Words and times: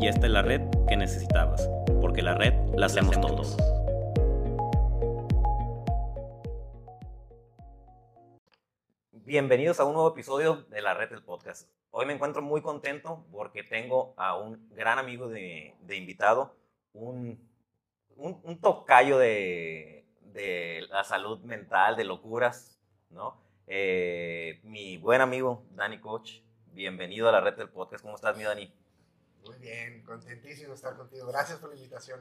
y 0.00 0.08
esta 0.08 0.26
es 0.26 0.32
la 0.32 0.42
red 0.42 0.62
que 0.88 0.96
necesitabas, 0.96 1.68
porque 2.00 2.22
la 2.22 2.34
red 2.34 2.54
la 2.76 2.86
hacemos 2.86 3.20
todos. 3.20 3.56
Bienvenidos 9.12 9.80
a 9.80 9.84
un 9.84 9.94
nuevo 9.94 10.10
episodio 10.10 10.62
de 10.68 10.82
la 10.82 10.94
red 10.94 11.10
del 11.10 11.22
podcast. 11.22 11.68
Hoy 11.90 12.06
me 12.06 12.12
encuentro 12.12 12.42
muy 12.42 12.60
contento 12.60 13.24
porque 13.32 13.62
tengo 13.62 14.14
a 14.16 14.36
un 14.38 14.68
gran 14.70 14.98
amigo 14.98 15.28
de, 15.28 15.74
invitado, 15.90 16.56
un, 16.92 17.38
un, 18.16 18.60
tocayo 18.60 19.18
de, 19.18 20.06
de, 20.20 20.86
la 20.90 21.04
salud 21.04 21.40
mental, 21.40 21.96
de 21.96 22.04
locuras, 22.04 22.80
¿no? 23.10 23.40
Eh, 23.66 24.60
mi 24.64 24.98
buen 24.98 25.20
amigo 25.20 25.64
Dani 25.70 25.98
Coach, 26.00 26.40
bienvenido 26.72 27.28
a 27.28 27.32
la 27.32 27.40
red 27.40 27.56
del 27.56 27.70
podcast. 27.70 28.02
¿Cómo 28.02 28.16
estás, 28.16 28.36
mi 28.36 28.44
Dani? 28.44 28.70
Muy 29.44 29.56
bien, 29.58 30.02
contentísimo 30.04 30.70
de 30.70 30.74
estar 30.74 30.96
contigo. 30.96 31.26
Gracias 31.26 31.58
por 31.58 31.68
la 31.68 31.76
invitación, 31.76 32.20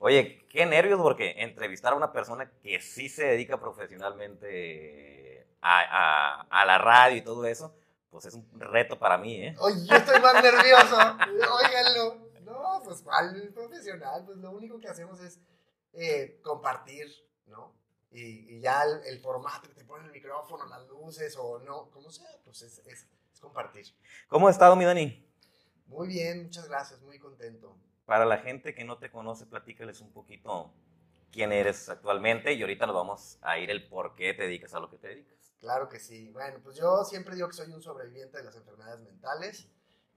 Oye, 0.00 0.44
qué 0.50 0.66
nervios 0.66 1.00
porque 1.00 1.34
entrevistar 1.38 1.92
a 1.92 1.96
una 1.96 2.12
persona 2.12 2.50
que 2.62 2.80
sí 2.80 3.08
se 3.08 3.26
dedica 3.26 3.60
profesionalmente 3.60 5.46
a, 5.60 6.46
a, 6.50 6.66
la 6.66 6.78
radio 6.78 7.16
y 7.16 7.22
todo 7.22 7.46
eso, 7.46 7.74
pues 8.10 8.26
es 8.26 8.34
un 8.34 8.46
reto 8.60 8.98
para 8.98 9.16
mí, 9.18 9.36
¿eh? 9.36 9.54
Oye, 9.60 9.86
yo 9.86 9.96
estoy 9.96 10.20
más 10.20 10.42
nervioso. 10.42 10.96
Óiganlo. 10.96 12.24
No, 12.42 12.82
pues 12.84 13.00
cuál 13.02 13.50
profesional, 13.54 14.24
pues 14.26 14.38
lo 14.38 14.50
único 14.50 14.78
que 14.78 14.88
hacemos 14.88 15.20
es 15.20 15.40
eh, 15.94 16.40
compartir, 16.42 17.06
¿no? 17.46 17.72
Y, 18.10 18.56
y 18.56 18.60
ya 18.60 18.82
el, 18.82 19.18
formato 19.20 19.68
que 19.68 19.74
te 19.74 19.84
pone 19.84 20.06
el 20.06 20.12
micrófono, 20.12 20.66
las 20.66 20.86
luces 20.86 21.36
o 21.38 21.58
no, 21.60 21.90
como 21.90 22.10
sea, 22.10 22.28
pues 22.44 22.62
es, 22.62 22.78
es, 22.86 23.08
es 23.32 23.40
compartir. 23.40 23.86
¿Cómo 24.28 24.48
ha 24.48 24.50
estado 24.50 24.76
mi 24.76 24.84
Dani? 24.84 25.24
Muy 25.86 26.08
bien, 26.08 26.44
muchas 26.44 26.68
gracias, 26.68 27.00
muy 27.02 27.18
contento. 27.18 27.76
Para 28.04 28.24
la 28.24 28.38
gente 28.38 28.74
que 28.74 28.84
no 28.84 28.98
te 28.98 29.10
conoce, 29.10 29.46
platícales 29.46 30.00
un 30.00 30.12
poquito 30.12 30.72
quién 31.32 31.52
eres 31.52 31.88
actualmente 31.88 32.52
y 32.52 32.60
ahorita 32.62 32.86
nos 32.86 32.94
vamos 32.94 33.38
a 33.42 33.58
ir 33.58 33.70
el 33.70 33.88
por 33.88 34.14
qué 34.14 34.34
te 34.34 34.44
dedicas 34.44 34.74
a 34.74 34.80
lo 34.80 34.90
que 34.90 34.98
te 34.98 35.08
dedicas. 35.08 35.52
Claro 35.58 35.88
que 35.88 35.98
sí. 35.98 36.30
Bueno, 36.30 36.60
pues 36.62 36.76
yo 36.76 37.04
siempre 37.04 37.34
digo 37.34 37.48
que 37.48 37.54
soy 37.54 37.72
un 37.72 37.82
sobreviviente 37.82 38.38
de 38.38 38.44
las 38.44 38.56
enfermedades 38.56 39.00
mentales. 39.00 39.68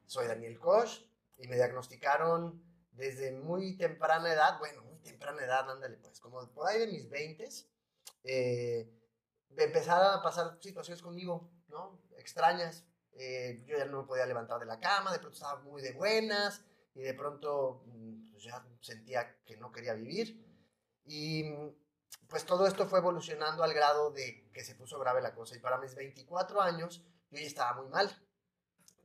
Soy 0.05 0.27
Daniel 0.27 0.59
Koch 0.59 1.01
y 1.37 1.47
me 1.47 1.55
diagnosticaron 1.55 2.61
desde 2.91 3.31
muy 3.31 3.77
temprana 3.77 4.33
edad, 4.33 4.59
bueno, 4.59 4.81
muy 4.83 4.97
temprana 4.99 5.43
edad, 5.43 5.69
ándale 5.69 5.97
pues, 5.97 6.19
como 6.19 6.47
por 6.51 6.67
ahí 6.67 6.79
de 6.79 6.87
mis 6.87 7.09
20, 7.09 7.47
eh, 8.23 8.91
empezaron 9.55 10.19
a 10.19 10.21
pasar 10.21 10.57
situaciones 10.61 11.01
conmigo, 11.01 11.49
¿no? 11.67 11.99
Extrañas, 12.17 12.85
eh, 13.19 13.63
yo 13.65 13.77
ya 13.77 13.85
no 13.85 14.01
me 14.01 14.07
podía 14.07 14.25
levantar 14.25 14.59
de 14.59 14.65
la 14.65 14.79
cama, 14.79 15.11
de 15.11 15.19
pronto 15.19 15.35
estaba 15.35 15.61
muy 15.61 15.81
de 15.81 15.93
buenas 15.93 16.61
y 16.93 17.01
de 17.01 17.13
pronto 17.13 17.83
mm, 17.87 18.31
pues 18.31 18.43
ya 18.43 18.63
sentía 18.81 19.37
que 19.43 19.57
no 19.57 19.71
quería 19.71 19.93
vivir. 19.93 20.45
Y 21.05 21.43
pues 22.27 22.45
todo 22.45 22.67
esto 22.67 22.87
fue 22.87 22.99
evolucionando 22.99 23.63
al 23.63 23.73
grado 23.73 24.11
de 24.11 24.49
que 24.53 24.63
se 24.63 24.75
puso 24.75 24.99
grave 24.99 25.21
la 25.21 25.33
cosa. 25.33 25.55
Y 25.55 25.59
para 25.59 25.77
mis 25.79 25.95
24 25.95 26.61
años 26.61 27.03
yo 27.31 27.39
ya 27.39 27.47
estaba 27.47 27.81
muy 27.81 27.89
mal. 27.89 28.09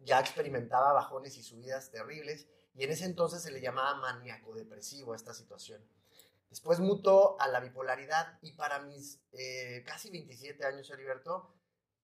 Ya 0.01 0.21
experimentaba 0.21 0.93
bajones 0.93 1.37
y 1.39 1.43
subidas 1.43 1.91
terribles. 1.91 2.49
Y 2.75 2.85
en 2.85 2.91
ese 2.91 3.07
entonces 3.07 3.43
se 3.43 3.51
le 3.51 3.61
llamaba 3.61 3.95
maníaco 3.95 4.55
depresivo 4.55 5.13
a 5.13 5.17
esta 5.17 5.33
situación. 5.33 5.83
Después 6.51 6.81
mutó 6.81 7.41
a 7.41 7.49
la 7.49 7.61
bipolaridad 7.61 8.39
y 8.43 8.53
para 8.53 8.81
mis 8.81 9.23
eh, 9.33 9.83
casi 9.87 10.11
27 10.11 10.67
años, 10.67 10.91
Heriberto, 10.91 11.55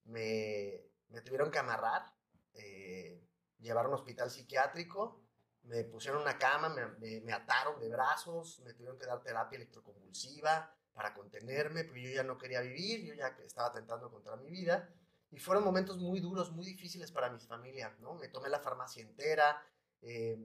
me, 0.05 0.89
me 1.09 1.21
tuvieron 1.21 1.51
que 1.51 1.59
amarrar, 1.59 2.13
eh, 2.53 3.21
llevar 3.59 3.85
a 3.85 3.89
un 3.89 3.95
hospital 3.95 4.29
psiquiátrico, 4.29 5.21
me 5.63 5.83
pusieron 5.83 6.21
una 6.21 6.37
cama, 6.37 6.69
me, 6.69 7.21
me, 7.21 7.33
ataron 7.33 7.79
de 7.79 7.89
brazos, 7.89 8.59
me 8.61 8.73
tuvieron 8.73 8.97
que 8.97 9.05
dar 9.05 9.21
terapia 9.21 9.57
electroconvulsiva 9.57 10.73
para 10.93 11.13
contenerme, 11.13 11.83
porque 11.83 12.01
yo 12.01 12.09
ya 12.09 12.23
no 12.23 12.37
quería 12.37 12.61
vivir, 12.61 13.05
yo 13.05 13.13
ya 13.13 13.27
estaba 13.45 13.71
tentando 13.71 14.09
contra 14.09 14.35
mi 14.35 14.49
vida. 14.49 14.89
Y 15.31 15.39
fueron 15.39 15.63
momentos 15.63 15.97
muy 15.97 16.19
duros, 16.19 16.51
muy 16.51 16.65
difíciles 16.65 17.11
para 17.11 17.29
mi 17.29 17.39
familia, 17.39 17.95
¿no? 17.99 18.15
Me 18.15 18.29
tomé 18.29 18.49
la 18.49 18.59
farmacia 18.59 19.03
entera, 19.03 19.63
eh, 20.01 20.37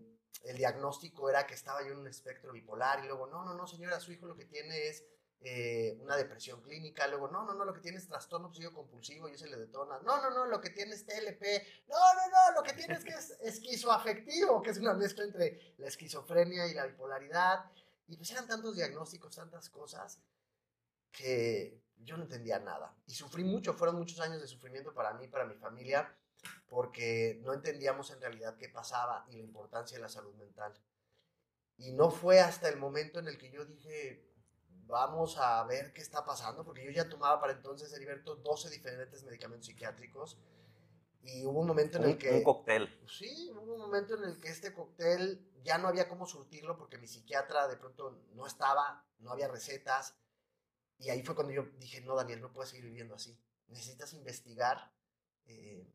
el 0.42 0.56
diagnóstico 0.56 1.30
era 1.30 1.46
que 1.46 1.54
estaba 1.54 1.82
yo 1.82 1.92
en 1.92 1.98
un 1.98 2.06
espectro 2.06 2.52
bipolar 2.52 3.02
y 3.02 3.06
luego, 3.06 3.26
no, 3.26 3.44
no, 3.44 3.54
no, 3.54 3.66
señora, 3.66 3.98
su 4.00 4.12
hijo 4.12 4.26
lo 4.26 4.36
que 4.36 4.44
tiene 4.44 4.88
es 4.88 5.04
eh, 5.46 5.98
una 6.00 6.16
depresión 6.16 6.62
clínica, 6.62 7.06
luego, 7.06 7.28
no, 7.28 7.44
no, 7.44 7.52
no, 7.52 7.66
lo 7.66 7.74
que 7.74 7.82
tiene 7.82 7.98
es 7.98 8.08
trastorno 8.08 8.46
obsesivo 8.48 8.72
compulsivo 8.72 9.28
y 9.28 9.36
se 9.36 9.46
le 9.46 9.58
detona, 9.58 9.98
no, 9.98 10.22
no, 10.22 10.30
no, 10.30 10.46
lo 10.46 10.58
que 10.58 10.70
tiene 10.70 10.94
es 10.94 11.04
TLP, 11.04 11.42
no, 11.86 11.96
no, 11.96 12.30
no, 12.30 12.56
lo 12.56 12.62
que 12.62 12.72
tiene 12.72 12.94
es 12.94 13.04
que 13.04 13.12
es 13.12 13.30
esquizoafectivo, 13.42 14.62
que 14.62 14.70
es 14.70 14.78
una 14.78 14.94
mezcla 14.94 15.22
entre 15.22 15.74
la 15.76 15.88
esquizofrenia 15.88 16.66
y 16.66 16.72
la 16.72 16.86
bipolaridad, 16.86 17.70
y 18.06 18.16
pues 18.16 18.30
eran 18.30 18.46
tantos 18.46 18.74
diagnósticos, 18.74 19.36
tantas 19.36 19.68
cosas, 19.68 20.18
que 21.12 21.78
yo 21.98 22.16
no 22.16 22.22
entendía 22.22 22.58
nada, 22.58 22.96
y 23.06 23.12
sufrí 23.12 23.44
mucho, 23.44 23.74
fueron 23.74 23.96
muchos 23.96 24.20
años 24.20 24.40
de 24.40 24.48
sufrimiento 24.48 24.94
para 24.94 25.12
mí, 25.12 25.28
para 25.28 25.44
mi 25.44 25.56
familia, 25.56 26.16
porque 26.66 27.38
no 27.42 27.52
entendíamos 27.52 28.10
en 28.12 28.20
realidad 28.22 28.56
qué 28.56 28.70
pasaba 28.70 29.26
y 29.28 29.36
la 29.36 29.42
importancia 29.42 29.98
de 29.98 30.02
la 30.02 30.08
salud 30.08 30.34
mental. 30.36 30.72
Y 31.76 31.92
no 31.92 32.10
fue 32.10 32.40
hasta 32.40 32.70
el 32.70 32.78
momento 32.78 33.18
en 33.18 33.28
el 33.28 33.36
que 33.36 33.50
yo 33.50 33.66
dije, 33.66 34.33
vamos 34.86 35.38
a 35.38 35.62
ver 35.64 35.92
qué 35.92 36.00
está 36.00 36.24
pasando, 36.24 36.64
porque 36.64 36.84
yo 36.84 36.90
ya 36.90 37.08
tomaba 37.08 37.40
para 37.40 37.52
entonces, 37.52 37.92
Heriberto, 37.92 38.36
12 38.36 38.70
diferentes 38.70 39.22
medicamentos 39.24 39.66
psiquiátricos. 39.66 40.38
Y 41.22 41.44
hubo 41.46 41.60
un 41.60 41.66
momento 41.66 41.98
en 41.98 42.04
el 42.04 42.18
que... 42.18 42.30
Un 42.30 42.42
cóctel. 42.42 43.00
Sí, 43.08 43.50
hubo 43.52 43.74
un 43.74 43.80
momento 43.80 44.14
en 44.14 44.24
el 44.24 44.40
que 44.40 44.48
este 44.48 44.74
cóctel 44.74 45.50
ya 45.64 45.78
no 45.78 45.88
había 45.88 46.08
cómo 46.08 46.26
surtirlo 46.26 46.76
porque 46.76 46.98
mi 46.98 47.08
psiquiatra 47.08 47.66
de 47.66 47.78
pronto 47.78 48.22
no 48.34 48.46
estaba, 48.46 49.06
no 49.20 49.30
había 49.30 49.48
recetas. 49.48 50.14
Y 50.98 51.08
ahí 51.08 51.22
fue 51.22 51.34
cuando 51.34 51.52
yo 51.52 51.64
dije, 51.78 52.02
no, 52.02 52.14
Daniel, 52.14 52.42
no 52.42 52.52
puedes 52.52 52.70
seguir 52.70 52.84
viviendo 52.84 53.14
así. 53.14 53.38
Necesitas 53.68 54.12
investigar 54.12 54.92
eh, 55.46 55.90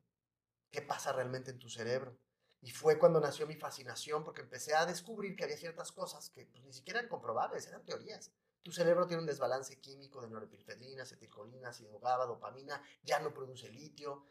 qué 0.71 0.81
pasa 0.81 1.13
realmente 1.13 1.51
en 1.51 1.59
tu 1.59 1.69
cerebro. 1.69 2.17
Y 2.61 2.71
fue 2.71 2.99
cuando 2.99 3.21
nació 3.21 3.47
mi 3.47 3.55
fascinación 3.55 4.23
porque 4.23 4.41
empecé 4.41 4.75
a 4.75 4.85
descubrir 4.85 5.35
que 5.35 5.43
había 5.43 5.57
ciertas 5.57 5.91
cosas 5.91 6.29
que 6.29 6.45
pues, 6.47 6.63
ni 6.63 6.73
siquiera 6.73 6.99
eran 6.99 7.09
comprobables, 7.09 7.67
eran 7.67 7.85
teorías. 7.85 8.31
Tu 8.63 8.71
cerebro 8.71 9.07
tiene 9.07 9.21
un 9.21 9.27
desbalance 9.27 9.79
químico 9.79 10.21
de 10.21 10.29
norepinefrina, 10.29 11.03
acetilcolina, 11.03 11.69
ácido 11.69 11.99
GABA, 11.99 12.25
dopamina, 12.25 12.81
ya 13.03 13.19
no 13.19 13.33
produce 13.33 13.69
litio, 13.69 14.25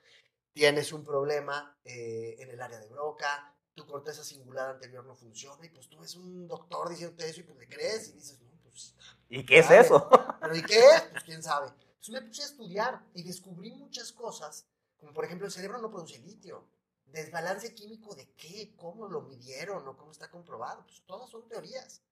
tienes 0.53 0.93
un 0.93 1.05
problema 1.05 1.77
eh, 1.85 2.37
en 2.39 2.51
el 2.51 2.61
área 2.61 2.79
de 2.79 2.89
Broca, 2.89 3.55
tu 3.75 3.87
corteza 3.87 4.25
singular 4.25 4.71
anterior 4.71 5.05
no 5.05 5.15
funciona 5.15 5.65
y 5.65 5.71
pues 5.71 5.89
tú 5.89 5.99
ves 6.01 6.17
un 6.17 6.49
doctor 6.49 6.89
diciendo 6.89 7.25
eso 7.25 7.41
y 7.41 7.45
pues 7.45 7.59
le 7.59 7.69
crees 7.69 8.09
y 8.09 8.13
dices, 8.13 8.41
no, 8.41 8.51
pues... 8.63 8.95
¿Y 9.29 9.47
qué 9.47 9.61
es 9.61 9.71
eso? 9.71 10.09
¿Pero 10.41 10.57
y 10.57 10.63
qué 10.63 10.79
es? 10.79 11.03
Pues 11.13 11.25
quién 11.25 11.43
sabe. 11.43 11.69
Entonces 11.69 12.11
me 12.11 12.23
puse 12.23 12.43
a 12.43 12.47
estudiar 12.47 13.05
y 13.15 13.23
descubrí 13.23 13.71
muchas 13.73 14.13
cosas, 14.13 14.67
como 14.99 15.13
por 15.15 15.25
ejemplo 15.25 15.47
el 15.47 15.53
cerebro 15.53 15.79
no 15.79 15.91
produce 15.91 16.19
litio. 16.19 16.67
¿Desbalance 17.07 17.75
químico 17.75 18.15
de 18.15 18.29
qué? 18.33 18.75
¿Cómo 18.77 19.09
lo 19.09 19.23
midieron 19.23 19.87
o 19.87 19.97
cómo 19.97 20.13
está 20.13 20.31
comprobado? 20.31 20.85
Pues 20.85 21.03
todas 21.07 21.31
son 21.31 21.49
teorías. 21.49 22.03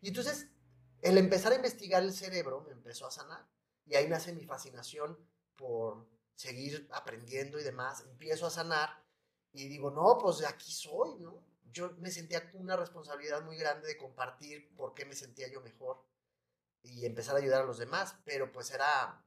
Y 0.00 0.08
entonces 0.08 0.48
el 1.02 1.18
empezar 1.18 1.52
a 1.52 1.56
investigar 1.56 2.02
el 2.02 2.12
cerebro 2.12 2.62
me 2.62 2.72
empezó 2.72 3.06
a 3.06 3.10
sanar. 3.10 3.46
Y 3.86 3.94
ahí 3.94 4.08
nace 4.08 4.32
mi 4.32 4.44
fascinación 4.44 5.18
por 5.56 6.06
seguir 6.34 6.88
aprendiendo 6.92 7.58
y 7.58 7.62
demás. 7.62 8.04
Empiezo 8.06 8.46
a 8.46 8.50
sanar 8.50 9.04
y 9.52 9.68
digo, 9.68 9.90
no, 9.90 10.18
pues 10.18 10.38
de 10.38 10.46
aquí 10.46 10.72
soy, 10.72 11.16
¿no? 11.18 11.44
Yo 11.72 11.92
me 11.98 12.10
sentía 12.10 12.50
una 12.54 12.76
responsabilidad 12.76 13.42
muy 13.42 13.56
grande 13.56 13.88
de 13.88 13.96
compartir 13.96 14.74
por 14.74 14.94
qué 14.94 15.04
me 15.04 15.14
sentía 15.14 15.48
yo 15.48 15.60
mejor 15.60 16.04
y 16.82 17.04
empezar 17.04 17.36
a 17.36 17.38
ayudar 17.38 17.62
a 17.62 17.66
los 17.66 17.78
demás, 17.78 18.16
pero 18.24 18.50
pues 18.50 18.70
era, 18.70 19.22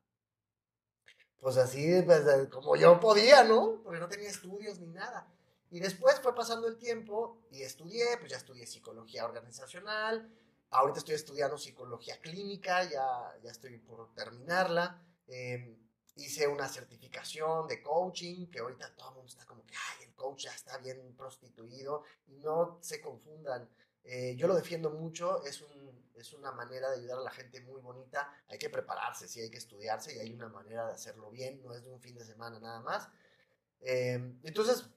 pues 1.38 1.57
así, 1.57 2.01
pues, 2.01 2.24
como 2.50 2.75
yo 2.75 3.00
podía, 3.00 3.44
¿no? 3.44 3.81
Porque 3.83 4.00
no 4.00 4.09
tenía 4.09 4.30
estudios 4.30 4.80
ni 4.80 4.88
nada. 4.88 5.31
Y 5.69 5.80
después 5.80 6.19
fue 6.19 6.36
pasando 6.36 6.68
el 6.68 6.77
tiempo 6.77 7.45
y 7.51 7.63
estudié, 7.63 8.18
pues 8.18 8.31
ya 8.31 8.38
estudié 8.38 8.68
psicología 8.68 9.25
organizacional, 9.25 10.30
Ahorita 10.73 10.99
estoy 10.99 11.13
estudiando 11.13 11.55
psicología 11.55 12.19
clínica, 12.19 12.83
ya, 12.83 13.37
ya 13.43 13.51
estoy 13.51 13.77
por 13.77 14.11
terminarla. 14.15 14.99
Em, 15.27 15.77
hice 16.15 16.47
una 16.47 16.67
certificación 16.67 17.67
de 17.67 17.83
coaching, 17.83 18.47
que 18.49 18.59
ahorita 18.59 18.95
todo 18.95 19.09
el 19.09 19.15
mundo 19.17 19.29
está 19.29 19.45
como 19.45 19.63
que, 19.67 19.75
ay, 19.75 20.05
el 20.05 20.15
coach 20.15 20.45
ya 20.45 20.51
está 20.51 20.79
bien 20.79 21.15
prostituido. 21.15 22.03
No 22.27 22.79
se 22.81 22.99
confundan. 23.01 23.69
Eh, 24.03 24.35
yo 24.35 24.47
lo 24.47 24.55
defiendo 24.55 24.89
mucho, 24.89 25.45
es, 25.45 25.61
un, 25.61 26.09
es 26.15 26.33
una 26.33 26.51
manera 26.51 26.89
de 26.89 26.97
ayudar 26.97 27.19
a 27.19 27.23
la 27.23 27.31
gente 27.31 27.61
muy 27.61 27.79
bonita. 27.79 28.33
Hay 28.47 28.57
que 28.57 28.71
prepararse, 28.71 29.27
sí, 29.27 29.41
hay 29.41 29.51
que 29.51 29.59
estudiarse 29.59 30.15
y 30.15 30.19
hay 30.19 30.33
una 30.33 30.49
manera 30.49 30.87
de 30.87 30.93
hacerlo 30.93 31.29
bien, 31.29 31.61
no 31.61 31.75
es 31.75 31.83
de 31.83 31.91
un 31.91 32.01
fin 32.01 32.15
de 32.15 32.25
semana 32.25 32.59
nada 32.59 32.81
más. 32.81 33.09
Eh, 33.81 34.39
entonces, 34.43 34.89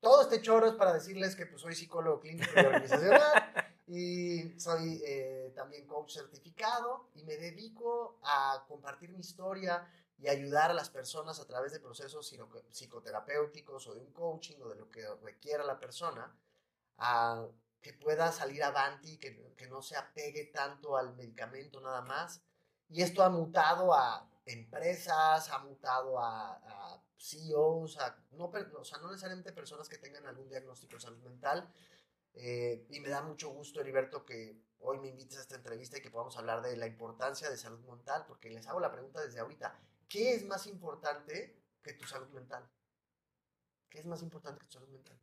todo 0.00 0.22
este 0.22 0.42
choro 0.42 0.66
es 0.66 0.74
para 0.74 0.92
decirles 0.92 1.36
que 1.36 1.46
pues, 1.46 1.62
soy 1.62 1.76
psicólogo 1.76 2.18
clínico 2.20 2.50
y 2.56 2.58
organizacional 2.58 3.22
y 3.86 4.58
soy 4.58 5.02
eh, 5.04 5.52
también 5.54 5.86
coach 5.86 6.14
certificado 6.14 7.08
y 7.14 7.22
me 7.24 7.36
dedico 7.36 8.18
a 8.22 8.64
compartir 8.66 9.10
mi 9.10 9.20
historia 9.20 9.86
y 10.18 10.28
ayudar 10.28 10.70
a 10.70 10.74
las 10.74 10.88
personas 10.90 11.38
a 11.40 11.46
través 11.46 11.72
de 11.72 11.80
procesos 11.80 12.32
psicoterapéuticos 12.70 13.86
o 13.88 13.94
de 13.94 14.00
un 14.00 14.12
coaching 14.12 14.56
o 14.62 14.68
de 14.68 14.76
lo 14.76 14.90
que 14.90 15.06
requiera 15.22 15.64
la 15.64 15.78
persona 15.78 16.34
a 16.98 17.46
que 17.82 17.92
pueda 17.92 18.32
salir 18.32 18.62
avanti, 18.62 19.18
que, 19.18 19.52
que 19.56 19.66
no 19.66 19.82
se 19.82 19.96
apegue 19.96 20.46
tanto 20.46 20.96
al 20.96 21.14
medicamento 21.14 21.80
nada 21.80 22.00
más. 22.00 22.40
Y 22.88 23.02
esto 23.02 23.22
ha 23.22 23.28
mutado 23.28 23.92
a 23.92 24.26
empresas, 24.46 25.50
ha 25.50 25.58
mutado 25.58 26.18
a, 26.18 26.54
a 26.54 27.02
CEOs, 27.18 27.98
a, 27.98 28.16
no, 28.32 28.46
o 28.46 28.84
sea, 28.84 28.98
no 28.98 29.08
necesariamente 29.10 29.52
personas 29.52 29.88
que 29.88 29.98
tengan 29.98 30.26
algún 30.26 30.48
diagnóstico 30.48 30.94
de 30.94 31.02
salud 31.02 31.22
mental. 31.22 31.68
Eh, 32.34 32.86
y 32.90 33.00
me 33.00 33.08
da 33.08 33.22
mucho 33.22 33.50
gusto, 33.50 33.80
Heriberto, 33.80 34.24
que 34.24 34.60
hoy 34.80 34.98
me 34.98 35.08
invites 35.08 35.38
a 35.38 35.42
esta 35.42 35.56
entrevista 35.56 35.98
y 35.98 36.02
que 36.02 36.10
podamos 36.10 36.36
hablar 36.36 36.62
de 36.62 36.76
la 36.76 36.86
importancia 36.86 37.48
de 37.48 37.56
salud 37.56 37.80
mental, 37.80 38.24
porque 38.26 38.50
les 38.50 38.66
hago 38.66 38.80
la 38.80 38.92
pregunta 38.92 39.20
desde 39.20 39.40
ahorita. 39.40 39.78
¿Qué 40.08 40.34
es 40.34 40.44
más 40.44 40.66
importante 40.66 41.56
que 41.82 41.92
tu 41.94 42.06
salud 42.06 42.28
mental? 42.30 42.68
¿Qué 43.88 44.00
es 44.00 44.06
más 44.06 44.22
importante 44.22 44.60
que 44.60 44.66
tu 44.66 44.72
salud 44.72 44.88
mental? 44.88 45.18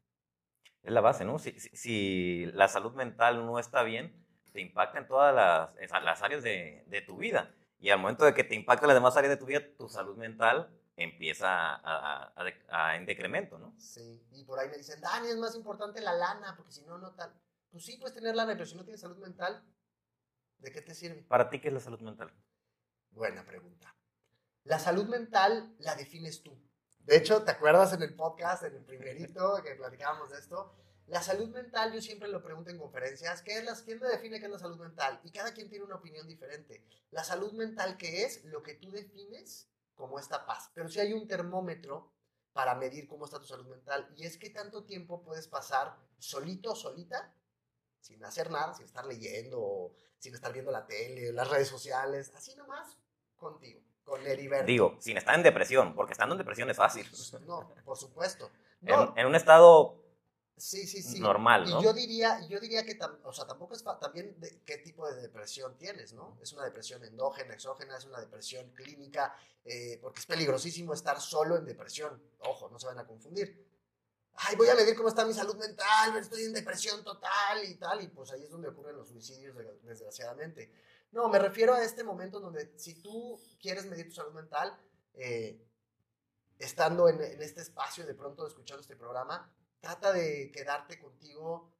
Es 0.82 0.92
la 0.92 1.02
base, 1.02 1.26
¿no? 1.26 1.38
Si, 1.38 1.52
si, 1.60 2.46
la 2.54 2.68
salud 2.68 2.94
mental 2.94 3.46
no 3.46 3.60
está 3.60 3.84
bien, 3.84 4.26
te 4.52 4.62
impacta 4.62 4.98
en 4.98 5.08
todas 5.08 5.36
las, 5.36 6.04
las 6.04 6.22
áreas 6.22 6.42
de, 6.42 6.84
de, 6.88 7.02
tu 7.02 7.18
vida. 7.18 7.54
Y 7.80 7.90
al 7.90 8.00
momento 8.00 8.26
de 8.26 8.34
que 8.34 8.44
te 8.44 8.56
impacta 8.56 8.86
en 8.86 8.90
las 8.90 8.98
demás 8.98 9.16
áreas 9.16 9.34
de 9.34 9.38
tu 9.38 9.46
vida, 9.46 9.62
tu 9.78 9.90
salud 9.90 10.18
mental 10.18 10.72
empieza 11.04 11.76
a, 11.76 12.34
a, 12.70 12.96
en 12.96 13.06
decremento, 13.06 13.58
¿no? 13.58 13.74
Sí, 13.78 14.26
y 14.32 14.44
por 14.44 14.60
ahí 14.60 14.70
me 14.70 14.78
dicen, 14.78 15.00
Dani, 15.02 15.30
es 15.30 15.38
más 15.38 15.56
importante 15.56 16.02
la 16.02 16.14
lana, 16.14 16.56
porque 16.56 16.72
si 16.72 16.84
no, 16.84 16.98
no 16.98 17.14
tal. 17.14 17.34
Pues 17.72 17.86
sí, 17.86 17.98
puedes 17.98 18.16
tener 18.16 18.36
lana, 18.36 18.54
pero 18.54 18.66
si 18.66 18.76
no 18.76 18.84
tienes 18.84 19.02
salud 19.02 19.18
mental, 19.18 19.64
¿de 20.60 20.72
qué 20.72 20.82
te 20.82 20.94
sirve? 20.94 21.24
¿Para 21.24 21.50
ti 21.50 21.60
qué 21.60 21.70
es 21.70 21.74
la 21.74 21.80
salud 21.80 22.02
mental? 22.02 22.34
Buena 23.12 23.46
pregunta. 23.46 23.96
La 24.64 24.80
salud 24.80 25.08
mental 25.08 25.76
la 25.80 25.96
defines 25.96 26.44
tú. 26.44 26.58
De 27.00 27.18
hecho, 27.18 27.44
¿te 27.44 27.52
acuerdas 27.52 27.94
en 27.94 28.04
el 28.04 28.16
podcast, 28.16 28.64
en 28.64 28.76
el 28.76 28.84
primerito, 28.86 29.62
que 29.64 29.76
platicábamos 29.76 30.30
de 30.30 30.38
esto? 30.38 30.76
La 31.08 31.22
salud 31.22 31.50
mental, 31.50 31.92
yo 31.92 32.02
siempre 32.02 32.30
lo 32.30 32.42
pregunto 32.42 32.70
en 32.70 32.78
conferencias, 32.78 33.42
¿qué 33.42 33.58
es 33.58 33.66
la, 33.66 33.76
¿quién 33.84 34.00
me 34.00 34.08
define 34.08 34.40
qué 34.40 34.46
es 34.46 34.52
la 34.52 34.60
salud 34.60 34.80
mental? 34.80 35.20
Y 35.24 35.32
cada 35.32 35.54
quien 35.54 35.70
tiene 35.70 35.84
una 35.84 35.96
opinión 35.96 36.28
diferente. 36.28 36.86
La 37.10 37.24
salud 37.24 37.52
mental, 37.54 37.98
¿qué 37.98 38.24
es? 38.24 38.46
Lo 38.46 38.64
que 38.64 38.76
tú 38.76 38.92
defines 38.92 39.70
como 40.02 40.20
esta 40.20 40.46
paz. 40.46 40.70
Pero 40.74 40.90
si 40.90 41.00
hay 41.00 41.14
un 41.14 41.28
termómetro 41.28 42.12
para 42.54 42.76
medir 42.76 43.08
cómo 43.08 43.26
está 43.26 43.40
tu 43.40 43.46
salud 43.46 43.68
mental. 43.68 44.12
Y 44.18 44.26
es 44.26 44.38
que 44.38 44.50
tanto 44.50 44.84
tiempo 44.84 45.24
puedes 45.24 45.48
pasar 45.48 45.96
solito 46.18 46.72
o 46.72 46.76
solita, 46.76 47.34
sin 48.02 48.24
hacer 48.26 48.52
nada, 48.52 48.74
sin 48.74 48.86
estar 48.86 49.06
leyendo, 49.06 49.94
sin 50.18 50.34
estar 50.34 50.52
viendo 50.52 50.72
la 50.72 50.86
tele, 50.86 51.32
las 51.32 51.50
redes 51.50 51.68
sociales, 51.68 52.32
así 52.36 52.56
nomás, 52.56 52.98
contigo. 53.38 53.80
Con 54.04 54.26
Heriberto. 54.26 54.66
Digo, 54.66 54.98
sin 55.00 55.16
estar 55.16 55.36
en 55.36 55.44
depresión, 55.44 55.94
porque 55.96 56.14
estando 56.14 56.34
en 56.34 56.40
depresión 56.40 56.70
es 56.70 56.78
fácil. 56.78 57.10
No, 57.46 57.74
por 57.86 57.96
supuesto. 57.96 58.50
En, 58.82 59.28
un 59.28 59.36
estado 59.36 60.01
sí, 60.62 60.88
sí, 60.88 61.02
sí. 61.02 61.20
normal, 61.20 61.70
¿no? 61.70 61.80
Y 61.80 61.84
yo 61.84 61.94
diría, 61.94 62.40
yo 62.48 62.60
diría 62.60 62.86
que, 62.86 62.98
o 63.24 63.34
sea, 63.34 63.46
tampoco 63.46 63.74
es 63.74 63.84
también 64.00 64.40
de 64.40 64.62
qué 64.66 64.78
tipo 64.78 65.08
de 65.08 65.22
depresión 65.22 65.78
tienes, 65.78 66.14
¿no? 66.14 66.38
Es 66.42 66.54
una 66.54 66.64
depresión 66.64 67.04
endógena, 67.04 67.54
exógena, 67.54 67.98
es 67.98 68.06
una 68.06 68.20
depresión 68.20 68.70
clínica, 68.72 69.36
eh, 69.66 69.98
porque 70.02 70.20
es 70.20 70.26
peligrosísimo 70.26 70.94
estar 70.94 71.20
solo 71.20 71.58
en 71.58 71.66
depresión. 71.66 72.22
Ojo, 72.40 72.70
no 72.70 72.80
se 72.80 72.88
van 72.88 73.00
a 73.00 73.08
confundir. 73.08 73.68
Ay, 74.36 74.56
voy 74.56 74.70
a 74.70 74.76
medir 74.76 74.96
cómo 74.96 75.10
está 75.10 75.26
mi 75.26 75.34
salud 75.34 75.56
mental, 75.58 76.16
estoy 76.18 76.44
en 76.44 76.54
depresión 76.54 77.04
total 77.04 77.64
y 77.66 77.76
tal, 77.76 78.02
y 78.02 78.08
pues 78.08 78.32
ahí 78.32 78.44
es 78.44 78.50
donde 78.50 78.70
ocurren 78.70 78.96
los 78.96 79.10
suicidios, 79.10 79.56
desgraciadamente. 79.84 80.72
No, 81.12 81.28
me 81.28 81.40
refiero 81.40 81.74
a 81.74 81.84
este 81.84 82.04
momento 82.04 82.40
donde 82.40 82.72
si 82.78 83.02
tú 83.02 83.40
quieres 83.60 83.86
medir 83.86 84.08
tu 84.08 84.16
salud 84.16 84.34
mental, 84.34 84.78
eh, 85.16 85.60
estando 86.58 87.10
en, 87.10 87.20
este 87.22 87.62
espacio, 87.62 88.06
de 88.06 88.14
pronto 88.14 88.48
escuchando 88.48 88.82
este 88.82 88.96
programa, 88.96 89.52
trata 89.82 90.14
de 90.14 90.52
quedarte 90.52 91.00
contigo 91.00 91.74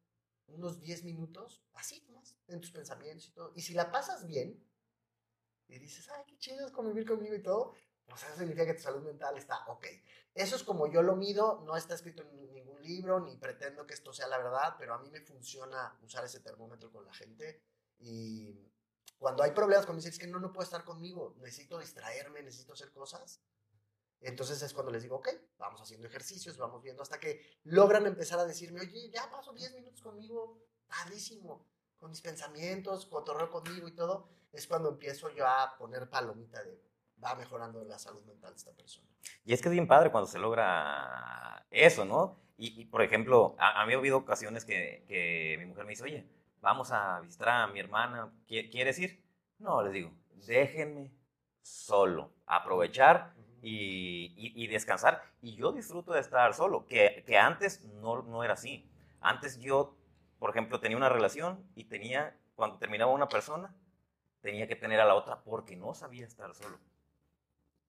unos 0.48 0.80
10 0.80 1.04
minutos, 1.06 1.64
así 1.74 2.04
nomás, 2.08 2.36
en 2.48 2.60
tus 2.60 2.72
pensamientos 2.72 3.28
y 3.28 3.32
todo. 3.32 3.54
Y 3.56 3.62
si 3.62 3.74
la 3.74 3.92
pasas 3.92 4.28
bien, 4.28 4.62
y 5.68 5.80
dices, 5.80 6.10
ay, 6.10 6.24
qué 6.28 6.38
chido 6.38 6.66
es 6.66 6.72
convivir 6.74 7.08
conmigo 7.08 7.34
y 7.34 7.42
todo, 7.42 7.74
pues 8.06 8.24
eso 8.24 8.36
significa 8.36 8.66
que 8.66 8.74
tu 8.74 8.82
salud 8.82 9.04
mental 9.04 9.38
está 9.38 9.66
ok. 9.68 9.86
Eso 10.34 10.58
es 10.58 10.64
como 10.64 10.92
yo 10.92 11.02
lo 11.02 11.16
mido, 11.16 11.62
no 11.66 11.78
está 11.78 11.96
escrito 11.96 12.24
en 12.24 12.54
ningún 12.54 12.82
libro, 12.82 13.22
ni 13.22 13.38
pretendo 13.38 13.88
que 13.88 13.94
esto 13.94 14.12
sea 14.12 14.28
la 14.28 14.38
verdad, 14.38 14.76
pero 14.78 14.94
a 14.94 15.00
mí 15.00 15.10
me 15.10 15.22
funciona 15.22 15.98
usar 16.02 16.26
ese 16.26 16.42
termómetro 16.42 16.92
con 16.92 17.06
la 17.06 17.14
gente. 17.14 17.64
Y 18.00 18.54
cuando 19.18 19.44
hay 19.44 19.52
problemas, 19.52 19.86
cuando 19.86 20.00
dicen, 20.00 20.12
es 20.12 20.20
que 20.20 20.28
no, 20.28 20.40
no 20.40 20.52
puedo 20.52 20.66
estar 20.66 20.84
conmigo, 20.84 21.36
necesito 21.40 21.80
distraerme, 21.80 22.44
necesito 22.44 22.74
hacer 22.74 22.92
cosas. 22.92 23.42
Entonces 24.22 24.62
es 24.62 24.74
cuando 24.74 24.92
les 24.92 25.02
digo, 25.02 25.18
ok, 25.18 25.30
vamos 25.58 25.82
haciendo 25.82 26.08
ejercicios, 26.08 26.58
vamos 26.58 26.84
viendo 26.84 27.02
hasta 27.02 27.20
que 27.20 27.42
logran 27.64 28.06
empezar 28.06 28.40
a 28.40 28.46
decirme, 28.46 28.82
oye, 28.82 29.10
ya 29.10 29.30
paso 29.32 29.52
10 29.52 29.74
minutos 29.74 30.02
conmigo, 30.02 30.60
padrísimo, 30.88 31.66
con 31.98 32.12
mis 32.12 32.22
pensamientos, 32.22 33.08
cotorreo 33.08 33.50
conmigo 33.50 33.88
y 33.88 33.96
todo. 33.96 34.30
Es 34.52 34.68
cuando 34.68 34.90
empiezo 34.90 35.30
yo 35.30 35.48
a 35.48 35.76
poner 35.78 36.10
palomita 36.10 36.64
de, 36.64 36.80
va 37.24 37.36
mejorando 37.36 37.84
la 37.84 37.98
salud 37.98 38.24
mental 38.26 38.52
de 38.52 38.58
esta 38.58 38.72
persona. 38.72 39.08
Y 39.44 39.54
es 39.54 39.62
que 39.62 39.70
es 39.70 39.74
bien 39.74 39.88
padre 39.88 40.12
cuando 40.12 40.30
se 40.30 40.38
logra 40.38 41.66
eso, 41.72 42.06
¿no? 42.06 42.40
Y, 42.58 42.86
por 42.86 43.02
ejemplo, 43.02 43.56
a, 43.58 43.84
mí 43.88 43.94
ha 43.94 43.98
habido 43.98 44.18
ocasiones 44.18 44.66
que, 44.66 45.04
que 45.08 45.56
mi 45.58 45.66
mujer 45.66 45.84
me 45.86 45.92
dice, 45.92 46.04
oye, 46.04 46.30
vamos 46.62 46.92
a 46.92 47.20
visitar 47.22 47.50
a 47.50 47.68
mi 47.68 47.80
hermana, 47.80 48.32
¿quieres 48.46 49.00
ir? 49.00 49.24
No, 49.58 49.82
les 49.82 49.94
digo, 49.94 50.12
déjenme 50.46 51.12
solo, 51.64 52.32
aprovechar 52.46 53.34
y, 53.62 54.34
y, 54.36 54.68
descansar. 54.68 55.22
Y 55.42 55.56
yo 55.56 55.72
disfruto 55.72 56.14
de 56.14 56.20
estar 56.20 56.54
solo, 56.54 56.86
que, 56.86 57.24
que 57.26 57.38
antes 57.38 57.84
no, 57.86 58.22
no, 58.24 58.44
era 58.44 58.54
así. 58.54 58.90
Antes 59.20 59.60
yo, 59.60 59.96
por 60.40 60.50
ejemplo, 60.50 60.80
tenía 60.80 60.98
una 60.98 61.10
relación 61.10 61.64
y 61.76 61.86
tenía, 61.86 62.38
cuando 62.56 62.78
terminaba 62.78 63.12
una 63.12 63.28
persona, 63.28 63.76
tenía 64.42 64.68
que 64.68 64.76
tener 64.76 65.00
a 65.00 65.06
la 65.06 65.16
otra 65.16 65.44
porque 65.44 65.76
no 65.76 65.94
sabía 65.94 66.26
estar 66.26 66.54
solo. 66.56 66.80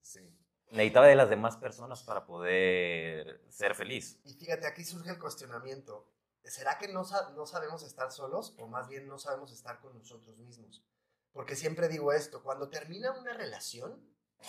Sí. 0.02 0.20
Necesitaba 0.70 1.06
de 1.06 1.16
las 1.16 1.30
demás 1.30 1.56
personas 1.56 2.02
para 2.02 2.24
poder 2.24 3.42
ser 3.48 3.74
feliz. 3.74 4.20
Y 4.24 4.34
fíjate, 4.34 4.66
aquí 4.66 4.84
surge 4.84 5.10
el 5.10 5.18
cuestionamiento. 5.18 6.12
¿será 6.44 6.78
que 6.78 6.88
no, 6.88 7.04
no 7.34 7.46
sabemos 7.46 7.82
estar 7.82 8.10
solos 8.10 8.54
o 8.58 8.66
más 8.66 8.88
bien 8.88 9.06
no 9.06 9.18
sabemos 9.18 9.52
estar 9.52 9.80
con 9.80 9.96
nosotros 9.96 10.36
mismos? 10.38 10.84
Porque 11.32 11.56
siempre 11.56 11.88
digo 11.88 12.12
esto, 12.12 12.42
cuando 12.42 12.68
termina 12.68 13.12
una 13.12 13.32
relación, 13.32 13.98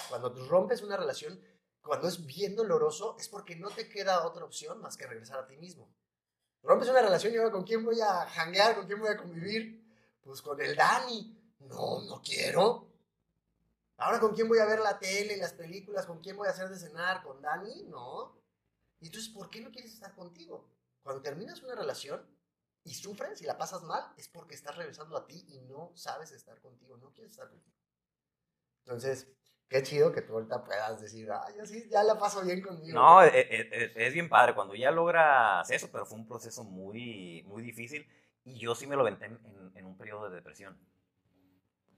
cuando 0.10 0.30
rompes 0.48 0.82
una 0.82 0.98
relación, 0.98 1.40
cuando 1.82 2.08
es 2.08 2.26
bien 2.26 2.56
doloroso, 2.56 3.16
es 3.20 3.28
porque 3.28 3.56
no 3.56 3.70
te 3.70 3.90
queda 3.90 4.26
otra 4.26 4.46
opción 4.46 4.80
más 4.82 4.98
que 4.98 5.08
regresar 5.08 5.40
a 5.40 5.48
ti 5.48 5.58
mismo. 5.58 5.94
Rompes 6.62 6.90
una 6.90 7.02
relación 7.02 7.34
y 7.34 7.38
ahora 7.38 7.52
con 7.52 7.64
quién 7.64 7.84
voy 7.84 8.00
a 8.00 8.26
janguear, 8.28 8.76
con 8.76 8.88
quién 8.88 9.00
voy 9.00 9.10
a 9.10 9.18
convivir, 9.18 9.84
pues 10.22 10.42
con 10.42 10.62
el 10.62 10.76
Dani. 10.76 11.38
No, 11.60 12.02
no 12.04 12.22
quiero. 12.22 12.90
Ahora 13.98 14.20
con 14.20 14.34
quién 14.34 14.48
voy 14.48 14.60
a 14.60 14.66
ver 14.66 14.80
la 14.80 14.98
tele, 14.98 15.38
las 15.38 15.54
películas, 15.54 16.06
con 16.06 16.20
quién 16.20 16.36
voy 16.36 16.48
a 16.48 16.52
hacer 16.52 16.70
de 16.70 16.78
cenar, 16.78 17.22
con 17.22 17.42
Dani, 17.42 17.84
no. 17.84 18.42
Y 19.00 19.08
entonces, 19.08 19.30
¿por 19.32 19.50
qué 19.50 19.62
no 19.62 19.72
quieres 19.72 19.94
estar 19.94 20.16
contigo? 20.16 20.70
Cuando 21.02 21.22
terminas 21.22 21.62
una 21.62 21.76
relación 21.76 22.26
y 22.86 22.94
sufres 22.94 23.42
y 23.42 23.46
la 23.46 23.58
pasas 23.58 23.84
mal, 23.84 24.14
es 24.18 24.30
porque 24.30 24.56
estás 24.56 24.76
regresando 24.78 25.18
a 25.18 25.28
ti 25.28 25.46
y 25.50 25.60
no 25.60 25.92
sabes 25.96 26.32
estar 26.32 26.60
contigo, 26.62 26.98
no 26.98 27.12
quieres 27.12 27.32
estar 27.32 27.50
contigo. 27.50 27.78
Entonces, 28.86 29.28
qué 29.74 29.82
chido 29.82 30.12
que 30.12 30.22
tú 30.22 30.34
ahorita 30.34 30.64
puedas 30.64 31.02
decir, 31.02 31.28
ay, 31.32 31.56
así 31.60 31.90
ya 31.90 32.04
la 32.04 32.20
paso 32.20 32.44
bien 32.46 32.62
conmigo. 32.62 32.94
No, 32.94 33.24
e, 33.24 33.28
e, 33.28 33.70
e, 33.72 34.08
es, 34.08 34.14
bien 34.14 34.30
padre 34.30 34.54
cuando 34.54 34.76
ya 34.76 34.92
logras 34.92 35.70
eso, 35.72 35.90
pero 35.92 36.06
fue 36.06 36.20
un 36.20 36.28
proceso 36.28 36.64
muy, 36.64 37.44
muy 37.48 37.64
difícil 37.64 38.08
y 38.46 38.60
yo 38.60 38.76
sí 38.76 38.86
me 38.86 38.96
lo 38.96 39.04
venté 39.04 39.26
en, 39.26 39.40
en 39.74 39.86
un 39.86 39.98
periodo 39.98 40.30
de 40.30 40.36
depresión. 40.36 40.78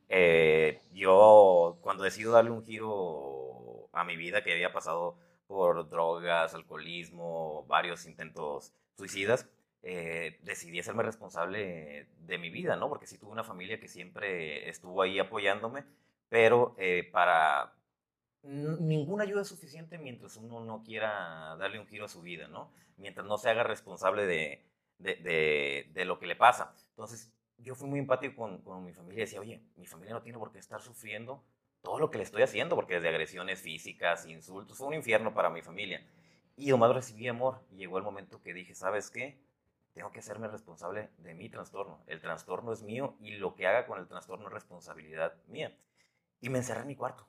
Eh, 0.08 0.82
yo, 0.94 1.78
cuando 1.82 2.06
decido 2.06 2.32
darle 2.32 2.52
un 2.52 2.64
giro 2.64 3.90
a 3.92 4.06
mi 4.06 4.16
vida, 4.16 4.42
que 4.42 4.54
había 4.54 4.72
pasado 4.72 5.18
por 5.46 5.90
drogas, 5.90 6.54
alcoholismo, 6.54 7.66
varios 7.68 8.06
intentos 8.06 8.74
suicidas, 8.98 9.50
eh, 9.84 10.40
decidí 10.44 10.80
hacerme 10.80 11.04
responsable 11.04 12.08
de 12.20 12.38
mi 12.38 12.50
vida, 12.50 12.78
¿no? 12.78 12.88
Porque 12.88 13.06
sí 13.06 13.18
tuve 13.18 13.32
una 13.32 13.44
familia 13.44 13.82
que 13.82 13.90
siempre 13.90 14.70
estuvo 14.70 15.02
ahí 15.02 15.20
apoyándome, 15.20 15.84
pero 16.30 16.76
eh, 16.78 17.10
para 17.12 17.74
ninguna 18.44 19.24
ayuda 19.24 19.42
es 19.42 19.48
suficiente 19.48 19.98
mientras 19.98 20.38
uno 20.38 20.60
no 20.60 20.84
quiera 20.84 21.56
darle 21.58 21.80
un 21.80 21.88
giro 21.88 22.06
a 22.06 22.10
su 22.10 22.22
vida, 22.22 22.48
¿no? 22.48 22.72
Mientras 22.98 23.26
no 23.26 23.38
se 23.38 23.50
haga 23.50 23.64
responsable 23.64 24.26
de, 24.26 24.64
de, 25.00 25.90
de, 25.92 26.06
lo 26.06 26.20
que 26.20 26.28
le 26.28 26.36
pasa. 26.36 26.74
Entonces, 26.92 27.32
yo 27.58 27.76
fui 27.76 27.90
muy 27.90 28.00
empático 28.00 28.36
con, 28.36 28.60
con 28.62 28.86
mi 28.86 28.94
familia 28.94 29.18
y 29.18 29.26
decía, 29.26 29.40
oye, 29.40 29.62
mi 29.78 29.88
familia 29.88 30.14
no 30.14 30.22
tiene 30.22 30.38
por 30.38 30.52
qué 30.52 30.60
estar 30.60 30.82
sufriendo 30.82 31.44
todo 31.86 32.00
lo 32.00 32.12
que 32.12 32.18
le 32.18 32.24
estoy 32.24 32.42
haciendo, 32.42 32.76
porque 32.76 32.96
desde 32.96 33.10
agresiones 33.10 33.62
físicas, 33.62 34.26
insultos, 34.26 34.78
fue 34.78 34.88
un 34.88 34.96
infierno 34.96 35.34
para 35.34 35.50
mi 35.50 35.62
familia. 35.62 36.06
Y 36.58 36.68
nomás 36.68 36.94
recibí 36.94 37.28
amor. 37.28 37.62
Y 37.72 37.78
llegó 37.78 37.98
el 37.98 38.04
momento 38.04 38.42
que 38.42 38.54
dije, 38.54 38.76
¿sabes 38.76 39.10
qué? 39.10 39.38
Tengo 39.94 40.12
que 40.12 40.20
hacerme 40.20 40.48
responsable 40.48 41.10
de 41.20 41.34
mi 41.34 41.50
trastorno. 41.50 42.04
El 42.08 42.20
trastorno 42.20 42.74
es 42.74 42.84
mío 42.84 43.16
y 43.22 43.36
lo 43.36 43.56
que 43.56 43.68
haga 43.68 43.86
con 43.86 44.00
el 44.00 44.08
trastorno 44.08 44.48
es 44.48 44.54
responsabilidad 44.54 45.34
mía. 45.48 45.74
Y 46.42 46.50
me 46.50 46.60
encerré 46.60 46.82
en 46.82 46.88
mi 46.88 46.96
cuarto. 46.96 47.28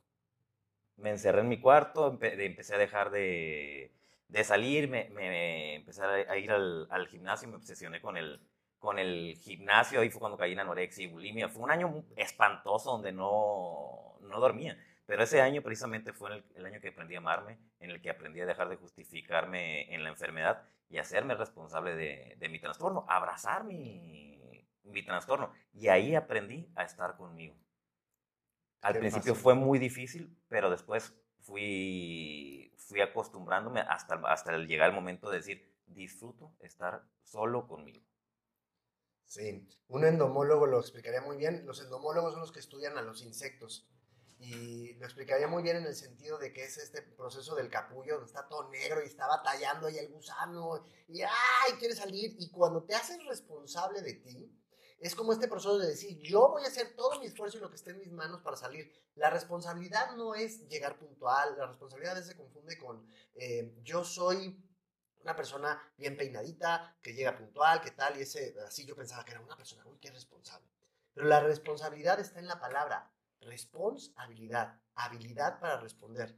Me 0.97 1.11
encerré 1.11 1.41
en 1.41 1.49
mi 1.49 1.61
cuarto, 1.61 2.19
empecé 2.21 2.75
a 2.75 2.79
dejar 2.79 3.11
de, 3.11 3.93
de 4.29 4.45
salir, 4.45 4.89
me, 4.89 5.11
me, 5.11 5.77
empecé 5.77 6.03
a 6.03 6.37
ir 6.37 6.51
al, 6.51 6.87
al, 6.91 7.07
gimnasio, 7.09 7.49
me 7.49 7.57
obsesioné 7.57 8.01
con 8.01 8.17
el, 8.17 8.41
con 8.79 8.99
el 8.99 9.37
gimnasio, 9.37 10.01
ahí 10.01 10.11
fue 10.11 10.21
cuando 10.21 10.39
caí 10.39 10.53
en 10.53 10.61
anorexia 10.61 11.05
y 11.05 11.09
bulimia. 11.09 11.49
Fue 11.49 11.63
un 11.63 11.71
año 11.71 12.05
espantoso 12.17 12.93
donde 12.93 13.13
no, 13.13 14.19
no 14.23 14.41
dormía. 14.41 14.79
Pero 15.07 15.23
ese 15.23 15.41
año 15.41 15.63
precisamente 15.63 16.13
fue 16.13 16.35
el, 16.35 16.45
el, 16.57 16.67
año 16.67 16.81
que 16.81 16.89
aprendí 16.89 17.15
a 17.15 17.19
amarme, 17.19 17.59
en 17.79 17.91
el 17.91 18.01
que 18.01 18.11
aprendí 18.11 18.41
a 18.41 18.47
dejar 18.47 18.69
de 18.69 18.77
justificarme 18.77 19.95
en 19.95 20.03
la 20.03 20.11
enfermedad 20.11 20.63
y 20.89 20.99
hacerme 20.99 21.35
responsable 21.35 21.95
de, 21.95 22.37
de 22.39 22.49
mi 22.49 22.59
trastorno, 22.59 23.05
abrazar 23.09 23.65
mi, 23.65 24.67
mi, 24.85 25.03
trastorno. 25.03 25.53
Y 25.73 25.89
ahí 25.89 26.15
aprendí 26.15 26.69
a 26.75 26.85
estar 26.85 27.17
conmigo. 27.17 27.55
Al 28.83 28.99
principio 28.99 29.35
fue 29.35 29.55
muy 29.55 29.79
difícil, 29.79 30.37
pero 30.49 30.71
después 30.71 31.15
fui, 31.41 32.73
fui 32.77 33.01
acostumbrándome 33.01 33.81
hasta, 33.81 34.15
hasta 34.27 34.57
llegar 34.59 34.91
el 34.91 34.95
momento 34.95 35.31
de 35.31 35.39
decir, 35.39 35.75
disfruto 35.87 36.53
estar 36.61 37.03
solo 37.23 37.67
conmigo. 37.67 38.05
Sí, 39.27 39.69
un 39.89 40.05
endomólogo 40.05 40.67
lo 40.67 40.79
explicaría 40.79 41.21
muy 41.21 41.37
bien. 41.37 41.67
Los 41.67 41.81
endomólogos 41.81 42.33
son 42.33 42.41
los 42.41 42.53
que 42.53 42.61
estudian 42.61 42.97
a 42.97 43.03
los 43.03 43.23
insectos. 43.23 43.89
Y 44.39 44.95
lo 44.95 45.07
explicaría 45.07 45.49
muy 45.49 45.63
bien 45.63 45.79
en 45.79 45.87
el 45.87 45.95
sentido 45.95 46.39
de 46.39 46.53
que 46.53 46.65
es 46.65 46.77
este 46.77 47.03
proceso 47.03 47.55
del 47.55 47.71
capullo, 47.71 48.15
donde 48.15 48.27
está 48.27 48.47
todo 48.47 48.69
negro 48.69 49.03
y 49.03 49.07
está 49.07 49.27
batallando 49.27 49.87
ahí 49.87 49.99
el 49.99 50.13
gusano 50.13 50.85
y 51.09 51.23
¡ay! 51.23 51.73
quiere 51.79 51.95
salir. 51.95 52.37
Y 52.39 52.51
cuando 52.51 52.85
te 52.85 52.95
haces 52.95 53.19
responsable 53.27 54.03
de 54.03 54.15
ti, 54.15 54.53
es 54.99 55.15
como 55.15 55.33
este 55.33 55.49
proceso 55.49 55.79
de 55.79 55.89
decir, 55.89 56.19
yo 56.21 56.49
voy 56.49 56.65
a 56.65 56.69
hacer 56.69 56.95
todo 56.97 57.21
mi 57.21 57.27
esfuerzo 57.27 57.59
y 57.59 57.61
lo 57.61 57.69
que 57.69 57.77
esté 57.77 57.91
en 57.91 57.99
mis 57.99 58.13
manos 58.13 58.41
para 58.41 58.57
salir. 58.57 58.91
La 59.15 59.31
responsabilidad 59.31 60.17
no 60.17 60.35
es 60.35 60.67
llegar 60.69 60.99
puntual, 60.99 61.57
la 61.59 61.67
responsabilidad 61.67 62.23
se 62.23 62.37
confunde 62.37 62.79
con 62.79 63.07
eh, 63.35 63.75
yo 63.83 64.05
soy 64.05 64.63
una 65.21 65.35
persona 65.35 65.83
bien 65.97 66.17
peinadita, 66.17 66.97
que 67.03 67.13
llega 67.13 67.37
puntual, 67.37 67.81
que 67.81 67.91
tal, 67.91 68.17
y 68.17 68.23
ese, 68.23 68.55
así 68.65 68.87
yo 68.87 68.95
pensaba 68.95 69.25
que 69.25 69.33
era 69.33 69.41
una 69.41 69.57
persona, 69.57 69.85
uy, 69.87 69.99
qué 69.99 70.11
responsable. 70.11 70.69
Pero 71.13 71.27
la 71.27 71.41
responsabilidad 71.41 72.21
está 72.21 72.39
en 72.39 72.47
la 72.47 72.61
palabra, 72.61 73.11
responsabilidad, 73.41 74.81
habilidad 74.95 75.59
para 75.59 75.81
responder. 75.81 76.37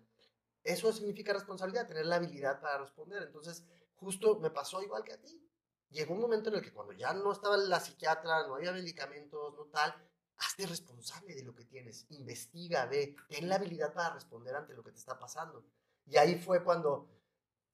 Eso 0.64 0.92
significa 0.92 1.32
responsabilidad, 1.32 1.86
tener 1.86 2.06
la 2.06 2.16
habilidad 2.16 2.60
para 2.60 2.78
responder. 2.78 3.22
Entonces, 3.22 3.64
justo 3.96 4.38
me 4.38 4.50
pasó 4.50 4.82
igual 4.82 5.04
que 5.04 5.12
a 5.12 5.20
ti. 5.20 5.47
Llegó 5.90 6.14
un 6.14 6.20
momento 6.20 6.50
en 6.50 6.56
el 6.56 6.62
que 6.62 6.72
cuando 6.72 6.92
ya 6.92 7.12
no 7.12 7.32
estaba 7.32 7.56
la 7.56 7.80
psiquiatra, 7.80 8.46
no 8.46 8.56
había 8.56 8.72
medicamentos, 8.72 9.54
no 9.54 9.64
tal, 9.66 9.94
hazte 10.36 10.66
responsable 10.66 11.34
de 11.34 11.42
lo 11.42 11.54
que 11.54 11.64
tienes, 11.64 12.06
investiga, 12.10 12.86
ve, 12.86 13.16
ten 13.28 13.48
la 13.48 13.56
habilidad 13.56 13.92
para 13.92 14.14
responder 14.14 14.54
ante 14.54 14.74
lo 14.74 14.84
que 14.84 14.92
te 14.92 14.98
está 14.98 15.18
pasando. 15.18 15.64
Y 16.06 16.16
ahí 16.16 16.38
fue 16.38 16.62
cuando 16.62 17.10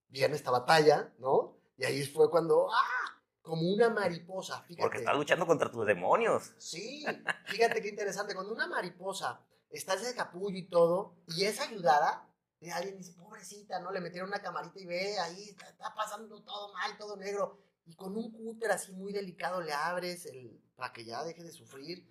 viene 0.09 0.37
esta 0.37 0.50
batalla, 0.50 1.12
¿no? 1.18 1.59
Y 1.76 1.85
ahí 1.85 2.04
fue 2.06 2.30
cuando, 2.30 2.71
¡ah! 2.73 3.04
Como 3.42 3.71
una 3.71 3.90
mariposa, 3.90 4.62
fíjate. 4.62 4.83
Porque 4.83 4.99
estás 4.99 5.14
luchando 5.14 5.47
contra 5.47 5.71
tus 5.71 5.85
demonios. 5.85 6.54
Sí, 6.56 7.04
fíjate 7.44 7.83
qué 7.83 7.88
interesante. 7.90 8.35
Cuando 8.35 8.54
una 8.54 8.66
mariposa 8.66 9.44
está 9.68 9.94
ese 9.94 10.14
capullo 10.14 10.56
y 10.56 10.66
todo, 10.66 11.18
y 11.26 11.44
es 11.44 11.61
ayudada, 11.61 12.26
y 12.59 12.71
alguien 12.71 12.97
dice, 12.97 13.12
pobrecita, 13.12 13.80
¿no? 13.80 13.92
Le 13.92 14.00
metieron 14.00 14.30
una 14.30 14.40
camarita 14.40 14.80
y 14.80 14.87
ve, 14.87 15.18
ahí 15.18 15.50
está, 15.50 15.94
pasando 15.94 16.42
todo 16.42 16.73
mal, 16.73 16.97
todo 16.97 17.18
negro. 17.18 17.59
Y 17.86 17.94
con 17.96 18.16
un 18.16 18.32
cúter 18.32 18.70
así 18.70 18.92
muy 18.92 19.12
delicado 19.12 19.60
le 19.60 19.72
abres 19.72 20.26
el, 20.26 20.62
para 20.74 20.92
que 20.92 21.04
ya 21.04 21.22
deje 21.24 21.42
de 21.42 21.52
sufrir. 21.52 22.10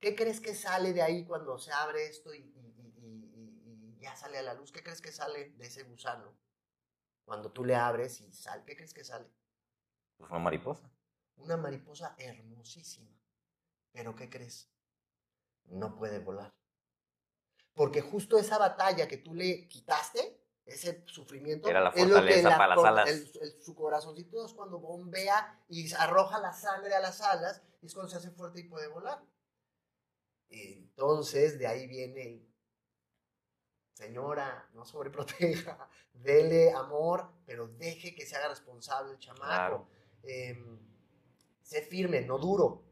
¿Qué 0.00 0.16
crees 0.16 0.40
que 0.40 0.54
sale 0.54 0.92
de 0.92 1.02
ahí 1.02 1.24
cuando 1.24 1.58
se 1.58 1.72
abre 1.72 2.06
esto 2.06 2.34
y, 2.34 2.40
y 2.40 3.98
ya 4.00 4.16
sale 4.16 4.38
a 4.38 4.42
la 4.42 4.54
luz? 4.54 4.72
¿Qué 4.72 4.82
crees 4.82 5.00
que 5.00 5.12
sale 5.12 5.50
de 5.50 5.66
ese 5.66 5.84
gusano? 5.84 6.36
Cuando 7.24 7.52
tú 7.52 7.64
le 7.64 7.76
abres 7.76 8.20
y 8.20 8.32
sale, 8.32 8.64
¿qué 8.64 8.74
crees 8.74 8.92
que 8.92 9.04
sale? 9.04 9.30
Pues 10.16 10.30
una 10.30 10.40
mariposa. 10.40 10.90
Una 11.36 11.56
mariposa 11.56 12.14
hermosísima. 12.18 13.10
Pero 13.92 14.16
¿qué 14.16 14.28
crees? 14.28 14.70
No 15.66 15.94
puede 15.94 16.18
volar. 16.18 16.52
Porque 17.74 18.00
justo 18.00 18.38
esa 18.38 18.58
batalla 18.58 19.08
que 19.08 19.16
tú 19.16 19.34
le 19.34 19.68
quitaste, 19.68 20.41
ese 20.74 21.02
sufrimiento, 21.06 21.68
Era 21.68 21.80
la 21.80 21.92
fortaleza 21.92 22.50
es 22.50 22.56
para 22.56 22.76
las 22.76 22.84
alas. 22.84 23.10
su 23.60 23.74
corazoncito 23.74 24.44
es 24.44 24.52
cuando 24.52 24.78
bombea 24.78 25.64
y 25.68 25.92
arroja 25.94 26.38
la 26.38 26.52
sangre 26.52 26.94
a 26.94 27.00
las 27.00 27.20
alas 27.20 27.62
y 27.80 27.86
es 27.86 27.94
cuando 27.94 28.10
se 28.10 28.16
hace 28.16 28.30
fuerte 28.30 28.60
y 28.60 28.64
puede 28.64 28.88
volar. 28.88 29.22
Entonces, 30.48 31.58
de 31.58 31.66
ahí 31.66 31.86
viene 31.86 32.52
señora, 33.94 34.68
no 34.74 34.84
sobreproteja, 34.84 35.88
dele 36.12 36.72
amor, 36.72 37.30
pero 37.46 37.68
deje 37.68 38.14
que 38.14 38.26
se 38.26 38.36
haga 38.36 38.48
responsable 38.48 39.12
el 39.12 39.18
chamaco. 39.18 39.88
Em, 40.22 40.78
sé 41.62 41.82
firme, 41.82 42.22
no 42.22 42.38
duro. 42.38 42.84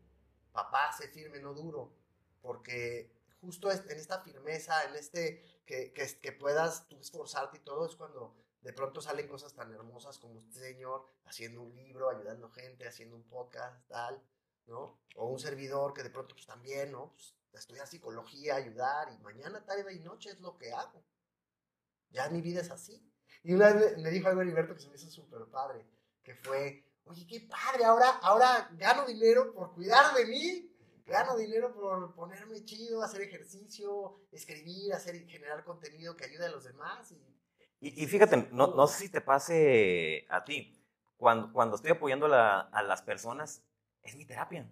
Papá, 0.53 0.93
sé 0.93 1.09
firme, 1.09 1.41
no 1.41 1.55
duro. 1.55 1.93
Porque 2.41 3.13
justo 3.41 3.71
en 3.71 3.91
esta 3.91 4.21
firmeza, 4.21 4.85
en 4.85 4.97
este 4.97 5.43
que, 5.71 6.33
puedas 6.33 6.89
tú 6.89 6.99
esforzarte 7.01 7.59
y 7.59 7.61
todo, 7.61 7.87
es 7.87 7.95
cuando 7.95 8.35
de 8.61 8.73
pronto 8.73 9.01
salen 9.01 9.29
cosas 9.29 9.55
tan 9.55 9.73
hermosas 9.73 10.19
como 10.19 10.41
este 10.41 10.59
señor 10.61 11.07
haciendo 11.25 11.63
un 11.63 11.75
libro, 11.75 12.11
ayudando 12.11 12.51
gente, 12.51 12.87
haciendo 12.87 13.17
un 13.17 13.23
podcast, 13.23 13.87
tal, 13.89 14.23
¿no? 14.67 15.01
O 15.17 15.27
un 15.27 15.39
servidor 15.39 15.95
que 15.95 16.03
de 16.03 16.11
pronto 16.11 16.35
pues 16.35 16.47
también, 16.47 16.93
¿no? 16.93 17.13
Pues, 17.13 17.35
estudiar 17.53 17.87
psicología, 17.87 18.57
ayudar, 18.57 19.13
y 19.13 19.19
mañana, 19.23 19.65
tarde 19.65 19.93
y 19.95 20.01
noche 20.01 20.31
es 20.31 20.41
lo 20.41 20.57
que 20.57 20.73
hago. 20.73 21.05
Ya 22.11 22.29
mi 22.29 22.41
vida 22.41 22.61
es 22.61 22.71
así. 22.71 23.01
Y 23.43 23.53
una 23.53 23.73
vez 23.73 23.97
me 23.99 24.11
dijo 24.11 24.29
algo 24.29 24.43
Heriberto 24.43 24.75
que 24.75 24.81
se 24.81 24.89
me 24.89 24.97
hizo 24.97 25.11
súper 25.11 25.47
padre, 25.47 25.87
que 26.23 26.35
fue, 26.35 26.85
oye, 27.05 27.27
qué 27.27 27.41
padre, 27.41 27.85
ahora, 27.85 28.11
ahora 28.23 28.69
gano 28.73 29.07
dinero 29.07 29.53
por 29.53 29.73
cuidar 29.73 30.15
de 30.15 30.27
mí, 30.27 30.70
gano 31.11 31.37
dinero 31.37 31.75
por 31.75 32.15
ponerme 32.15 32.65
chido, 32.65 33.03
hacer 33.03 33.21
ejercicio, 33.23 34.21
escribir, 34.33 34.95
hacer, 34.95 35.15
generar 35.27 35.65
contenido 35.65 36.17
que 36.17 36.25
ayude 36.25 36.47
a 36.47 36.51
los 36.51 36.65
demás. 36.65 37.13
Y, 37.81 38.03
y, 38.03 38.07
fíjate, 38.07 38.49
no, 38.53 38.69
no, 38.69 38.87
sé 38.87 39.05
si 39.05 39.09
te 39.11 39.21
pase 39.21 40.27
a 40.31 40.45
ti, 40.45 40.83
cuando, 41.17 41.53
cuando 41.53 41.77
estoy 41.77 41.91
apoyando 41.91 42.27
a 42.27 42.83
las 42.83 43.03
personas, 43.03 43.63
es 44.03 44.17
mi 44.17 44.25
terapia 44.25 44.67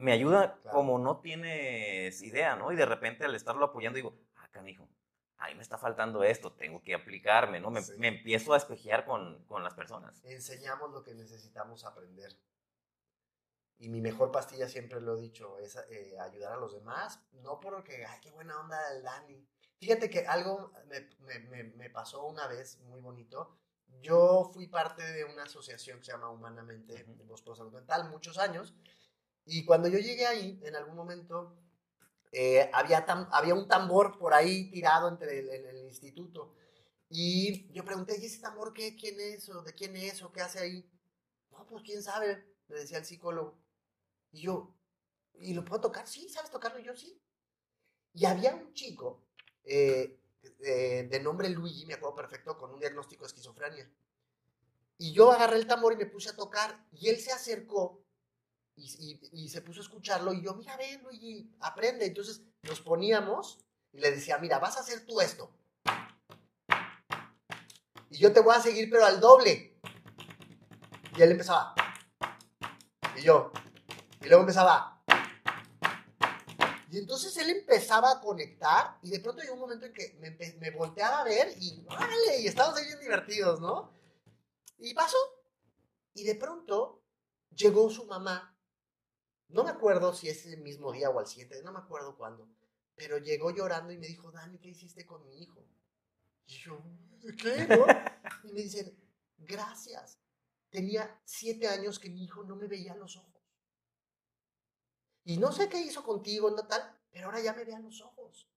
me 0.00 0.12
ayuda 0.12 0.58
como 0.70 0.98
no 0.98 1.20
tienes 1.20 2.22
idea, 2.22 2.56
¿no? 2.56 2.72
Y 2.72 2.76
de 2.76 2.86
repente 2.86 3.24
al 3.24 3.34
estarlo 3.34 3.66
apoyando 3.66 3.96
digo, 3.96 4.18
ah, 4.36 4.48
canijo, 4.50 4.88
ahí 5.36 5.54
me 5.54 5.62
está 5.62 5.78
faltando 5.78 6.24
esto, 6.24 6.52
tengo 6.52 6.82
que 6.82 6.94
aplicarme, 6.94 7.60
¿no? 7.60 7.70
Me, 7.70 7.80
me 7.98 8.08
empiezo 8.08 8.54
a 8.54 8.56
espejear 8.56 9.04
con, 9.04 9.44
con, 9.44 9.62
las 9.62 9.74
personas. 9.74 10.22
Enseñamos 10.24 10.90
lo 10.92 11.02
que 11.02 11.14
necesitamos 11.14 11.84
aprender. 11.84 12.32
Y 13.80 13.88
mi 13.88 14.00
mejor 14.00 14.30
pastilla, 14.30 14.68
siempre 14.68 15.00
lo 15.00 15.16
he 15.16 15.20
dicho, 15.22 15.58
es 15.58 15.76
eh, 15.88 16.16
ayudar 16.20 16.52
a 16.52 16.56
los 16.58 16.74
demás, 16.74 17.18
no 17.32 17.58
porque, 17.58 18.04
ay, 18.04 18.20
qué 18.20 18.30
buena 18.30 18.60
onda 18.60 18.78
el 18.92 19.02
Dani. 19.02 19.48
Fíjate 19.78 20.10
que 20.10 20.26
algo 20.26 20.72
me, 21.20 21.38
me, 21.48 21.64
me 21.64 21.90
pasó 21.90 22.26
una 22.26 22.46
vez 22.46 22.78
muy 22.80 23.00
bonito. 23.00 23.58
Yo 24.02 24.50
fui 24.52 24.66
parte 24.68 25.02
de 25.02 25.24
una 25.24 25.44
asociación 25.44 25.98
que 25.98 26.04
se 26.04 26.12
llama 26.12 26.28
Humanamente 26.28 27.04
uh 27.08 27.26
-huh. 27.26 27.56
Salud 27.56 27.72
Mental 27.72 28.10
muchos 28.10 28.38
años 28.38 28.74
y 29.46 29.64
cuando 29.64 29.88
yo 29.88 29.98
llegué 29.98 30.26
ahí, 30.26 30.60
en 30.62 30.76
algún 30.76 30.94
momento, 30.94 31.56
eh, 32.32 32.70
había, 32.72 32.98
había 33.32 33.54
un 33.54 33.66
tambor 33.66 34.18
por 34.18 34.34
ahí 34.34 34.70
tirado 34.70 35.08
entre 35.08 35.38
el, 35.40 35.48
en 35.48 35.66
el 35.66 35.78
instituto. 35.84 36.54
Y 37.08 37.72
yo 37.72 37.84
pregunté, 37.84 38.16
¿y 38.20 38.26
ese 38.26 38.40
tambor 38.40 38.72
qué? 38.72 38.94
¿Quién 38.94 39.18
es? 39.20 39.48
¿O 39.48 39.62
de 39.62 39.74
quién 39.74 39.96
es? 39.96 40.22
¿O 40.22 40.30
qué 40.30 40.42
hace 40.42 40.60
ahí? 40.60 40.88
No, 41.50 41.66
pues 41.66 41.82
quién 41.82 42.02
sabe, 42.02 42.44
me 42.68 42.76
decía 42.76 42.98
el 42.98 43.04
psicólogo. 43.04 43.58
Y 44.32 44.42
yo, 44.42 44.74
¿y 45.34 45.54
lo 45.54 45.64
puedo 45.64 45.80
tocar? 45.80 46.06
Sí, 46.06 46.28
¿sabes 46.28 46.50
tocarlo? 46.50 46.78
Y 46.78 46.84
yo 46.84 46.96
sí. 46.96 47.20
Y 48.14 48.24
había 48.24 48.54
un 48.54 48.72
chico 48.74 49.22
eh, 49.64 50.18
eh, 50.60 51.06
de 51.10 51.20
nombre 51.20 51.48
Luigi, 51.48 51.86
me 51.86 51.94
acuerdo 51.94 52.16
perfecto, 52.16 52.56
con 52.56 52.72
un 52.72 52.80
diagnóstico 52.80 53.24
de 53.24 53.28
esquizofrenia. 53.28 53.90
Y 54.98 55.12
yo 55.12 55.32
agarré 55.32 55.56
el 55.56 55.66
tambor 55.66 55.92
y 55.94 55.96
me 55.96 56.06
puse 56.06 56.30
a 56.30 56.36
tocar. 56.36 56.86
Y 56.92 57.08
él 57.08 57.18
se 57.18 57.32
acercó 57.32 58.04
y, 58.76 59.48
se 59.48 59.60
puso 59.60 59.80
a 59.80 59.82
escucharlo 59.82 60.32
y 60.32 60.42
yo, 60.42 60.54
mira, 60.54 60.76
ven, 60.76 61.02
Luigi, 61.02 61.50
aprende. 61.60 62.06
Entonces 62.06 62.42
nos 62.62 62.80
poníamos 62.80 63.58
y 63.92 63.98
le 63.98 64.10
decía, 64.10 64.38
mira, 64.38 64.58
vas 64.58 64.76
a 64.76 64.80
hacer 64.80 65.04
tú 65.06 65.20
esto. 65.20 65.50
Y 68.10 68.18
yo 68.18 68.32
te 68.32 68.40
voy 68.40 68.54
a 68.54 68.60
seguir, 68.60 68.90
pero 68.90 69.04
al 69.04 69.20
doble. 69.20 69.78
Y 71.16 71.22
él 71.22 71.32
empezaba. 71.32 71.74
Y 73.16 73.22
yo. 73.22 73.52
Y 74.20 74.26
luego 74.26 74.42
empezaba. 74.42 75.02
Y 76.90 76.98
entonces 76.98 77.36
él 77.36 77.50
empezaba 77.50 78.10
a 78.10 78.20
conectar 78.20 78.98
y 79.02 79.10
de 79.10 79.20
pronto 79.20 79.40
llegó 79.42 79.54
un 79.54 79.60
momento 79.60 79.86
en 79.86 79.92
que 79.92 80.18
me, 80.58 80.70
volteaba 80.72 81.20
a 81.20 81.24
ver 81.24 81.54
y 81.56 81.82
¡vale! 81.82 82.40
Y 82.40 82.48
estábamos 82.48 82.78
ahí 82.78 82.86
bien 82.86 83.00
divertidos, 83.00 83.60
¿no? 83.60 83.92
Y 84.78 84.92
pasó. 84.92 85.16
Y 86.14 86.24
de 86.24 86.34
pronto 86.34 87.00
llegó 87.54 87.88
su 87.90 88.06
mamá. 88.06 88.56
No 89.48 89.62
me 89.62 89.70
acuerdo 89.70 90.12
si 90.12 90.28
es 90.28 90.44
el 90.46 90.60
mismo 90.62 90.92
día 90.92 91.10
o 91.10 91.18
al 91.18 91.26
siguiente, 91.26 91.62
no 91.62 91.72
me 91.72 91.78
acuerdo 91.78 92.16
cuándo. 92.16 92.48
Pero 92.96 93.18
llegó 93.18 93.50
llorando 93.50 93.92
y 93.92 93.98
me 93.98 94.08
dijo, 94.08 94.30
Dani, 94.32 94.58
¿qué 94.58 94.68
hiciste 94.70 95.06
con 95.06 95.24
mi 95.24 95.42
hijo? 95.42 95.64
Y 96.46 96.54
yo, 96.54 96.82
¿qué? 97.40 97.66
No? 97.68 97.86
Y 98.44 98.52
me 98.52 98.62
dice, 98.62 98.96
gracias. 99.38 100.18
Tenía 100.70 101.20
siete 101.24 101.68
años 101.68 101.98
que 101.98 102.10
mi 102.10 102.24
hijo 102.24 102.42
no 102.42 102.56
me 102.56 102.66
veía 102.66 102.92
a 102.92 102.96
los 102.96 103.16
ojos. 103.16 103.39
Y 105.24 105.38
no 105.38 105.52
sé 105.52 105.68
qué 105.68 105.80
hizo 105.80 106.02
contigo, 106.02 106.50
no 106.50 106.66
tal, 106.66 106.96
pero 107.10 107.26
ahora 107.26 107.40
ya 107.40 107.52
me 107.52 107.64
ve 107.64 107.74
a 107.74 107.80
los 107.80 108.00
ojos. 108.00 108.48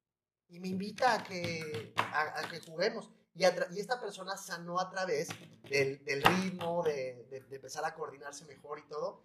Y 0.50 0.60
me 0.60 0.68
invita 0.68 1.16
a 1.16 1.24
que, 1.24 1.94
a, 1.98 2.48
que 2.50 2.60
juguemos. 2.60 3.12
Y, 3.36 3.44
y, 3.44 3.80
esta 3.80 4.00
persona 4.00 4.38
sanó 4.38 4.80
a 4.80 4.90
través 4.90 5.30
del, 5.70 6.04
del 6.06 6.22
ritmo, 6.22 6.84
de, 6.84 7.26
de, 7.30 7.42
de, 7.42 7.56
empezar 7.56 7.84
a 7.86 7.96
coordinarse 7.96 8.46
mejor 8.46 8.80
y 8.80 8.88
todo. 8.88 9.24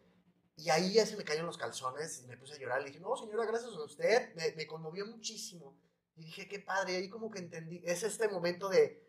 Y 0.57 0.71
ahí 0.71 0.95
ya 0.95 1.07
se 1.07 1.17
me 1.17 1.25
cayeron 1.25 1.47
los 1.47 1.59
calzones 1.59 2.23
y 2.23 2.27
me 2.27 2.37
puse 2.37 2.55
a 2.55 2.59
llorar. 2.59 2.81
Le 2.81 2.89
dije, 2.89 3.01
no, 3.01 3.17
señora, 3.17 3.45
gracias 3.45 3.73
a 3.73 3.85
usted. 3.85 4.35
Me, 4.35 4.53
me 4.53 4.67
conmovió 4.67 5.07
muchísimo. 5.07 5.77
Y 6.17 6.25
dije, 6.25 6.49
qué 6.49 6.59
padre. 6.59 6.97
Ahí 6.97 7.09
como 7.09 7.31
que 7.31 7.39
entendí. 7.39 7.83
Es 7.85 8.03
este 8.03 8.29
momento 8.29 8.69
de, 8.69 9.09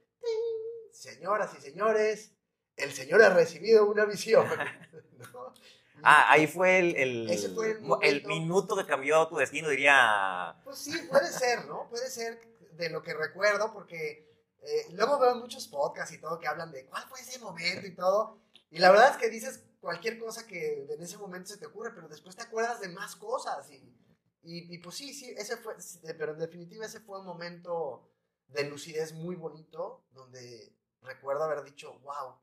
señoras 0.92 1.52
y 1.58 1.62
señores, 1.62 2.34
el 2.76 2.94
Señor 2.94 3.22
ha 3.22 3.30
recibido 3.30 3.90
una 3.90 4.06
visión. 4.06 4.46
Ah, 6.04 6.32
ahí 6.32 6.48
fue 6.48 6.80
el, 6.80 6.96
el, 6.96 7.30
el, 8.02 8.26
minuto 8.26 8.76
que 8.76 8.86
cambió 8.86 9.28
tu 9.28 9.38
destino, 9.38 9.70
diría. 9.70 10.56
Pues 10.64 10.78
sí, 10.78 10.98
puede 11.10 11.32
ser, 11.32 11.66
¿no? 11.66 11.88
Puede 11.90 12.10
ser 12.10 12.40
de 12.74 12.90
lo 12.90 13.02
que 13.02 13.14
recuerdo, 13.14 13.74
porque 13.74 14.30
eh, 14.62 14.88
luego 14.92 15.20
veo 15.20 15.36
muchos 15.36 15.68
podcasts 15.68 16.14
y 16.14 16.20
todo 16.20 16.40
que 16.40 16.48
hablan 16.48 16.72
de 16.72 16.86
cuál 16.86 17.04
fue 17.10 17.20
ese 17.20 17.40
momento 17.40 17.88
y 17.88 17.96
todo. 17.96 18.40
Y 18.72 18.80
la 18.80 18.92
verdad 18.92 19.12
es 19.12 19.18
que 19.18 19.30
dices 19.30 19.64
cualquier 19.80 20.20
cosa 20.20 20.46
que 20.46 20.88
en 20.90 21.02
ese 21.02 21.18
momento 21.18 21.50
se 21.50 21.58
te 21.58 21.66
ocurre, 21.66 21.92
pero 21.94 22.08
después 22.08 22.36
te 22.36 22.44
acuerdas 22.44 22.80
de 22.82 22.90
más 22.90 23.16
cosas. 23.16 23.70
Y, 23.72 23.78
y, 24.44 24.74
y 24.74 24.78
pues 24.80 24.96
sí, 24.96 25.14
sí, 25.14 25.34
ese 25.38 25.58
fue, 25.58 25.76
pero 26.18 26.34
en 26.34 26.40
definitiva 26.40 26.86
ese 26.86 27.00
fue 27.00 27.20
un 27.20 27.26
momento 27.26 28.10
de 28.48 28.64
lucidez 28.64 29.14
muy 29.14 29.36
bonito, 29.36 30.06
donde 30.12 30.76
recuerdo 31.02 31.44
haber 31.44 31.64
dicho, 31.64 32.00
wow. 32.00 32.36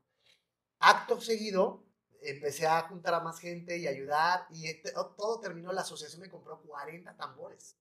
Acto 0.78 1.20
seguido, 1.20 1.85
empecé 2.30 2.66
a 2.66 2.82
juntar 2.82 3.14
a 3.14 3.20
más 3.20 3.38
gente 3.38 3.76
y 3.78 3.86
ayudar, 3.86 4.46
y 4.50 4.72
todo 5.16 5.40
terminó, 5.40 5.72
la 5.72 5.82
asociación 5.82 6.22
me 6.22 6.30
compró 6.30 6.60
40 6.60 7.16
tambores. 7.16 7.76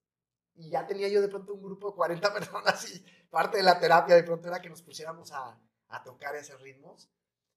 Y 0.56 0.70
ya 0.70 0.88
tenía 0.88 1.10
yo 1.10 1.22
de 1.22 1.28
pronto 1.28 1.54
un 1.54 1.64
grupo 1.64 1.90
de 1.90 1.96
40 1.96 2.34
personas 2.34 2.90
y 2.96 3.06
parte 3.30 3.58
de 3.58 3.64
la 3.64 3.80
terapia 3.80 4.16
de 4.16 4.24
pronto 4.24 4.48
era 4.48 4.62
que 4.62 4.70
nos 4.70 4.82
pusiéramos 4.82 5.32
a, 5.32 5.60
a 5.90 6.04
tocar 6.04 6.36
esos 6.36 6.62
ritmos. 6.62 7.10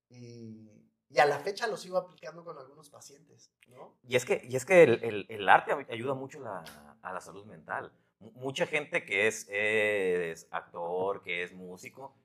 Y, 0.09 0.71
y, 1.11 1.19
a 1.19 1.27
la 1.27 1.39
fecha 1.39 1.67
los 1.67 1.81
sigo 1.81 1.99
aplicando 1.99 2.45
con 2.45 2.59
algunos 2.59 2.91
pacientes, 2.91 3.53
¿no? 3.69 3.99
Y 4.03 4.17
es 4.17 4.25
que, 4.25 4.43
y 4.49 4.57
es 4.57 4.65
que 4.65 4.83
el, 4.83 5.05
el, 5.05 5.27
el 5.29 5.49
arte 5.49 5.73
ayuda 5.91 6.15
mucho 6.15 6.41
la, 6.41 6.65
a 7.03 7.13
la 7.13 7.21
salud 7.21 7.45
mental. 7.45 7.93
Mucha 8.19 8.67
gente 8.67 9.05
que 9.05 9.29
es, 9.29 9.47
es 9.51 10.49
actor, 10.51 11.23
que 11.23 11.43
es 11.43 11.53
músico, 11.53 12.17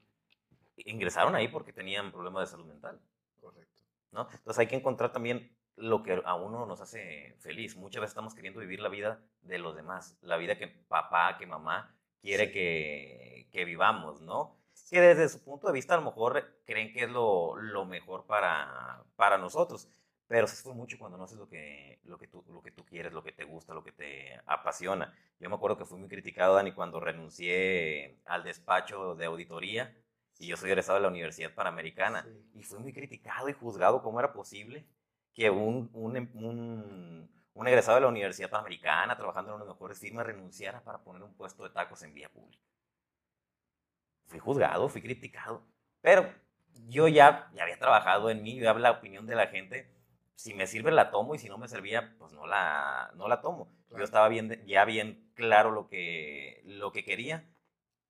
ingresaron 0.77 1.35
ahí 1.35 1.47
porque 1.47 1.73
tenían 1.73 2.11
problemas 2.11 2.49
de 2.49 2.51
salud 2.51 2.65
mental. 2.65 2.99
Correcto. 3.39 3.72
¿No? 4.13 4.27
Entonces 4.31 4.59
hay 4.59 4.67
que 4.67 4.75
encontrar 4.75 5.11
también 5.11 5.51
lo 5.75 6.03
que 6.03 6.21
a 6.23 6.35
uno 6.35 6.65
nos 6.65 6.81
hace 6.81 7.35
feliz. 7.39 7.75
Muchas 7.75 8.01
veces 8.01 8.11
estamos 8.11 8.33
queriendo 8.33 8.59
vivir 8.59 8.79
la 8.79 8.89
vida 8.89 9.19
de 9.41 9.57
los 9.57 9.75
demás, 9.75 10.17
la 10.21 10.37
vida 10.37 10.57
que 10.57 10.67
papá, 10.67 11.37
que 11.37 11.45
mamá 11.45 11.95
quiere 12.21 12.51
que, 12.51 13.49
que, 13.51 13.65
vivamos, 13.65 14.21
¿no? 14.21 14.57
Que 14.89 15.01
desde 15.01 15.27
su 15.27 15.43
punto 15.43 15.67
de 15.67 15.73
vista 15.73 15.95
a 15.95 15.97
lo 15.97 16.03
mejor 16.03 16.61
creen 16.65 16.93
que 16.93 17.03
es 17.03 17.09
lo, 17.09 17.55
lo 17.57 17.85
mejor 17.85 18.25
para, 18.25 19.03
para 19.15 19.37
nosotros, 19.37 19.89
pero 20.27 20.47
se 20.47 20.55
fue 20.55 20.73
mucho 20.73 20.97
cuando 20.99 21.17
no 21.17 21.25
haces 21.25 21.37
lo 21.37 21.49
que, 21.49 21.99
lo, 22.03 22.17
que 22.17 22.27
tú, 22.27 22.43
lo 22.47 22.61
que 22.61 22.71
tú 22.71 22.85
quieres, 22.85 23.11
lo 23.11 23.23
que 23.23 23.31
te 23.31 23.43
gusta, 23.43 23.73
lo 23.73 23.83
que 23.83 23.91
te 23.91 24.39
apasiona. 24.45 25.13
Yo 25.39 25.49
me 25.49 25.55
acuerdo 25.55 25.77
que 25.77 25.85
fui 25.85 25.97
muy 25.97 26.07
criticado, 26.07 26.55
Dani, 26.55 26.73
cuando 26.73 26.99
renuncié 26.99 28.21
al 28.25 28.43
despacho 28.43 29.15
de 29.15 29.25
auditoría 29.25 29.93
y 30.43 30.47
yo 30.47 30.57
soy 30.57 30.71
egresado 30.71 30.97
de 30.97 31.03
la 31.03 31.07
Universidad 31.07 31.53
Panamericana. 31.53 32.27
Y 32.53 32.63
fui 32.63 32.79
muy 32.79 32.91
criticado 32.91 33.47
y 33.47 33.53
juzgado 33.53 34.03
cómo 34.03 34.19
era 34.19 34.33
posible 34.33 34.85
que 35.33 35.49
un, 35.49 35.89
un, 35.93 36.17
un, 36.33 37.31
un, 37.53 37.67
egresado 37.67 37.95
de 37.95 38.01
la 38.01 38.09
Universidad 38.09 38.49
Panamericana, 38.49 39.15
trabajando 39.15 39.51
en 39.51 39.55
una 39.55 39.63
de 39.63 39.69
las 39.69 39.75
mejores 39.75 39.99
firmas, 39.99 40.25
renunciara 40.25 40.83
para 40.83 40.99
poner 40.99 41.23
un 41.23 41.33
puesto 41.33 41.63
de 41.63 41.69
tacos 41.69 42.03
en 42.03 42.13
vía 42.13 42.29
pública. 42.29 42.61
Fui 44.25 44.39
juzgado, 44.39 44.89
fui 44.89 45.01
criticado. 45.01 45.65
Pero 46.01 46.29
yo 46.89 47.07
ya, 47.07 47.49
ya 47.53 47.63
había 47.63 47.79
trabajado 47.79 48.29
en 48.29 48.43
mí, 48.43 48.59
yo 48.59 48.69
había 48.69 48.81
la 48.81 48.91
opinión 48.91 49.25
de 49.25 49.35
la 49.35 49.47
gente. 49.47 49.89
Si 50.35 50.53
me 50.53 50.67
sirve 50.67 50.91
la 50.91 51.09
tomo 51.09 51.35
y 51.35 51.39
si 51.39 51.47
no 51.47 51.57
me 51.57 51.69
servía, 51.69 52.15
pues 52.19 52.33
no 52.33 52.45
la, 52.45 53.11
no 53.15 53.29
la 53.29 53.39
tomo. 53.39 53.71
Yo 53.91 54.03
estaba 54.03 54.27
bien, 54.27 54.61
ya 54.65 54.83
bien 54.83 55.31
claro 55.35 55.71
lo 55.71 55.87
que, 55.87 56.61
lo 56.65 56.91
que 56.91 57.05
quería 57.05 57.47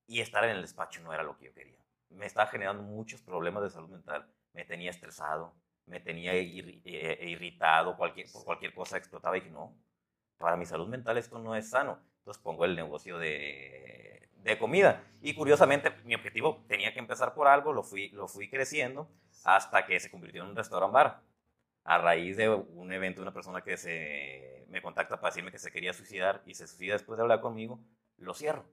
y 0.08 0.22
estar 0.22 0.44
en 0.46 0.52
el 0.52 0.62
despacho 0.62 1.02
no 1.02 1.14
era 1.14 1.22
lo 1.22 1.38
que 1.38 1.46
yo 1.46 1.54
quería 1.54 1.83
me 2.16 2.26
estaba 2.26 2.48
generando 2.48 2.84
muchos 2.84 3.22
problemas 3.22 3.64
de 3.64 3.70
salud 3.70 3.90
mental. 3.90 4.28
Me 4.54 4.66
tenía 4.66 4.90
estresado, 4.90 5.54
me 5.86 6.00
tenía 6.00 6.34
eh, 6.34 7.20
irritado, 7.22 7.98
cualquier, 7.98 8.32
por 8.32 8.46
cualquier 8.46 8.74
cosa 8.74 8.98
explotaba 8.98 9.38
y 9.38 9.50
no, 9.50 9.76
para 10.38 10.58
mi 10.58 10.66
salud 10.66 10.88
mental 10.88 11.18
esto 11.18 11.40
no 11.40 11.56
es 11.56 11.70
sano. 11.70 12.00
Entonces 12.20 12.42
pongo 12.42 12.66
el 12.66 12.76
negocio 12.76 13.18
de, 13.18 14.30
de 14.44 14.58
comida. 14.58 15.04
Y 15.22 15.34
curiosamente, 15.34 15.92
mi 16.06 16.16
objetivo 16.16 16.64
tenía 16.68 16.94
que 16.94 17.00
empezar 17.00 17.34
por 17.34 17.48
algo, 17.48 17.74
lo 17.74 17.84
fui, 17.84 18.10
lo 18.10 18.28
fui 18.28 18.50
creciendo 18.50 19.10
hasta 19.44 19.86
que 19.86 20.00
se 20.00 20.12
convirtió 20.12 20.44
en 20.44 20.50
un 20.50 20.56
restaurant 20.56 20.94
bar. 20.94 21.22
A 21.86 21.98
raíz 21.98 22.38
de 22.38 22.48
un 22.48 22.94
evento, 22.94 23.22
una 23.22 23.34
persona 23.34 23.62
que 23.62 23.76
se, 23.76 24.66
me 24.70 24.82
contacta 24.82 25.20
para 25.20 25.32
decirme 25.32 25.52
que 25.52 25.60
se 25.60 25.72
quería 25.72 25.94
suicidar 25.94 26.42
y 26.46 26.54
se 26.56 26.68
suicida 26.68 26.94
después 26.94 27.18
de 27.18 27.24
hablar 27.24 27.42
conmigo, 27.42 27.80
lo 28.18 28.34
cierro. 28.34 28.66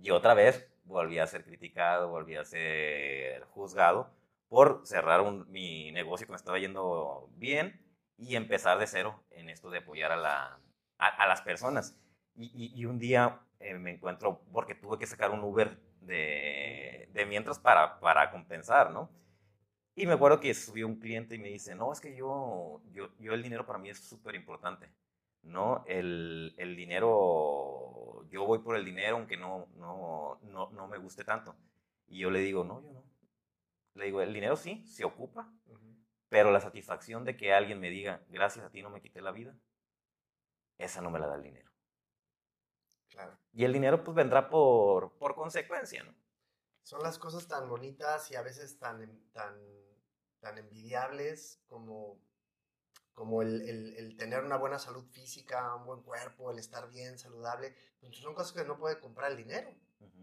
Y 0.00 0.10
otra 0.10 0.34
vez 0.34 0.66
volví 0.84 1.18
a 1.18 1.26
ser 1.26 1.44
criticado, 1.44 2.08
volví 2.08 2.36
a 2.36 2.44
ser 2.44 3.44
juzgado 3.44 4.10
por 4.48 4.82
cerrar 4.84 5.22
mi 5.46 5.92
negocio 5.92 6.26
que 6.26 6.32
me 6.32 6.36
estaba 6.36 6.58
yendo 6.58 7.30
bien 7.36 7.80
y 8.16 8.36
empezar 8.36 8.78
de 8.78 8.86
cero 8.86 9.22
en 9.30 9.48
esto 9.48 9.70
de 9.70 9.78
apoyar 9.78 10.10
a, 10.12 10.16
la, 10.16 10.60
a, 10.98 11.26
las 11.26 11.42
personas. 11.42 11.96
Y, 12.34 12.84
un 12.86 12.98
día 12.98 13.40
eh, 13.58 13.74
me 13.74 13.92
encuentro, 13.92 14.42
porque 14.52 14.74
tuve 14.74 14.98
que 14.98 15.06
sacar 15.06 15.30
un 15.30 15.40
Uber 15.40 15.78
de, 16.00 17.08
de 17.12 17.26
mientras 17.26 17.58
para, 17.58 18.00
para 18.00 18.30
compensar, 18.30 18.90
¿no? 18.90 19.10
Y 19.94 20.06
me 20.06 20.14
acuerdo 20.14 20.40
que 20.40 20.54
subió 20.54 20.86
un 20.86 20.98
cliente 20.98 21.34
y 21.34 21.38
me 21.38 21.48
dice, 21.48 21.74
no, 21.74 21.92
es 21.92 22.00
que 22.00 22.16
yo, 22.16 22.80
yo, 22.92 23.10
yo 23.18 23.34
el 23.34 23.42
dinero 23.42 23.66
para 23.66 23.78
mí 23.78 23.90
es 23.90 23.98
súper 23.98 24.34
importante, 24.34 24.88
¿no? 25.42 25.84
El, 25.86 26.54
el 26.58 26.76
dinero 26.76 27.90
yo 28.30 28.44
voy 28.44 28.60
por 28.60 28.76
el 28.76 28.84
dinero 28.84 29.16
aunque 29.16 29.36
no, 29.36 29.68
no, 29.76 30.38
no, 30.42 30.70
no 30.70 30.88
me 30.88 30.98
guste 30.98 31.24
tanto. 31.24 31.56
Y 32.06 32.18
yo 32.20 32.30
le 32.30 32.40
digo, 32.40 32.64
no, 32.64 32.80
yo 32.82 32.92
no. 32.92 33.04
Le 33.94 34.06
digo, 34.06 34.20
el 34.20 34.32
dinero 34.32 34.56
sí, 34.56 34.84
se 34.86 35.04
ocupa, 35.04 35.52
pero 36.28 36.52
la 36.52 36.60
satisfacción 36.60 37.24
de 37.24 37.36
que 37.36 37.52
alguien 37.52 37.80
me 37.80 37.90
diga, 37.90 38.24
gracias 38.28 38.64
a 38.64 38.70
ti 38.70 38.82
no 38.82 38.90
me 38.90 39.00
quité 39.00 39.20
la 39.20 39.32
vida, 39.32 39.56
esa 40.78 41.00
no 41.00 41.10
me 41.10 41.18
la 41.18 41.26
da 41.26 41.34
el 41.34 41.42
dinero. 41.42 41.70
Claro. 43.08 43.36
Y 43.52 43.64
el 43.64 43.72
dinero 43.72 44.04
pues 44.04 44.14
vendrá 44.14 44.48
por, 44.48 45.12
por 45.18 45.34
consecuencia, 45.34 46.04
¿no? 46.04 46.14
Son 46.82 47.02
las 47.02 47.18
cosas 47.18 47.46
tan 47.46 47.68
bonitas 47.68 48.30
y 48.30 48.36
a 48.36 48.42
veces 48.42 48.78
tan, 48.78 49.20
tan, 49.32 49.54
tan 50.38 50.56
envidiables 50.56 51.60
como 51.66 52.18
como 53.20 53.42
el, 53.42 53.60
el, 53.68 53.94
el, 53.98 54.16
tener 54.16 54.42
una 54.42 54.56
buena 54.56 54.78
salud 54.78 55.04
física, 55.10 55.74
un 55.74 55.84
buen 55.84 56.00
cuerpo, 56.00 56.50
el 56.50 56.58
estar 56.58 56.88
bien, 56.88 57.18
saludable, 57.18 57.76
pues 58.00 58.16
son 58.16 58.34
cosas 58.34 58.54
que 58.54 58.64
no 58.64 58.78
puede 58.78 58.98
comprar 58.98 59.30
el 59.32 59.36
dinero. 59.36 59.70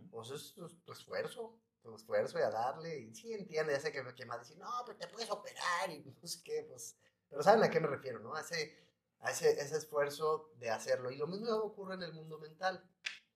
Pues 0.09 0.31
es 0.31 0.55
tu, 0.55 0.91
esfuerzo, 0.91 1.59
tu 1.83 1.93
esfuerzo 1.95 2.39
y 2.39 2.41
a 2.41 2.49
darle. 2.49 2.97
Y 2.97 3.13
sí 3.13 3.31
entiende, 3.31 3.73
ya 3.73 3.79
sé 3.79 3.91
que, 3.91 4.03
que 4.15 4.25
más 4.25 4.39
decir, 4.39 4.57
no, 4.57 4.67
pero 4.83 4.97
te 4.97 5.07
puedes 5.09 5.29
operar 5.29 5.91
y 5.91 5.99
no 5.99 6.27
sé 6.27 6.41
qué, 6.43 6.65
pues. 6.67 6.97
Pero 7.29 7.43
saben 7.43 7.63
a 7.63 7.69
qué 7.69 7.79
me 7.79 7.85
refiero, 7.85 8.19
¿no? 8.19 8.33
A 8.33 8.41
ese, 8.41 8.75
a 9.19 9.29
ese, 9.29 9.51
ese 9.61 9.77
esfuerzo 9.77 10.49
de 10.55 10.71
hacerlo. 10.71 11.11
Y 11.11 11.17
lo 11.17 11.27
mismo 11.27 11.51
ocurre 11.51 11.93
en 11.93 12.01
el 12.01 12.13
mundo 12.13 12.39
mental, 12.39 12.83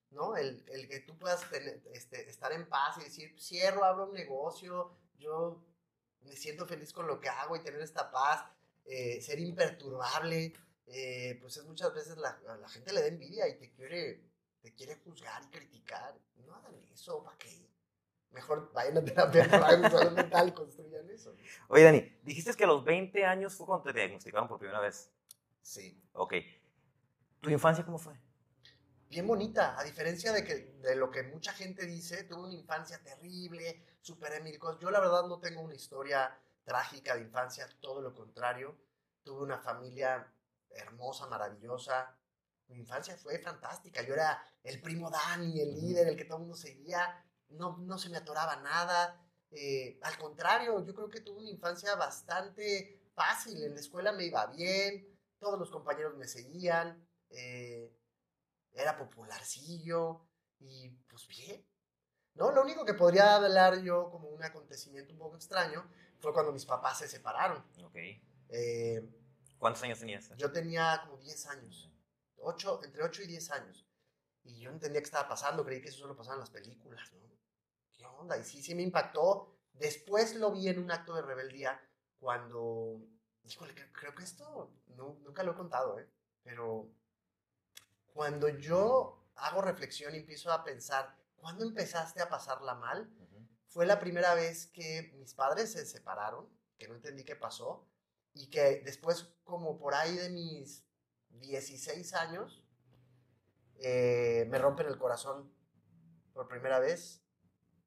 ¿no? 0.10 0.36
El, 0.38 0.65
el 0.69 0.89
que 0.89 1.02
tú 1.02 1.19
puedas 1.19 1.47
tener, 1.52 1.84
este, 1.93 2.28
estar 2.28 2.52
en 2.52 2.67
paz 2.67 2.97
y 2.97 3.04
decir, 3.04 3.39
cierro, 3.39 3.84
abro 3.84 4.08
un 4.08 4.13
negocio, 4.13 4.97
yo 5.19 5.63
me 6.21 6.36
siento 6.36 6.65
feliz 6.65 6.91
con 6.91 7.06
lo 7.06 7.19
que 7.19 7.30
hago 7.30 7.56
y 7.56 7.63
tener 7.63 7.82
esta 7.82 8.10
paz 8.10 8.43
eh, 8.86 9.22
ser 9.22 9.39
imperturbable, 9.39 10.54
eh, 10.88 11.38
pues 11.39 11.58
es 11.58 11.65
muchas 11.65 11.94
veces 11.94 12.17
la, 12.17 12.39
la, 12.60 12.67
gente 12.70 12.91
le 12.94 13.02
da 13.02 13.08
envidia 13.08 13.48
y 13.48 13.58
te 13.58 13.72
quiere, 13.72 14.24
te 14.62 14.74
quiere 14.74 14.96
juzgar 14.96 15.41
y 15.44 15.48
criticar. 15.48 16.17
No 16.46 16.54
hagan 16.56 16.76
eso, 16.91 17.24
¿para 17.24 17.38
qué? 17.38 17.70
Mejor 18.32 18.72
vayan 18.74 18.98
a 18.98 19.04
terapia 19.04 19.48
mental 20.12 20.50
y 20.50 20.52
construyan 20.54 21.10
eso. 21.10 21.36
Oye, 21.67 21.84
Dani, 21.84 22.20
dijiste 22.24 22.54
que 22.54 22.63
a 22.63 22.67
los 22.67 22.84
20 22.84 23.26
años 23.26 23.54
fue 23.54 23.65
cuando 23.65 23.86
te 23.86 23.94
diagnosticaron 23.94 24.48
por 24.48 24.60
primera 24.60 24.80
vez. 24.80 25.12
Sí. 25.62 26.02
Ok. 26.13 26.36
¿Tu 27.41 27.50
infancia 27.50 27.86
cómo 27.86 27.98
fue? 27.98 28.13
Bien 29.10 29.28
bonita, 29.28 29.78
a 29.78 29.84
diferencia 29.84 30.32
de, 30.32 30.46
que, 30.46 30.56
de 30.82 30.96
lo 30.96 31.12
que 31.12 31.24
mucha 31.24 31.52
gente 31.52 31.86
dice, 31.86 32.24
tuve 32.24 32.44
una 32.44 32.54
infancia 32.54 33.02
terrible, 33.04 33.86
superé 34.00 34.39
mil 34.39 34.58
cosas. 34.58 34.80
Yo 34.80 34.89
la 34.89 35.02
verdad 35.02 35.28
no 35.28 35.39
tengo 35.39 35.62
una 35.62 35.76
historia 35.76 36.34
trágica 36.71 37.15
de 37.15 37.23
infancia, 37.23 37.67
todo 37.81 38.01
lo 38.01 38.15
contrario. 38.15 38.77
Tuve 39.23 39.43
una 39.43 39.60
familia 39.60 40.34
hermosa, 40.69 41.27
maravillosa. 41.27 42.17
Mi 42.67 42.77
infancia 42.77 43.17
fue 43.17 43.39
fantástica. 43.39 44.01
Yo 44.03 44.13
era 44.13 44.41
el 44.63 44.81
primo 44.81 45.10
Dani, 45.10 45.60
el 45.60 45.73
líder, 45.75 46.07
el 46.07 46.15
que 46.15 46.23
todo 46.23 46.38
el 46.38 46.43
mundo 46.43 46.55
seguía. 46.55 47.25
No, 47.49 47.75
no 47.79 47.97
se 47.97 48.07
me 48.07 48.17
atoraba 48.17 48.55
nada. 48.55 49.21
Eh, 49.51 49.99
al 50.01 50.17
contrario, 50.17 50.86
yo 50.86 50.95
creo 50.95 51.10
que 51.10 51.19
tuve 51.19 51.41
una 51.41 51.49
infancia 51.49 51.93
bastante 51.95 53.01
fácil. 53.13 53.62
En 53.63 53.73
la 53.73 53.81
escuela 53.81 54.13
me 54.13 54.23
iba 54.23 54.45
bien, 54.45 55.19
todos 55.39 55.60
los 55.60 55.69
compañeros 55.71 56.15
me 56.15 56.27
seguían. 56.29 57.05
Eh, 57.31 57.93
era 58.71 58.97
popularcillo 58.97 60.25
y 60.57 60.89
pues 61.10 61.27
bien. 61.27 61.65
¿No? 62.36 62.51
Lo 62.51 62.62
único 62.62 62.86
que 62.86 62.93
podría 62.93 63.36
hablar 63.36 63.81
yo 63.81 64.10
como 64.10 64.29
un 64.29 64.41
acontecimiento 64.41 65.12
un 65.12 65.19
poco 65.19 65.36
extraño 65.36 65.86
fue 66.21 66.34
cuando 66.34 66.51
mis 66.51 66.65
papás 66.65 66.99
se 66.99 67.07
separaron. 67.07 67.63
Ok. 67.84 67.97
Eh, 68.49 69.10
¿Cuántos 69.57 69.84
años 69.84 69.99
tenías? 69.99 70.29
yo 70.38 70.51
tenía 70.51 71.01
como 71.03 71.17
10 71.17 71.47
años, 71.47 71.91
ocho, 72.38 72.81
entre 72.84 73.03
8 73.03 73.23
y 73.23 73.27
10 73.27 73.51
años. 73.51 73.86
Y 74.43 74.60
yo 74.60 74.69
no 74.69 74.75
entendía 74.75 75.01
qué 75.01 75.05
estaba 75.05 75.27
pasando, 75.27 75.63
creí 75.63 75.81
que 75.81 75.89
eso 75.89 75.99
solo 75.99 76.15
pasaba 76.15 76.36
en 76.36 76.39
las 76.39 76.49
películas, 76.49 77.13
¿no? 77.13 77.19
¿Qué 77.93 78.05
onda? 78.05 78.38
Y 78.38 78.43
sí, 78.43 78.62
sí 78.63 78.73
me 78.73 78.81
impactó. 78.81 79.55
Después 79.73 80.36
lo 80.36 80.51
vi 80.51 80.67
en 80.67 80.79
un 80.79 80.91
acto 80.91 81.13
de 81.13 81.21
rebeldía 81.21 81.79
cuando, 82.19 82.99
híjole, 83.43 83.75
creo, 83.75 83.88
creo 83.93 84.15
que 84.15 84.23
esto 84.23 84.71
no, 84.95 85.19
nunca 85.21 85.43
lo 85.43 85.51
he 85.51 85.55
contado, 85.55 85.99
¿eh? 85.99 86.10
Pero 86.43 86.89
cuando 88.13 88.49
yo 88.49 89.23
hago 89.36 89.62
reflexión 89.62 90.15
y 90.15 90.19
empiezo 90.19 90.51
a 90.51 90.63
pensar, 90.63 91.15
¿cuándo 91.36 91.63
empezaste 91.63 92.21
a 92.21 92.29
pasarla 92.29 92.75
mal? 92.75 93.10
Fue 93.71 93.86
la 93.86 93.99
primera 93.99 94.36
vez 94.36 94.67
que 94.67 95.13
mis 95.15 95.34
padres 95.34 95.71
se 95.71 95.86
separaron, 95.86 96.45
que 96.77 96.89
no 96.89 96.95
entendí 96.95 97.23
qué 97.23 97.38
pasó, 97.38 97.88
y 98.34 98.49
que 98.49 98.81
después, 98.81 99.34
como 99.45 99.79
por 99.79 99.95
ahí 99.95 100.13
de 100.17 100.29
mis 100.29 100.86
16 101.29 102.13
años, 102.15 102.67
eh, 103.79 104.45
me 104.49 104.57
rompen 104.57 104.88
el 104.88 104.97
corazón 104.97 105.55
por 106.34 106.49
primera 106.49 106.79
vez, 106.79 107.23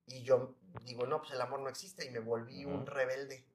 y 0.06 0.22
yo 0.22 0.56
digo, 0.86 1.06
no, 1.06 1.20
pues 1.20 1.32
el 1.32 1.40
amor 1.42 1.60
no 1.60 1.68
existe, 1.68 2.06
y 2.06 2.10
me 2.10 2.18
volví 2.18 2.64
un 2.64 2.86
rebelde. 2.86 3.46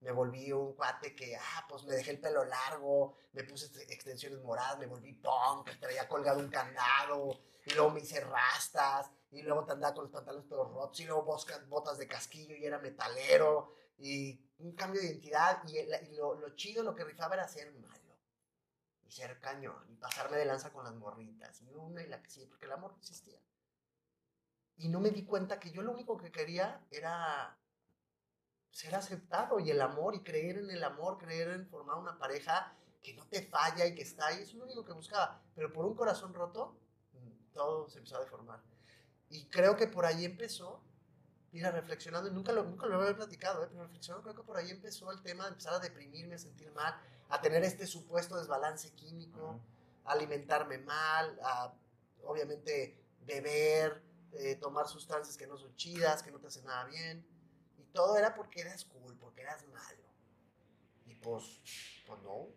Me 0.00 0.10
volví 0.12 0.50
un 0.52 0.72
cuate 0.74 1.14
que, 1.14 1.36
ah, 1.36 1.66
pues 1.68 1.84
me 1.84 1.94
dejé 1.94 2.12
el 2.12 2.20
pelo 2.20 2.44
largo, 2.44 3.16
me 3.32 3.44
puse 3.44 3.66
ex- 3.66 3.90
extensiones 3.90 4.40
moradas, 4.42 4.78
me 4.78 4.86
volví 4.86 5.12
punk, 5.14 5.68
traía 5.78 6.08
colgado 6.08 6.38
un 6.40 6.48
candado, 6.50 7.38
y 7.66 7.72
luego 7.74 7.90
me 7.90 8.00
hice 8.00 8.20
rastas, 8.20 9.10
y 9.30 9.42
luego 9.42 9.64
te 9.66 9.72
andaba 9.72 9.94
con 9.94 10.04
los 10.04 10.12
pantalones 10.12 10.48
todos 10.48 10.72
rotos, 10.72 11.00
y 11.00 11.04
luego 11.04 11.22
botas 11.68 11.98
de 11.98 12.06
casquillo 12.08 12.56
y 12.56 12.64
era 12.64 12.78
metalero, 12.78 13.74
y 13.98 14.40
un 14.58 14.72
cambio 14.74 15.00
de 15.02 15.08
identidad, 15.08 15.62
y, 15.68 15.78
el- 15.78 16.16
lo, 16.16 16.34
lo 16.34 16.50
chido, 16.56 16.82
lo 16.82 16.94
que 16.94 17.04
rifaba 17.04 17.34
era 17.34 17.46
ser 17.48 17.72
malo, 17.74 18.16
y 19.02 19.10
ser 19.12 19.38
cañón, 19.40 19.84
y 19.90 19.96
pasarme 19.96 20.38
de 20.38 20.46
lanza 20.46 20.72
con 20.72 20.84
las 20.84 20.94
morritas, 20.94 21.60
y 21.62 21.74
una 21.74 22.02
y 22.02 22.06
la 22.08 22.22
que 22.22 22.30
sí, 22.30 22.46
porque 22.46 22.66
el 22.66 22.72
amor 22.72 22.94
existía. 22.98 23.38
Y 24.78 24.88
no 24.88 24.98
me 25.00 25.10
di 25.10 25.24
cuenta 25.24 25.60
que 25.60 25.70
yo 25.70 25.80
lo 25.82 25.92
único 25.92 26.16
que 26.16 26.32
quería 26.32 26.84
era 26.90 27.56
ser 28.70 28.94
aceptado 28.94 29.58
y 29.58 29.70
el 29.70 29.80
amor 29.80 30.14
y 30.14 30.22
creer 30.22 30.58
en 30.58 30.70
el 30.70 30.82
amor, 30.84 31.18
creer 31.18 31.50
en 31.50 31.66
formar 31.68 31.98
una 31.98 32.18
pareja 32.18 32.76
que 33.02 33.14
no 33.14 33.26
te 33.26 33.42
falla 33.42 33.86
y 33.86 33.94
que 33.94 34.02
está 34.02 34.26
ahí, 34.26 34.42
eso 34.42 34.52
es 34.52 34.54
lo 34.54 34.64
único 34.64 34.84
que 34.84 34.92
buscaba. 34.92 35.42
Pero 35.54 35.72
por 35.72 35.84
un 35.84 35.94
corazón 35.94 36.34
roto, 36.34 36.76
mm, 37.14 37.52
todo 37.52 37.88
se 37.88 37.98
empezó 37.98 38.16
a 38.16 38.20
deformar. 38.20 38.62
Y 39.28 39.46
creo 39.46 39.76
que 39.76 39.86
por 39.86 40.04
ahí 40.04 40.24
empezó, 40.24 40.82
mira, 41.52 41.70
reflexionando, 41.70 42.28
y 42.28 42.32
nunca 42.32 42.52
lo, 42.52 42.64
nunca 42.64 42.86
lo 42.86 43.00
había 43.00 43.16
platicado, 43.16 43.64
¿eh? 43.64 43.68
pero 43.70 43.84
reflexionando, 43.84 44.24
creo 44.24 44.36
que 44.36 44.46
por 44.46 44.56
ahí 44.56 44.70
empezó 44.70 45.10
el 45.10 45.22
tema 45.22 45.44
de 45.44 45.50
empezar 45.50 45.74
a 45.74 45.78
deprimirme, 45.78 46.34
a 46.34 46.38
sentir 46.38 46.70
mal, 46.72 46.94
a 47.28 47.40
tener 47.40 47.62
este 47.64 47.86
supuesto 47.86 48.36
desbalance 48.36 48.92
químico, 48.92 49.60
a 50.04 50.12
alimentarme 50.12 50.78
mal, 50.78 51.38
a 51.42 51.72
obviamente 52.24 53.00
beber, 53.24 54.02
eh, 54.32 54.56
tomar 54.56 54.88
sustancias 54.88 55.36
que 55.36 55.46
no 55.46 55.56
son 55.56 55.74
chidas, 55.76 56.22
que 56.22 56.30
no 56.30 56.38
te 56.38 56.48
hacen 56.48 56.64
nada 56.64 56.84
bien. 56.84 57.26
Todo 57.92 58.16
era 58.16 58.34
porque 58.34 58.60
eras 58.60 58.84
cool, 58.84 59.16
porque 59.18 59.42
eras 59.42 59.66
malo. 59.68 60.04
Y 61.06 61.14
pues, 61.16 61.60
pues 62.06 62.22
no, 62.22 62.48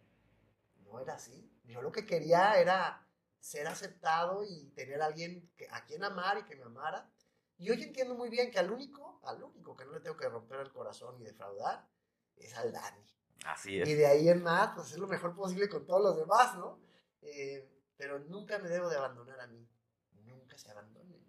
no 0.86 1.00
era 1.00 1.16
así. 1.16 1.52
Yo 1.64 1.82
lo 1.82 1.92
que 1.92 2.06
quería 2.06 2.60
era 2.60 3.08
ser 3.40 3.68
aceptado 3.68 4.44
y 4.44 4.70
tener 4.76 5.02
a 5.02 5.08
alguien 5.08 5.52
que- 5.58 5.68
a 5.70 5.84
quien 5.86 6.04
amar 6.04 6.38
y 6.40 6.44
que 6.46 6.56
me 6.56 6.64
amara. 6.64 7.10
Y 7.58 7.70
hoy 7.70 7.84
entiendo 7.84 8.16
muy 8.16 8.30
bien 8.30 8.52
que 8.52 8.60
al 8.60 8.72
único, 8.72 9.20
al 9.24 9.42
único 9.44 9.76
que 9.76 9.86
no 9.86 9.92
le 9.94 10.00
tengo 10.00 10.18
que 10.18 10.30
romper 10.30 10.60
el 10.62 10.72
corazón 10.72 11.20
y 11.20 11.24
defraudar 11.24 11.88
es 12.36 12.54
al 12.56 12.72
Dani. 12.72 13.04
Así 13.46 13.80
es. 13.82 13.88
Y 13.90 13.94
de 13.96 14.06
ahí 14.08 14.30
en 14.30 14.42
más, 14.44 14.70
pues 14.76 14.88
hacer 14.88 15.00
lo 15.00 15.08
mejor 15.08 15.36
posible 15.36 15.68
con 15.70 15.86
todos 15.86 16.02
los 16.02 16.18
demás, 16.18 16.56
¿no? 16.58 16.80
Eh, 17.22 17.70
pero 17.98 18.20
nunca 18.20 18.58
me 18.60 18.70
debo 18.70 18.90
de 18.90 18.98
abandonar 18.98 19.40
a 19.40 19.48
mí. 19.48 19.68
Nunca 20.24 20.58
se 20.58 20.72
abandonen. 20.72 21.23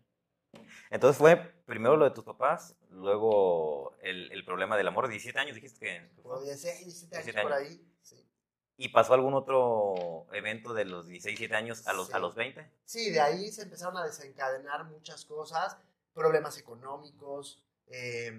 Entonces 0.91 1.17
fue 1.19 1.37
primero 1.67 1.97
lo 1.97 2.05
de 2.05 2.11
tus 2.13 2.25
papás, 2.25 2.77
luego 2.91 3.95
el, 4.03 4.31
el 4.33 4.45
problema 4.45 4.77
del 4.77 4.89
amor. 4.89 5.09
17 5.09 5.39
años 5.39 5.55
dijiste 5.55 5.79
que. 5.81 6.23
Por 6.23 6.43
16, 6.43 6.85
17 6.85 7.17
años 7.17 7.25
17 7.27 7.43
por 7.43 7.53
años. 7.53 7.71
ahí. 7.71 7.89
Sí. 8.03 8.29
¿Y 8.77 8.89
pasó 8.89 9.15
algún 9.15 9.35
otro 9.35 10.27
evento 10.33 10.75
de 10.75 10.85
los 10.85 11.07
16, 11.07 11.39
17 11.39 11.55
años 11.57 11.87
a 11.87 11.93
los, 11.93 12.11
a 12.13 12.17
Sí. 12.17 12.21
los 12.23 12.35
20? 12.35 12.71
Sí, 12.85 13.11
de 13.11 13.21
ahí 13.21 13.51
se 13.51 13.63
empezaron 13.63 13.97
a 13.97 14.05
desencadenar 14.05 14.85
muchas 14.85 15.25
cosas, 15.25 15.77
problemas 16.13 16.59
económicos, 16.59 17.65
eh, 17.87 18.33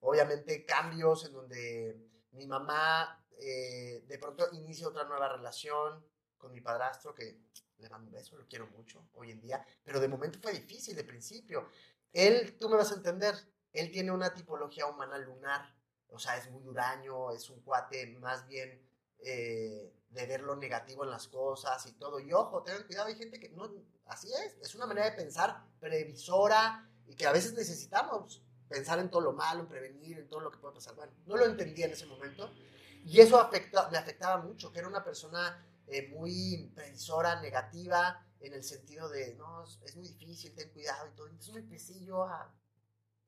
obviamente 0.00 0.64
cambios 0.64 1.24
en 1.26 1.32
donde 1.32 1.96
mi 2.32 2.46
mamá 2.46 3.24
eh, 3.40 4.04
de 4.06 4.18
pronto 4.18 4.46
inicia 4.52 4.88
otra 4.88 5.04
nueva 5.04 5.28
relación 5.28 6.04
con 6.36 6.52
mi 6.52 6.60
padrastro, 6.60 7.14
que 7.14 7.38
le 7.78 7.88
mando 7.88 8.06
un 8.06 8.12
beso, 8.12 8.36
lo 8.36 8.46
quiero 8.46 8.66
mucho 8.68 9.08
hoy 9.14 9.30
en 9.30 9.40
día, 9.40 9.64
pero 9.84 10.00
de 10.00 10.08
momento 10.08 10.38
fue 10.40 10.52
difícil, 10.52 10.96
de 10.96 11.04
principio. 11.04 11.68
Él, 12.12 12.56
tú 12.58 12.68
me 12.68 12.76
vas 12.76 12.90
a 12.92 12.96
entender, 12.96 13.34
él 13.72 13.90
tiene 13.90 14.10
una 14.10 14.32
tipología 14.32 14.86
humana 14.86 15.18
lunar, 15.18 15.74
o 16.08 16.18
sea, 16.18 16.36
es 16.36 16.50
muy 16.50 16.66
huraño, 16.66 17.32
es 17.32 17.50
un 17.50 17.60
cuate 17.60 18.06
más 18.18 18.46
bien 18.46 18.82
eh, 19.20 19.92
de 20.10 20.26
ver 20.26 20.40
lo 20.40 20.56
negativo 20.56 21.04
en 21.04 21.10
las 21.10 21.28
cosas 21.28 21.84
y 21.86 21.92
todo. 21.92 22.18
Y 22.18 22.32
ojo, 22.32 22.62
tengan 22.62 22.84
cuidado, 22.84 23.08
hay 23.08 23.16
gente 23.16 23.38
que 23.38 23.50
no, 23.50 23.70
así 24.06 24.28
es, 24.32 24.56
es 24.62 24.74
una 24.74 24.86
manera 24.86 25.10
de 25.10 25.16
pensar 25.16 25.64
previsora 25.78 26.90
y 27.06 27.14
que 27.14 27.26
a 27.26 27.32
veces 27.32 27.52
necesitamos 27.52 28.42
pensar 28.68 28.98
en 28.98 29.10
todo 29.10 29.22
lo 29.22 29.32
malo, 29.32 29.60
en 29.60 29.68
prevenir, 29.68 30.18
en 30.18 30.28
todo 30.28 30.40
lo 30.40 30.50
que 30.50 30.58
puede 30.58 30.74
pasar. 30.74 30.94
Bueno, 30.94 31.12
no 31.26 31.36
lo 31.36 31.46
entendía 31.46 31.86
en 31.86 31.92
ese 31.92 32.06
momento 32.06 32.50
y 33.04 33.20
eso 33.20 33.40
afecta, 33.40 33.88
me 33.90 33.98
afectaba 33.98 34.42
mucho, 34.42 34.72
que 34.72 34.78
era 34.78 34.88
una 34.88 35.04
persona 35.04 35.66
eh, 35.90 36.08
muy 36.08 36.70
previsora, 36.74 37.40
negativa, 37.40 38.24
en 38.40 38.52
el 38.52 38.62
sentido 38.62 39.08
de, 39.08 39.34
no, 39.34 39.64
es, 39.64 39.96
muy 39.96 40.08
difícil, 40.08 40.54
ten 40.54 40.70
cuidado 40.70 41.08
y 41.08 41.16
todo. 41.16 41.26
Entonces 41.26 41.54
me 41.54 41.60
empecé 41.60 42.04
yo 42.04 42.24
a, 42.24 42.54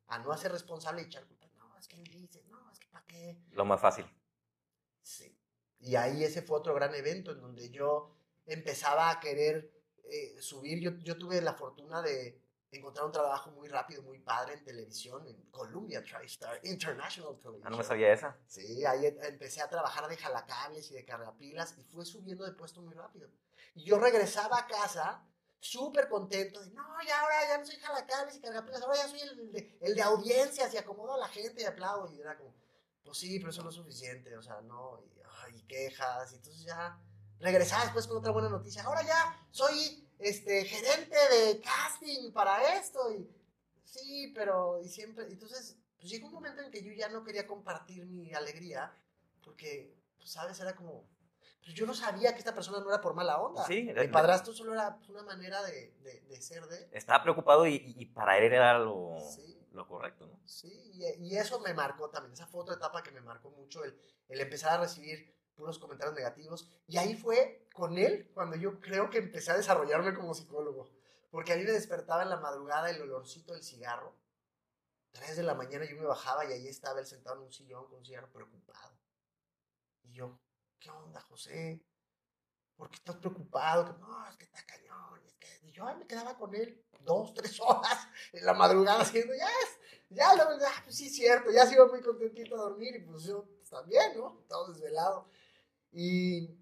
a 0.09 0.19
no 0.19 0.33
hacer 0.33 0.53
responsable 0.53 1.03
y 1.03 1.07
echar 1.07 1.27
culpa. 1.27 1.49
No, 1.57 1.77
es 1.79 1.89
que 1.89 1.97
él 1.97 2.05
dice, 2.05 2.45
no, 2.49 2.71
es 2.71 2.79
que 2.79 2.89
para 2.89 3.05
qué. 3.07 3.39
Lo 3.53 3.65
más 3.65 3.81
fácil. 3.81 4.07
Sí. 5.03 5.37
Y 5.81 5.97
ahí 5.97 6.23
ese 6.23 6.43
fue 6.43 6.59
otro 6.59 6.75
gran 6.75 6.95
evento 6.95 7.33
en 7.33 7.41
donde 7.41 7.71
yo 7.71 8.15
empezaba 8.47 9.11
a 9.11 9.21
querer 9.21 9.73
eh, 10.05 10.37
subir. 10.41 10.81
Yo, 10.81 10.91
yo 10.99 11.17
tuve 11.17 11.41
la 11.41 11.55
fortuna 11.55 12.03
de 12.03 12.41
encontrar 12.79 13.07
un 13.07 13.13
trabajo 13.13 13.51
muy 13.51 13.69
rápido, 13.69 14.03
muy 14.03 14.19
padre 14.21 14.55
en 14.55 14.65
televisión, 14.65 15.27
en 15.27 15.37
Columbia 15.51 16.03
TriStar 16.03 16.61
International 16.65 17.37
Television. 17.39 17.67
Ah, 17.67 17.71
no 17.71 17.77
me 17.77 17.85
sabía 17.85 18.13
esa. 18.13 18.37
Sí, 18.47 18.85
ahí 18.85 19.07
em- 19.07 19.23
empecé 19.23 19.61
a 19.61 19.69
trabajar 19.69 20.09
de 20.09 20.17
jalacables 20.17 20.91
y 20.91 20.95
de 20.95 21.05
cargapilas 21.05 21.77
y 21.79 21.83
fue 21.85 22.05
subiendo 22.05 22.45
de 22.45 22.53
puesto 22.53 22.81
muy 22.81 22.95
rápido. 22.95 23.29
Y 23.75 23.85
yo 23.85 23.99
regresaba 23.99 24.59
a 24.59 24.67
casa 24.67 25.27
súper 25.59 26.09
contento 26.09 26.61
de, 26.61 26.71
no, 26.71 26.85
ya 27.07 27.21
ahora 27.21 27.35
ya 27.49 27.59
no 27.59 27.67
soy 27.67 27.77
jalacables 27.77 28.37
y 28.37 28.41
cargapilas, 28.41 28.83
ahora 28.83 28.97
ya 28.97 29.09
soy 29.09 29.21
el 29.21 29.53
de, 29.53 29.79
el 29.81 29.95
de 29.95 30.03
audiencias 30.03 30.73
y 30.73 30.79
acomodo 30.79 31.15
a 31.15 31.19
la 31.19 31.29
gente 31.29 31.63
y 31.63 31.65
aplaudo. 31.67 32.11
Y 32.13 32.21
era 32.21 32.37
como, 32.39 32.55
pues 33.03 33.19
sí, 33.19 33.39
pero 33.39 33.51
eso 33.51 33.63
no 33.63 33.71
es 33.71 33.75
suficiente, 33.77 34.37
o 34.37 34.43
sea, 34.43 34.61
no, 34.63 35.01
y, 35.05 35.21
ay, 35.45 35.57
y 35.57 35.63
quejas. 35.65 36.33
Y 36.33 36.37
entonces 36.37 36.63
ya 36.65 36.99
regresaba 37.41 37.85
después 37.85 38.07
con 38.07 38.19
otra 38.19 38.33
buena 38.33 38.49
noticia, 38.49 38.83
ahora 38.85 39.03
ya 39.03 39.47
soy 39.51 40.07
este, 40.21 40.65
gerente 40.65 41.17
de 41.35 41.61
casting 41.61 42.33
para 42.33 42.79
esto. 42.79 43.13
Y 43.13 43.29
sí, 43.85 44.33
pero, 44.35 44.81
y 44.83 44.89
siempre, 44.89 45.25
entonces, 45.27 45.77
pues 45.99 46.11
llegó 46.11 46.29
un 46.29 46.35
momento 46.35 46.63
en 46.63 46.71
que 46.71 46.83
yo 46.83 46.93
ya 46.93 47.09
no 47.09 47.25
quería 47.25 47.47
compartir 47.47 48.07
mi 48.07 48.33
alegría, 48.33 48.93
porque, 49.43 49.95
pues, 50.17 50.31
¿sabes? 50.31 50.61
Era 50.61 50.75
como, 50.77 51.09
pues 51.63 51.75
yo 51.75 51.87
no 51.87 51.95
sabía 51.95 52.33
que 52.33 52.39
esta 52.39 52.55
persona 52.55 52.81
no 52.81 52.89
era 52.89 53.01
por 53.01 53.15
mala 53.15 53.41
onda. 53.41 53.65
Sí, 53.67 53.91
eh, 53.95 54.09
padrastro 54.09 54.53
solo 54.53 54.73
era 54.73 54.97
pues, 54.97 55.09
una 55.11 55.23
manera 55.23 55.63
de, 55.63 55.93
de, 56.03 56.21
de 56.23 56.43
ser 56.43 56.67
de. 56.67 56.89
Estaba 56.93 57.23
preocupado 57.23 57.67
y, 57.67 57.95
y 57.99 58.07
para 58.07 58.39
él 58.39 58.45
era 58.53 58.79
lo, 58.79 59.17
Sí. 59.35 59.59
lo 59.73 59.87
correcto, 59.87 60.27
¿no? 60.27 60.41
Sí, 60.47 60.73
y, 60.95 61.27
y 61.27 61.37
eso 61.37 61.61
me 61.61 61.75
marcó 61.75 62.09
también, 62.11 62.33
esa 62.33 62.47
fue 62.47 62.63
otra 62.63 62.77
etapa 62.77 63.03
que 63.03 63.11
me 63.11 63.21
marcó 63.21 63.51
mucho, 63.51 63.85
el, 63.85 63.99
el 64.29 64.41
empezar 64.41 64.73
a 64.73 64.83
recibir 64.83 65.35
puros 65.61 65.79
comentarios 65.79 66.17
negativos. 66.17 66.69
Y 66.89 66.97
ahí 66.97 67.15
fue 67.15 67.69
con 67.75 67.99
él 67.99 68.31
cuando 68.35 68.57
yo 68.57 68.81
creo 68.81 69.11
que 69.11 69.19
empecé 69.19 69.53
a 69.53 69.57
desarrollarme 69.57 70.15
como 70.15 70.35
psicólogo. 70.35 70.91
Porque 71.31 71.53
a 71.53 71.57
mí 71.57 71.63
me 71.63 71.73
despertaba 71.73 72.23
en 72.23 72.31
la 72.31 72.41
madrugada 72.41 72.91
el 72.91 73.01
olorcito 73.03 73.53
del 73.53 73.63
cigarro. 73.63 74.17
Tres 75.13 75.37
de 75.37 75.43
la 75.43 75.55
mañana 75.55 75.85
yo 75.85 75.97
me 75.97 76.07
bajaba 76.07 76.45
y 76.47 76.53
ahí 76.53 76.67
estaba 76.67 76.99
él 76.99 77.07
sentado 77.07 77.37
en 77.37 77.43
un 77.43 77.53
sillón 77.53 77.87
con 77.89 77.99
un 77.99 78.05
cigarro 78.05 78.33
preocupado. 78.33 78.99
Y 80.03 80.13
yo, 80.13 80.41
¿qué 80.79 80.91
onda, 80.91 81.21
José? 81.21 81.85
¿Por 82.77 82.89
qué 82.89 82.97
estás 82.97 83.17
preocupado? 83.17 83.85
Que, 83.85 84.01
no, 84.01 84.29
es 84.29 84.37
que 84.37 84.45
está 84.45 84.65
cañón. 84.65 85.21
Es 85.27 85.35
que... 85.35 85.47
Y 85.63 85.73
yo 85.73 85.85
me 85.97 86.07
quedaba 86.07 86.37
con 86.37 86.55
él 86.55 86.83
dos, 87.05 87.35
tres 87.35 87.61
horas 87.61 88.09
en 88.33 88.45
la 88.45 88.55
madrugada 88.55 89.03
haciendo, 89.03 89.35
ya, 89.35 89.49
ya, 90.09 90.35
la 90.35 90.47
verdad, 90.49 90.71
pues 90.85 90.97
sí 90.97 91.07
es 91.07 91.15
cierto, 91.15 91.51
ya 91.51 91.67
se 91.67 91.75
iba 91.75 91.87
muy 91.87 92.01
contentito 92.01 92.57
a 92.57 92.63
dormir 92.63 92.97
y 92.97 93.01
pues 93.01 93.25
yo 93.25 93.45
pues, 93.45 93.71
también, 93.71 94.17
¿no? 94.17 94.45
Todo 94.49 94.73
desvelado. 94.73 95.29
Y, 95.93 96.59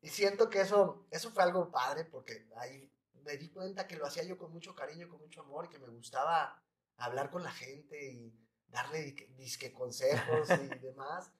y 0.00 0.08
siento 0.08 0.50
que 0.50 0.60
eso, 0.60 1.06
eso 1.10 1.30
fue 1.30 1.42
algo 1.42 1.70
padre 1.70 2.04
porque 2.04 2.48
ahí 2.56 2.92
me 3.24 3.36
di 3.36 3.50
cuenta 3.50 3.86
que 3.86 3.96
lo 3.96 4.06
hacía 4.06 4.22
yo 4.22 4.38
con 4.38 4.52
mucho 4.52 4.74
cariño, 4.74 5.08
con 5.08 5.20
mucho 5.20 5.42
amor 5.42 5.66
y 5.66 5.68
que 5.68 5.78
me 5.78 5.88
gustaba 5.88 6.62
hablar 6.96 7.30
con 7.30 7.42
la 7.42 7.50
gente 7.50 8.12
y 8.12 8.32
darle 8.68 9.14
disque 9.36 9.72
consejos 9.72 10.48
y 10.50 10.68
demás. 10.80 11.32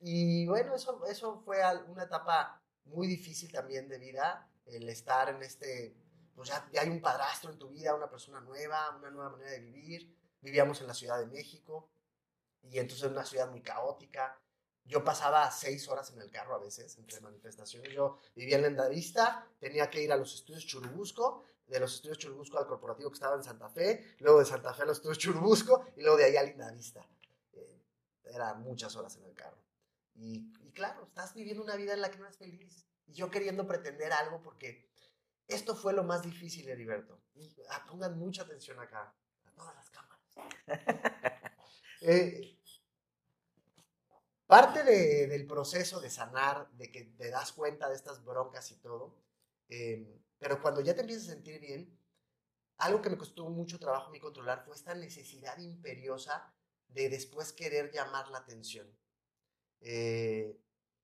Y 0.00 0.46
bueno, 0.46 0.74
eso, 0.74 1.04
eso 1.06 1.40
fue 1.44 1.60
una 1.88 2.04
etapa 2.04 2.62
muy 2.84 3.06
difícil 3.06 3.50
también 3.52 3.88
de 3.88 3.98
vida, 3.98 4.50
el 4.66 4.88
estar 4.88 5.28
en 5.30 5.42
este, 5.42 5.96
pues 6.34 6.48
ya, 6.48 6.68
ya 6.72 6.82
hay 6.82 6.88
un 6.88 7.00
padrastro 7.00 7.50
en 7.50 7.58
tu 7.58 7.68
vida, 7.70 7.94
una 7.94 8.10
persona 8.10 8.40
nueva, 8.40 8.96
una 8.96 9.10
nueva 9.10 9.30
manera 9.30 9.50
de 9.52 9.60
vivir. 9.60 10.14
Vivíamos 10.40 10.80
en 10.80 10.88
la 10.88 10.94
Ciudad 10.94 11.18
de 11.18 11.26
México 11.26 11.90
y 12.62 12.78
entonces 12.78 13.10
una 13.10 13.24
ciudad 13.24 13.50
muy 13.50 13.62
caótica, 13.62 14.38
yo 14.84 15.02
pasaba 15.02 15.50
seis 15.50 15.88
horas 15.88 16.10
en 16.10 16.20
el 16.20 16.30
carro 16.30 16.54
a 16.54 16.58
veces 16.58 16.96
entre 16.98 17.20
manifestaciones. 17.20 17.92
Yo 17.92 18.18
vivía 18.34 18.56
en 18.56 18.62
Lendavista, 18.62 19.48
tenía 19.58 19.88
que 19.88 20.02
ir 20.02 20.12
a 20.12 20.16
los 20.16 20.34
estudios 20.34 20.66
Churubusco, 20.66 21.44
de 21.66 21.80
los 21.80 21.94
estudios 21.94 22.18
Churubusco 22.18 22.58
al 22.58 22.66
corporativo 22.66 23.10
que 23.10 23.14
estaba 23.14 23.36
en 23.36 23.42
Santa 23.42 23.70
Fe, 23.70 24.16
luego 24.18 24.40
de 24.40 24.44
Santa 24.44 24.74
Fe 24.74 24.82
a 24.82 24.86
los 24.86 24.98
estudios 24.98 25.18
Churubusco 25.18 25.86
y 25.96 26.02
luego 26.02 26.18
de 26.18 26.24
ahí 26.24 26.36
a 26.36 26.42
Lindavista. 26.42 27.06
Eh, 27.52 27.82
eran 28.24 28.60
muchas 28.62 28.94
horas 28.96 29.16
en 29.16 29.24
el 29.24 29.34
carro. 29.34 29.62
Y, 30.14 30.52
y, 30.60 30.70
claro, 30.72 31.04
estás 31.04 31.34
viviendo 31.34 31.62
una 31.62 31.76
vida 31.76 31.94
en 31.94 32.02
la 32.02 32.10
que 32.10 32.18
no 32.18 32.26
eres 32.26 32.36
feliz. 32.36 32.86
Y 33.06 33.14
yo 33.14 33.30
queriendo 33.30 33.66
pretender 33.66 34.12
algo 34.12 34.42
porque 34.42 34.88
esto 35.48 35.74
fue 35.74 35.92
lo 35.92 36.04
más 36.04 36.22
difícil, 36.22 36.68
Heriberto. 36.68 37.20
Y 37.34 37.54
ah, 37.70 37.84
pongan 37.88 38.18
mucha 38.18 38.42
atención 38.42 38.78
acá, 38.78 39.14
a 39.46 39.50
todas 39.52 39.74
las 39.74 39.90
cámaras. 39.90 40.24
eh, 42.02 42.58
Parte 44.46 44.82
del 44.84 45.46
proceso 45.46 46.00
de 46.00 46.10
sanar, 46.10 46.70
de 46.72 46.90
que 46.92 47.04
te 47.04 47.30
das 47.30 47.52
cuenta 47.52 47.88
de 47.88 47.94
estas 47.94 48.22
broncas 48.24 48.70
y 48.70 48.76
todo, 48.76 49.16
em, 49.68 50.22
pero 50.38 50.60
cuando 50.60 50.82
ya 50.82 50.94
te 50.94 51.00
empiezas 51.00 51.28
a 51.28 51.32
sentir 51.32 51.60
bien, 51.60 51.98
algo 52.76 53.00
que 53.00 53.10
me 53.10 53.16
costó 53.16 53.48
mucho 53.48 53.78
trabajo 53.78 54.08
a 54.08 54.10
mí 54.10 54.20
controlar 54.20 54.64
fue 54.64 54.74
esta 54.74 54.94
necesidad 54.94 55.56
imperiosa 55.58 56.52
de 56.88 57.08
después 57.08 57.52
querer 57.52 57.90
llamar 57.90 58.28
la 58.28 58.38
atención. 58.38 58.86
Eh, 59.80 60.60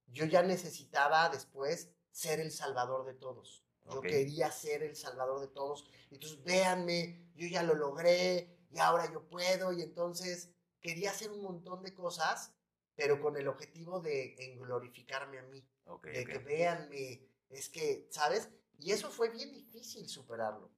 yo 0.07 0.24
ya 0.26 0.42
necesitaba 0.42 1.29
después 1.29 1.90
ser 2.11 2.40
el 2.40 2.50
salvador 2.50 3.07
de 3.07 3.14
todos. 3.14 3.64
Yo 3.90 4.00
quería 4.00 4.53
ser 4.53 4.83
el 4.83 4.94
salvador 4.94 5.40
de 5.40 5.48
todos. 5.48 5.88
Entonces, 6.11 6.42
véanme, 6.44 7.29
yo 7.35 7.48
ya 7.48 7.62
lo 7.62 7.74
logré 7.74 8.59
y 8.70 8.79
ahora 8.79 9.11
yo 9.11 9.26
puedo. 9.29 9.72
Y 9.72 9.83
entonces 9.83 10.50
quería 10.81 11.11
hacer 11.11 11.31
un 11.31 11.42
montón 11.42 11.83
de 11.83 11.92
cosas 11.92 12.53
pero 13.01 13.19
con 13.19 13.35
el 13.39 13.49
objetivo 13.49 13.99
de 13.99 14.37
glorificarme 14.59 15.39
a 15.39 15.43
mí, 15.45 15.67
de 16.03 16.27
que 16.27 16.39
veanme, 16.39 17.27
es 17.49 17.71
que, 17.71 18.07
¿sabes? 18.11 18.51
Y 18.79 18.93
eso 18.93 19.11
fue 19.11 19.31
bien 19.31 19.51
difícil 19.55 20.07
superarlo. 20.07 20.71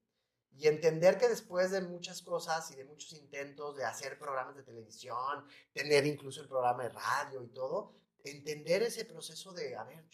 Y 0.52 0.68
entender 0.68 1.18
que 1.18 1.28
después 1.28 1.72
de 1.72 1.80
muchas 1.80 2.22
cosas 2.22 2.70
y 2.70 2.76
de 2.76 2.84
muchos 2.84 3.12
intentos 3.14 3.76
de 3.76 3.84
hacer 3.84 4.20
programas 4.20 4.54
de 4.54 4.62
televisión, 4.62 5.48
tener 5.72 6.06
incluso 6.06 6.40
el 6.40 6.48
programa 6.48 6.84
de 6.84 6.90
radio 6.90 7.42
y 7.42 7.48
todo, 7.48 7.96
entender 8.22 8.84
ese 8.84 9.04
proceso 9.04 9.52
de, 9.52 9.74
a 9.74 9.82
ver, 9.82 10.08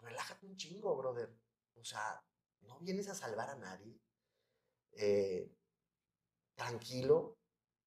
relájate 0.00 0.44
un 0.44 0.58
chingo, 0.58 0.94
brother. 0.94 1.34
O 1.76 1.84
sea, 1.84 2.22
no 2.60 2.78
vienes 2.80 3.08
a 3.08 3.14
salvar 3.14 3.48
a 3.48 3.56
nadie. 3.56 3.98
Eh, 4.98 5.50
tranquilo, 6.56 7.38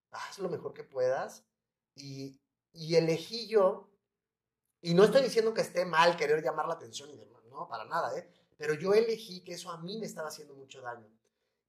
haz 0.10 0.40
lo 0.40 0.50
mejor 0.50 0.74
que 0.74 0.84
puedas 0.84 1.46
y, 1.94 2.42
y 2.76 2.96
elegí 2.96 3.48
yo, 3.48 3.90
y 4.82 4.94
no 4.94 5.04
estoy 5.04 5.24
diciendo 5.24 5.54
que 5.54 5.62
esté 5.62 5.86
mal 5.86 6.16
querer 6.18 6.44
llamar 6.44 6.68
la 6.68 6.76
atención 6.76 7.10
y 7.10 7.18
demás, 7.18 7.44
no, 7.50 7.68
para 7.68 7.86
nada, 7.86 8.18
¿eh? 8.18 8.30
Pero 8.58 8.74
yo 8.74 8.94
elegí 8.94 9.42
que 9.44 9.54
eso 9.54 9.72
a 9.72 9.78
mí 9.78 9.98
me 9.98 10.06
estaba 10.06 10.30
haciendo 10.30 10.54
mucho 10.54 10.82
daño. 10.82 11.08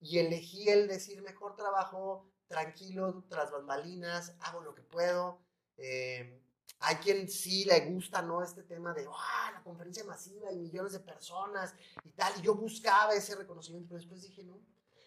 Y 0.01 0.19
elegí 0.19 0.69
el 0.69 0.87
decir, 0.87 1.23
mejor 1.23 1.57
trabajo 1.57 2.29
tranquilo, 2.47 3.25
tras 3.29 3.51
bambalinas, 3.51 4.35
hago 4.41 4.61
lo 4.61 4.75
que 4.75 4.83
puedo. 4.83 5.41
Eh, 5.77 6.41
hay 6.81 6.97
quien 6.97 7.29
sí 7.29 7.65
le 7.65 7.81
gusta, 7.87 8.23
¿no? 8.23 8.43
Este 8.43 8.63
tema 8.63 8.93
de, 8.93 9.07
¡ah, 9.09 9.51
la 9.53 9.63
conferencia 9.63 10.05
masiva 10.05 10.53
y 10.53 10.59
millones 10.59 10.93
de 10.93 11.01
personas 11.01 11.75
y 12.05 12.11
tal. 12.11 12.33
Y 12.39 12.43
yo 12.43 12.55
buscaba 12.55 13.15
ese 13.15 13.35
reconocimiento, 13.35 13.89
pero 13.89 13.99
después 13.99 14.23
dije, 14.23 14.45
no, 14.45 14.61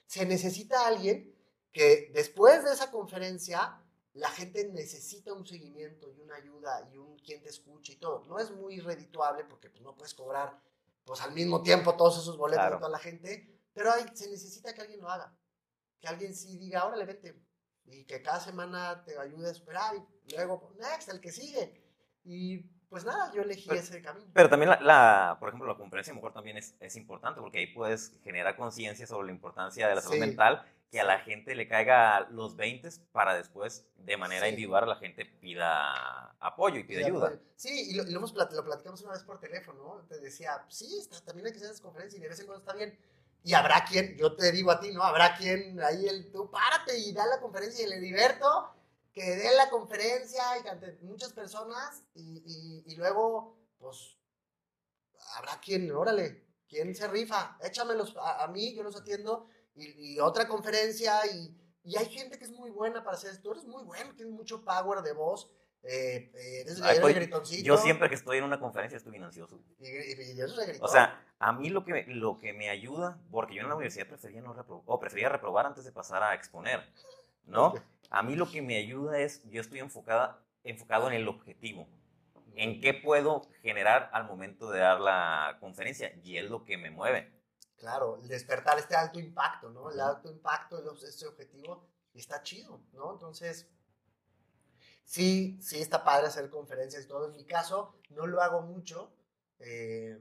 se 0.06 0.26
necesita 0.26 0.88
alguien 0.88 1.34
que 1.72 2.12
después 2.14 2.64
de 2.64 2.74
esa 2.74 2.90
conferencia 2.92 3.80
la 4.20 4.30
gente 4.30 4.70
necesita 4.74 5.34
un 5.34 5.46
seguimiento 5.46 6.12
y 6.12 6.20
una 6.20 6.36
ayuda 6.36 6.90
y 6.92 6.98
un 6.98 7.18
quien 7.20 7.42
te 7.42 7.50
escuche 7.50 7.94
y 7.94 7.96
todo. 7.96 8.26
No 8.26 8.38
es 8.38 8.52
muy 8.52 8.80
redituable 8.80 9.46
porque 9.46 9.70
pues, 9.70 9.82
no 9.82 9.96
puedes 9.96 10.14
cobrar 10.14 10.62
pues 11.06 11.22
al 11.22 11.32
mismo 11.32 11.64
tiempo 11.64 11.96
todos 11.96 12.20
esos 12.20 12.38
boletos 12.38 12.70
de 12.70 12.78
toda 12.78 12.90
la 12.90 13.00
gente, 13.00 13.50
pero 13.74 13.92
hay, 13.92 14.06
se 14.14 14.30
necesita 14.30 14.74
que 14.74 14.82
alguien 14.82 15.00
lo 15.00 15.10
haga. 15.10 15.34
Que 16.00 16.08
alguien 16.08 16.36
sí 16.36 16.58
diga, 16.58 16.86
órale, 16.86 17.06
vete. 17.06 17.42
Y 17.86 18.06
que 18.06 18.22
cada 18.22 18.40
semana 18.40 19.04
te 19.04 19.18
ayude 19.18 19.50
a 19.50 19.54
superar 19.54 19.96
y 19.96 20.36
luego, 20.36 20.72
next, 20.78 21.10
el 21.10 21.20
que 21.20 21.32
sigue. 21.32 21.82
Y 22.24 22.60
pues 22.90 23.06
nada, 23.06 23.32
yo 23.34 23.42
elegí 23.42 23.70
ese 23.72 24.02
camino. 24.02 24.30
Pero 24.34 24.50
también, 24.50 24.72
la, 24.82 25.38
por 25.40 25.50
ejemplo, 25.50 25.68
la 25.68 25.78
conferencia 25.78 26.14
mejor 26.14 26.34
también 26.34 26.58
es, 26.58 26.76
es 26.80 26.96
importante 26.96 27.40
porque 27.40 27.60
ahí 27.60 27.68
puedes 27.68 28.20
generar 28.22 28.56
conciencia 28.56 29.08
sobre 29.08 29.28
la 29.28 29.34
importancia 29.34 29.88
de 29.88 29.96
la 29.96 30.02
salud 30.02 30.20
mental, 30.20 30.64
que 30.89 30.99
a 30.99 31.04
la 31.04 31.19
gente 31.19 31.54
le 31.54 31.67
caiga 31.67 32.21
los 32.32 32.56
20 32.56 32.89
para 33.12 33.36
después, 33.36 33.86
de 33.95 34.17
manera 34.17 34.49
individual, 34.49 34.89
la 34.89 34.95
gente 34.95 35.23
pida 35.25 36.32
apoyo 36.39 36.80
y 36.80 36.84
pida 36.84 37.06
ayuda. 37.06 37.39
Sí, 37.56 37.91
y 37.91 37.93
lo, 37.93 38.04
lo, 38.06 38.19
lo, 38.21 38.63
platicamos 38.63 39.02
una 39.04 39.13
vez 39.13 39.23
por 39.23 39.39
teléfono, 39.39 39.84
¿no? 39.84 40.08
Te 40.08 40.19
decía, 40.19 40.65
sí, 40.67 40.97
está, 40.99 41.21
también 41.21 41.45
hay 41.45 41.52
que 41.52 41.58
hacer 41.58 41.69
esas 41.69 41.82
conferencias 41.82 42.19
y 42.19 42.23
de 42.23 42.30
vez 42.30 42.39
en 42.39 42.47
cuando 42.47 42.62
está 42.62 42.73
bien. 42.73 42.97
Y 43.43 43.54
habrá 43.54 43.86
quien, 43.86 44.17
yo 44.17 44.36
te 44.36 44.52
digo 44.52 44.71
a 44.71 44.80
ti, 44.80 44.91
¿no? 44.91 45.04
Habrá 45.04 45.36
quien 45.38 45.80
ahí, 45.82 46.08
el, 46.08 46.32
tú 46.32 46.49
párate 46.49 46.97
y 46.97 47.13
da 47.13 47.25
la 47.28 47.39
conferencia 47.39 47.86
y 47.86 47.89
le 47.89 47.99
divierto 47.99 48.73
que 49.13 49.23
dé 49.23 49.56
la 49.56 49.69
conferencia 49.69 50.43
y 50.63 50.67
ante 50.67 50.97
muchas 51.02 51.34
personas 51.34 52.04
y, 52.15 52.84
y, 52.86 52.95
luego, 52.95 53.58
pues, 53.78 54.17
habrá 55.36 55.60
quien, 55.60 55.91
órale, 55.91 56.45
quien 56.67 56.95
se 56.95 57.08
rifa, 57.08 57.58
échamelos 57.62 58.15
a, 58.17 58.43
a 58.43 58.47
mí, 58.47 58.75
yo 58.75 58.84
los 58.84 58.95
atiendo, 58.95 59.49
y, 59.76 60.20
otra 60.20 60.48
conferencia, 60.48 61.26
y, 61.34 61.56
y, 61.84 61.98
hay 61.98 62.06
gente 62.08 62.38
que 62.38 62.46
es 62.46 62.52
muy 62.52 62.70
buena 62.70 63.04
para 63.04 63.18
hacer 63.18 63.32
esto, 63.32 63.44
tú 63.44 63.52
eres 63.52 63.66
muy 63.66 63.84
bueno, 63.84 64.16
tienes 64.16 64.34
mucho 64.34 64.64
power 64.64 65.02
de 65.02 65.14
voz, 65.14 65.50
eh, 65.84 66.32
eres, 66.62 66.82
pues, 67.00 67.16
gritoncito. 67.16 67.64
Yo 67.64 67.78
siempre 67.78 68.10
que 68.10 68.16
estoy 68.16 68.38
en 68.38 68.44
una 68.44 68.60
conferencia 68.60 68.98
estoy 68.98 69.14
bien 69.14 69.24
ansioso. 69.24 69.60
Y, 69.80 69.88
y, 69.88 70.42
eso 70.42 70.62
O 70.82 70.88
sea, 70.88 71.24
a 71.40 71.54
mí 71.54 71.70
lo 71.70 71.86
que, 71.86 72.06
lo 72.08 72.38
que 72.38 72.54
me 72.54 72.70
ayuda, 72.70 73.18
porque 73.32 73.56
yo 73.56 73.62
en 73.62 73.70
la 73.70 73.76
universidad 73.76 74.08
prefería, 74.08 74.42
no 74.42 74.54
o 74.86 75.00
prefería 75.00 75.30
reprobar 75.30 75.66
antes 75.66 75.86
de 75.86 75.92
pasar 75.92 76.22
a 76.22 76.34
exponer, 76.34 76.82
¿no? 77.46 77.74
A 78.10 78.24
mí 78.24 78.36
lo 78.36 78.50
que 78.50 78.62
me 78.62 78.78
ayuda 78.78 79.20
es, 79.20 79.44
yo 79.50 79.62
estoy 79.62 79.80
enfocada, 79.80 80.44
enfocado 80.64 81.08
en 81.08 81.14
el 81.14 81.28
objetivo, 81.28 81.88
en 82.56 82.82
qué 82.82 82.94
puedo 82.94 83.44
generar 83.62 84.10
al 84.12 84.26
momento 84.26 84.70
de 84.70 84.80
dar 84.80 85.00
la 85.00 85.58
conferencia, 85.62 86.14
y 86.24 86.38
es 86.38 86.50
lo 86.50 86.66
que 86.66 86.78
me 86.78 86.92
mueve. 86.92 87.32
Claro, 87.80 88.20
despertar 88.24 88.78
este 88.78 88.96
alto 88.96 89.20
impacto, 89.20 89.70
¿no? 89.70 89.89
El 89.89 90.02
alto 90.02 90.30
impacto 90.30 90.82
de 90.82 91.08
este 91.08 91.26
objetivo 91.26 91.88
está 92.13 92.44
chido, 92.44 92.82
¿no? 92.92 93.13
Entonces, 93.13 93.70
sí, 95.06 95.58
sí 95.62 95.80
está 95.80 96.04
padre 96.04 96.28
hacer 96.28 96.50
conferencias 96.50 97.06
y 97.06 97.08
todo. 97.08 97.28
En 97.28 97.32
mi 97.32 97.46
caso, 97.46 97.96
no 98.10 98.28
lo 98.28 98.42
hago 98.42 98.62
mucho. 98.62 99.15
Eh, 99.60 100.20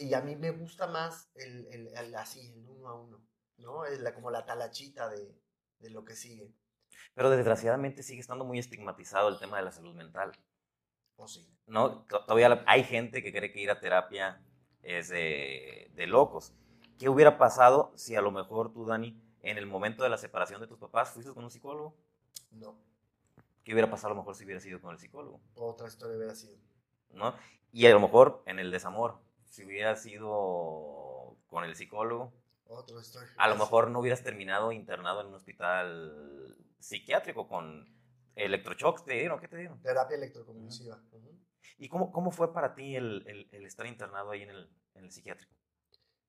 y 0.00 0.14
a 0.14 0.20
mí 0.20 0.34
me 0.34 0.50
gusta 0.50 0.88
más 0.88 1.30
el, 1.36 1.66
el, 1.68 2.14
así, 2.16 2.44
el 2.48 2.68
uno 2.68 2.88
a 2.88 3.00
uno, 3.00 3.24
¿no? 3.58 3.84
Es 3.84 4.00
la, 4.00 4.12
como 4.14 4.32
la 4.32 4.44
talachita 4.44 5.08
de, 5.08 5.32
de 5.78 5.90
lo 5.90 6.04
que 6.04 6.16
sigue. 6.16 6.52
Pero 7.14 7.30
desgraciadamente 7.30 8.02
sigue 8.02 8.20
estando 8.20 8.44
muy 8.44 8.58
estigmatizado 8.58 9.28
el 9.28 9.38
tema 9.38 9.58
de 9.58 9.64
la 9.64 9.70
salud 9.70 9.94
mental. 9.94 10.32
¿O 11.14 11.22
oh, 11.22 11.28
sí? 11.28 11.48
¿No? 11.66 12.04
Todavía 12.06 12.64
hay 12.66 12.82
gente 12.82 13.22
que 13.22 13.32
cree 13.32 13.52
que 13.52 13.60
ir 13.60 13.70
a 13.70 13.78
terapia 13.78 14.42
es 14.82 15.08
de, 15.08 15.90
de, 15.94 16.06
locos. 16.06 16.52
¿Qué 16.98 17.08
hubiera 17.08 17.38
pasado 17.38 17.92
si 17.96 18.14
a 18.16 18.22
lo 18.22 18.30
mejor 18.30 18.72
tú, 18.72 18.86
Dani, 18.86 19.20
en 19.42 19.58
el 19.58 19.66
momento 19.66 20.02
de 20.02 20.10
la 20.10 20.18
separación 20.18 20.60
de 20.60 20.66
tus 20.66 20.78
papás, 20.78 21.10
fuiste 21.10 21.32
con 21.32 21.44
un 21.44 21.50
psicólogo? 21.50 21.96
No. 22.52 22.78
¿Qué 23.64 23.72
hubiera 23.72 23.90
pasado 23.90 24.12
a 24.12 24.14
lo 24.14 24.22
mejor 24.22 24.34
si 24.36 24.44
hubiera 24.44 24.60
sido 24.60 24.80
con 24.80 24.92
el 24.92 24.98
psicólogo? 24.98 25.40
Otra 25.56 25.88
historia 25.88 26.16
hubiera 26.16 26.34
sido. 26.34 26.56
¿No? 27.10 27.34
Y 27.72 27.86
a 27.86 27.90
lo 27.90 28.00
mejor 28.00 28.42
en 28.46 28.58
el 28.58 28.70
desamor, 28.70 29.18
si 29.44 29.64
hubiera 29.64 29.96
sido 29.96 31.36
con 31.48 31.64
el 31.64 31.74
psicólogo, 31.74 32.32
Otra 32.68 33.00
historia. 33.00 33.28
a 33.36 33.48
lo 33.48 33.56
mejor 33.56 33.90
no 33.90 34.00
hubieras 34.00 34.22
terminado 34.22 34.72
internado 34.72 35.20
en 35.20 35.28
un 35.28 35.34
hospital 35.34 36.56
psiquiátrico 36.78 37.48
con 37.48 37.92
electroshocks, 38.36 39.04
¿te 39.04 39.14
dieron? 39.14 39.40
¿Qué 39.40 39.48
te 39.48 39.56
dieron? 39.56 39.80
Terapia 39.82 40.16
electroconvulsiva. 40.16 41.00
¿Y 41.78 41.88
cómo, 41.88 42.12
cómo 42.12 42.30
fue 42.30 42.52
para 42.52 42.74
ti 42.74 42.96
el, 42.96 43.24
el- 43.26 43.48
el 43.52 43.66
estar 43.66 43.86
internado 43.86 44.30
ahí 44.30 44.42
en 44.42 44.50
el, 44.50 44.70
en 44.94 45.04
el 45.04 45.12
psiquiátrico? 45.12 45.54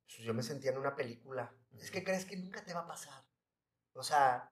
Pues 0.06 0.20
yo 0.20 0.34
me 0.34 0.44
sentía 0.44 0.72
en 0.72 0.78
una 0.80 0.96
película. 0.96 1.54
Es 1.80 1.92
que 1.92 2.04
crees 2.04 2.26
que 2.26 2.38
nunca 2.38 2.64
te 2.64 2.74
va 2.74 2.82
a 2.82 2.88
pasar. 2.88 3.24
O 3.94 4.04
sea, 4.04 4.52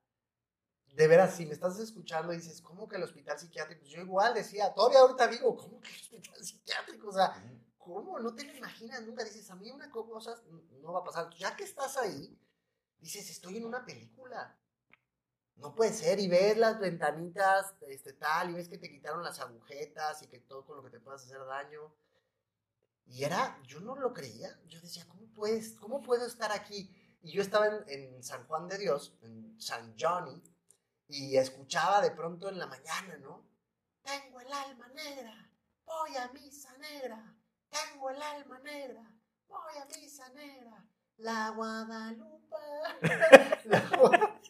de 0.93 1.08
veras, 1.08 1.36
si 1.36 1.45
me 1.45 1.54
estás 1.54 1.78
escuchando 1.80 2.34
y 2.34 2.38
dices, 2.38 2.62
¿cómo 2.62 2.88
que 2.88 2.95
el 2.98 3.04
hospital 3.04 3.38
psiquiátrico? 3.38 3.82
Pues 3.82 3.91
yo 3.91 4.02
igual 4.02 4.34
decía, 4.34 4.74
todavía 4.74 5.00
ahorita 5.00 5.28
digo, 5.28 5.56
¿cómo 5.58 5.82
que 5.82 5.89
el 5.89 5.95
hospital 6.02 6.36
psiquiátrico? 6.43 7.10
O 7.10 7.13
sea, 7.13 7.34
¿cómo? 7.78 8.19
No 8.19 8.34
te 8.36 8.43
lo 8.45 8.54
imaginas 8.56 9.04
nunca. 9.04 9.24
Dices, 9.24 9.50
a 9.52 9.56
mí 9.56 9.69
una 9.71 9.89
cosa 9.91 10.41
no 10.82 10.93
va 10.93 11.00
a 11.02 11.04
pasar. 11.04 11.30
Ya 11.36 11.56
que 11.56 11.63
estás 11.65 11.98
ahí, 11.98 12.39
dices, 13.00 13.30
estoy 13.30 13.58
en 13.58 13.65
una 13.65 13.86
película. 13.86 14.58
No 15.56 15.74
puede 15.74 15.94
ser. 15.94 16.20
Y 16.20 16.28
ves 16.28 16.58
las 16.58 16.80
ventanitas, 16.80 17.76
este 17.88 18.13
tal, 18.13 18.50
y 18.50 18.54
ves 18.54 18.70
que 18.70 18.78
te 18.78 18.89
quitaron 18.89 19.24
las 19.24 19.39
agujetas 19.39 20.22
y 20.22 20.28
que 20.28 20.39
todo 20.39 20.65
con 20.65 20.78
lo 20.78 20.84
que 20.84 20.89
te 20.89 21.00
puedas 21.00 21.24
hacer 21.24 21.44
daño. 21.46 21.94
Y 23.06 23.24
era, 23.24 23.62
yo 23.63 23.80
no 23.80 23.96
lo 23.96 24.13
creía. 24.13 24.60
Yo 24.68 24.82
decía, 24.82 25.06
¿cómo, 25.08 25.28
puedes, 25.34 25.74
cómo 25.80 26.02
puedo 26.02 26.26
estar 26.26 26.52
aquí? 26.52 26.89
Y 27.22 27.32
yo 27.32 27.41
estaba 27.41 27.68
en, 27.68 27.84
en 27.88 28.24
San 28.24 28.46
Juan 28.48 28.68
de 28.68 28.78
Dios, 28.78 29.18
en 29.22 29.60
San 29.60 29.96
Johnny, 30.00 30.41
y 31.08 31.38
escuchaba 31.38 32.02
de 32.02 32.12
pronto 32.12 32.50
en 32.50 32.58
la 32.60 32.68
mañana, 32.68 33.18
¿no? 33.18 33.46
Tengo 34.04 34.39
el 34.39 34.52
alma 34.52 34.88
negra, 34.89 35.52
voy 35.86 36.15
a 36.18 36.28
misa 36.32 36.76
negra. 36.78 37.36
Tengo 37.70 38.10
el 38.12 38.22
alma 38.22 38.60
negra, 38.60 39.12
voy 39.48 39.78
a 39.82 39.86
misa 39.86 40.30
negra. 40.30 40.86
La 41.18 41.50
Guadalupe. 41.50 42.56
La 43.65 43.89
Gua- 43.89 44.41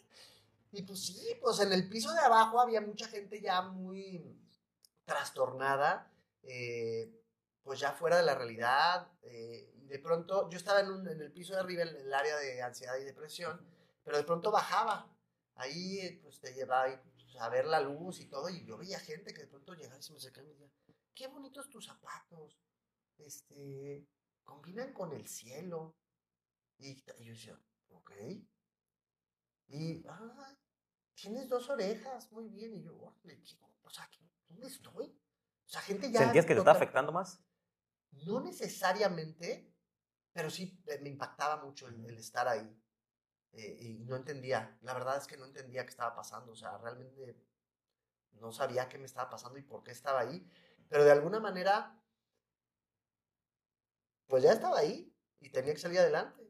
y 0.76 0.82
pues 0.82 1.06
sí, 1.06 1.36
pues 1.40 1.60
en 1.60 1.72
el 1.72 1.88
piso 1.88 2.12
de 2.12 2.20
abajo 2.20 2.60
había 2.60 2.80
mucha 2.80 3.08
gente 3.08 3.40
ya 3.40 3.62
muy 3.62 4.38
trastornada, 5.04 6.12
eh, 6.42 7.10
pues 7.62 7.80
ya 7.80 7.92
fuera 7.92 8.18
de 8.18 8.24
la 8.24 8.34
realidad. 8.34 9.10
eh, 9.22 9.72
de 9.88 9.98
pronto, 10.00 10.50
yo 10.50 10.58
estaba 10.58 10.80
en, 10.80 11.06
el 11.06 11.32
piso 11.32 11.54
de 11.54 11.60
arriba, 11.60 11.82
en 11.82 11.96
el 11.96 12.12
área 12.12 12.36
de 12.36 12.62
ansiedad 12.62 12.96
y 12.98 13.04
depresión, 13.04 13.60
pero 14.02 14.16
de 14.16 14.24
pronto 14.24 14.50
bajaba. 14.50 15.08
Ahí 15.54 16.00
eh, 16.00 16.20
pues 16.22 16.40
te 16.40 16.52
llevaba 16.52 17.00
pues, 17.02 17.36
a 17.36 17.48
ver 17.48 17.66
la 17.66 17.80
luz 17.80 18.20
y 18.20 18.26
todo, 18.26 18.48
y 18.48 18.64
yo 18.64 18.76
veía 18.76 18.98
gente 19.00 19.32
que 19.32 19.42
de 19.42 19.46
pronto 19.46 19.74
llegaba 19.74 19.98
y 19.98 20.02
se 20.02 20.12
me 20.12 20.18
acercaba 20.18 20.46
y 20.46 20.48
me 20.48 20.54
decía, 20.54 20.70
qué 21.14 21.28
bonitos 21.28 21.70
tus 21.70 21.86
zapatos, 21.86 22.58
este, 23.18 24.06
combinan 24.44 24.92
con 24.92 25.12
el 25.12 25.26
cielo. 25.26 25.94
Y, 26.78 26.96
yo 27.20 27.32
decía, 27.32 27.58
ok. 27.88 28.12
Y, 29.68 30.04
ah, 30.08 30.58
tienes 31.16 31.48
dos 31.48 31.68
orejas, 31.68 32.30
muy 32.32 32.48
bien. 32.48 32.74
Y 32.74 32.82
yo, 32.82 32.96
órale, 32.98 33.42
¿qué- 33.42 33.58
o 33.82 33.90
sea, 33.90 34.08
¿qué- 34.10 34.24
¿dónde 34.48 34.68
estoy? 34.68 35.06
O 35.64 35.68
sea, 35.68 35.80
gente 35.80 36.10
ya... 36.12 36.20
¿Sentías 36.20 36.46
que 36.46 36.54
te 36.54 36.60
total- 36.60 36.76
afectando 36.76 37.10
más? 37.10 37.42
No 38.24 38.40
necesariamente, 38.40 39.74
pero 40.32 40.48
sí 40.50 40.80
eh, 40.86 40.98
me 41.02 41.08
impactaba 41.08 41.64
mucho 41.64 41.88
el, 41.88 42.04
el 42.06 42.18
estar 42.18 42.46
ahí. 42.46 42.80
Eh, 43.52 43.76
y 43.80 44.04
no 44.04 44.16
entendía, 44.16 44.78
la 44.82 44.92
verdad 44.94 45.16
es 45.16 45.26
que 45.26 45.36
no 45.36 45.46
entendía 45.46 45.82
qué 45.84 45.90
estaba 45.90 46.14
pasando. 46.14 46.52
O 46.52 46.56
sea, 46.56 46.76
realmente 46.78 47.42
no 48.32 48.52
sabía 48.52 48.88
qué 48.88 48.98
me 48.98 49.06
estaba 49.06 49.30
pasando 49.30 49.58
y 49.58 49.62
por 49.62 49.82
qué 49.82 49.92
estaba 49.92 50.20
ahí. 50.20 50.48
Pero 50.88 51.04
de 51.04 51.10
alguna 51.10 51.40
manera, 51.40 52.00
pues 54.26 54.42
ya 54.42 54.52
estaba 54.52 54.78
ahí 54.78 55.14
y 55.40 55.50
tenía 55.50 55.72
que 55.72 55.80
salir 55.80 55.98
adelante. 56.00 56.42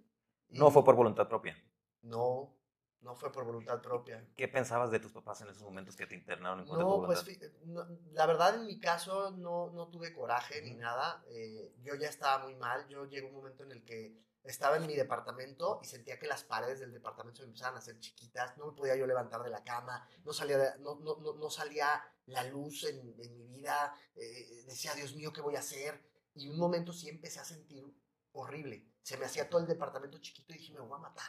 No 0.49 0.71
fue 0.71 0.85
por 0.85 0.95
voluntad 0.97 1.29
propia. 1.29 1.57
No, 2.03 2.56
no 3.03 3.15
fue 3.15 3.31
por 3.33 3.45
voluntad 3.45 3.81
propia. 3.81 4.27
¿Qué 4.37 4.49
pensabas 4.49 4.91
de 4.91 4.99
tus 5.01 5.13
papás 5.13 5.41
en 5.43 5.49
esos 5.49 5.63
momentos 5.63 5.97
que 5.97 6.07
te 6.07 6.15
internaron 6.15 6.61
en 6.61 6.67
No, 6.67 7.03
pues 7.07 7.25
no, 7.65 7.87
la 8.13 8.27
verdad 8.27 8.55
en 8.57 8.67
mi 8.67 8.79
caso 8.81 9.31
no, 9.31 9.71
no 9.71 9.89
tuve 9.89 10.13
coraje 10.13 10.61
ni 10.63 10.75
nada. 10.75 11.25
eh, 11.31 11.73
yo 11.83 11.95
ya 11.95 12.09
estaba 12.09 12.45
muy 12.45 12.55
mal. 12.57 12.87
Yo 12.89 13.05
llegó 13.07 13.29
un 13.29 13.35
momento 13.35 13.63
en 13.65 13.73
el 13.73 13.85
que 13.85 14.17
estaba 14.43 14.77
en 14.77 14.87
mi 14.87 14.95
departamento 14.95 15.81
y 15.83 15.87
sentía 15.87 16.19
que 16.19 16.27
las 16.27 16.45
paredes 16.45 16.81
del 16.81 16.93
departamento 16.93 17.43
me 17.43 17.47
empezaban 17.49 17.75
a 17.77 17.79
hacer 17.79 17.99
chiquitas. 18.01 18.57
No 18.57 18.67
me 18.67 18.73
podía 18.73 18.97
yo 18.97 19.07
levantar 19.07 19.43
de 19.43 19.51
la 19.51 19.63
cama. 19.65 20.09
No 20.25 20.33
salía, 20.33 20.57
de- 20.59 20.79
no, 20.81 20.97
no, 20.97 21.17
no, 21.17 21.35
no 21.35 21.51
salía 21.51 22.03
la 22.27 22.45
luz 22.45 22.85
en, 22.85 23.15
en 23.21 23.37
mi 23.39 23.47
vida. 23.47 23.95
eh, 24.17 24.65
decía, 24.67 24.95
Dios 24.95 25.15
mío, 25.15 25.33
¿qué 25.33 25.41
voy 25.41 25.57
a 25.57 25.61
hacer? 25.61 26.03
Y 26.35 26.49
un 26.49 26.59
momento 26.59 26.93
sí 26.93 27.09
empecé 27.09 27.41
a 27.41 27.45
sentir 27.45 27.85
horrible. 28.33 28.85
Se 29.03 29.17
me 29.17 29.25
hacía 29.27 29.49
todo 29.49 29.61
el 29.61 29.67
departamento 29.67 30.19
chiquito 30.19 30.53
y 30.55 30.59
dije, 30.59 30.73
me 30.73 30.81
voy 30.81 30.97
a 30.97 31.03
matar. 31.03 31.27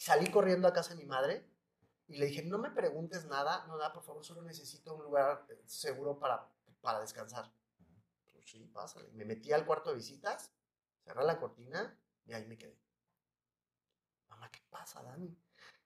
Salí 0.00 0.30
corriendo 0.30 0.66
a 0.66 0.72
casa 0.72 0.94
de 0.94 1.02
mi 1.02 1.04
madre 1.04 1.46
y 2.08 2.16
le 2.16 2.24
dije, 2.24 2.42
no 2.42 2.56
me 2.56 2.70
preguntes 2.70 3.26
nada, 3.26 3.66
no 3.66 3.76
da, 3.76 3.92
por 3.92 4.02
favor, 4.02 4.24
solo 4.24 4.40
necesito 4.40 4.94
un 4.94 5.02
lugar 5.02 5.44
eh, 5.50 5.62
seguro 5.66 6.18
para, 6.18 6.50
para 6.80 7.00
descansar. 7.00 7.52
Pues 8.32 8.48
sí, 8.48 8.64
pásale. 8.72 9.10
Me 9.12 9.26
metí 9.26 9.52
al 9.52 9.66
cuarto 9.66 9.90
de 9.90 9.96
visitas, 9.96 10.54
cerré 11.04 11.22
la 11.24 11.38
cortina 11.38 12.00
y 12.24 12.32
ahí 12.32 12.46
me 12.46 12.56
quedé. 12.56 12.80
Mamá, 14.30 14.50
¿qué 14.50 14.62
pasa, 14.70 15.02
Dani? 15.02 15.36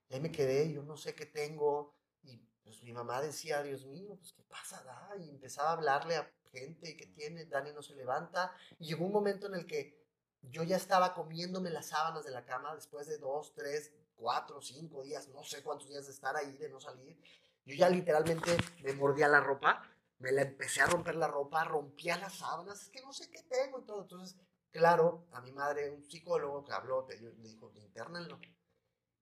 Y 0.09 0.15
ahí 0.15 0.21
me 0.21 0.31
quedé, 0.31 0.73
yo 0.73 0.85
no 0.85 0.97
sé 0.97 1.17
qué 1.17 1.27
tengo. 1.27 1.97
Y 2.23 2.37
pues 2.63 2.85
mi 2.85 2.93
mamá 2.93 3.21
decía, 3.21 3.65
Dios 3.65 3.85
mío, 3.85 4.15
pues 4.15 4.33
¿qué 4.33 4.45
pasa, 4.45 4.81
da? 4.85 5.17
Y 5.19 5.29
empezaba 5.29 5.71
a 5.71 5.73
hablarle 5.73 6.19
a 6.19 6.33
gente, 6.53 6.97
¿qué 6.97 7.09
tiene? 7.09 7.47
Dani 7.47 7.73
no 7.73 7.83
se 7.83 7.97
levanta. 7.97 8.55
Y 8.79 8.87
llegó 8.87 9.07
un 9.07 9.13
momento 9.13 9.49
en 9.49 9.55
el 9.55 9.67
que 9.67 10.07
yo 10.41 10.63
ya 10.63 10.77
estaba 10.77 11.15
comiéndome 11.15 11.71
las 11.71 11.87
sábanas 11.87 12.25
de 12.25 12.31
la 12.31 12.45
cama 12.45 12.77
después 12.77 13.09
de 13.09 13.19
dos, 13.19 13.53
tres, 13.55 13.93
cuatro, 14.17 14.61
cinco 14.61 15.03
días, 15.03 15.29
no 15.29 15.43
sé 15.45 15.63
cuántos 15.63 15.89
días 15.89 16.07
de 16.07 16.13
estar 16.13 16.37
ahí, 16.37 16.57
de 16.57 16.69
no 16.69 16.81
salir. 16.81 17.21
Yo 17.65 17.75
ya 17.75 17.89
literalmente 17.89 18.57
me 18.83 18.93
mordía 18.93 19.29
la 19.29 19.41
ropa, 19.41 19.83
me 20.19 20.33
la 20.33 20.43
empecé 20.43 20.83
a 20.83 20.87
romper 20.87 21.17
la 21.17 21.29
ropa, 21.29 21.65
rompía 21.65 22.17
las 22.19 22.35
sábanas, 22.35 22.83
es 22.83 22.89
que 22.91 23.03
no 23.03 23.13
sé 23.13 23.31
qué 23.31 23.43
tengo 23.43 23.81
y 23.81 23.85
todo. 23.85 24.03
Entonces, 24.03 24.37
claro, 24.71 25.27
a 25.33 25.41
mi 25.41 25.53
madre, 25.53 25.91
un 25.91 26.05
psicólogo 26.05 26.65
que 26.65 26.73
habló, 26.73 27.07
le 27.09 27.49
dijo, 27.49 27.73
internanlo. 27.77 28.39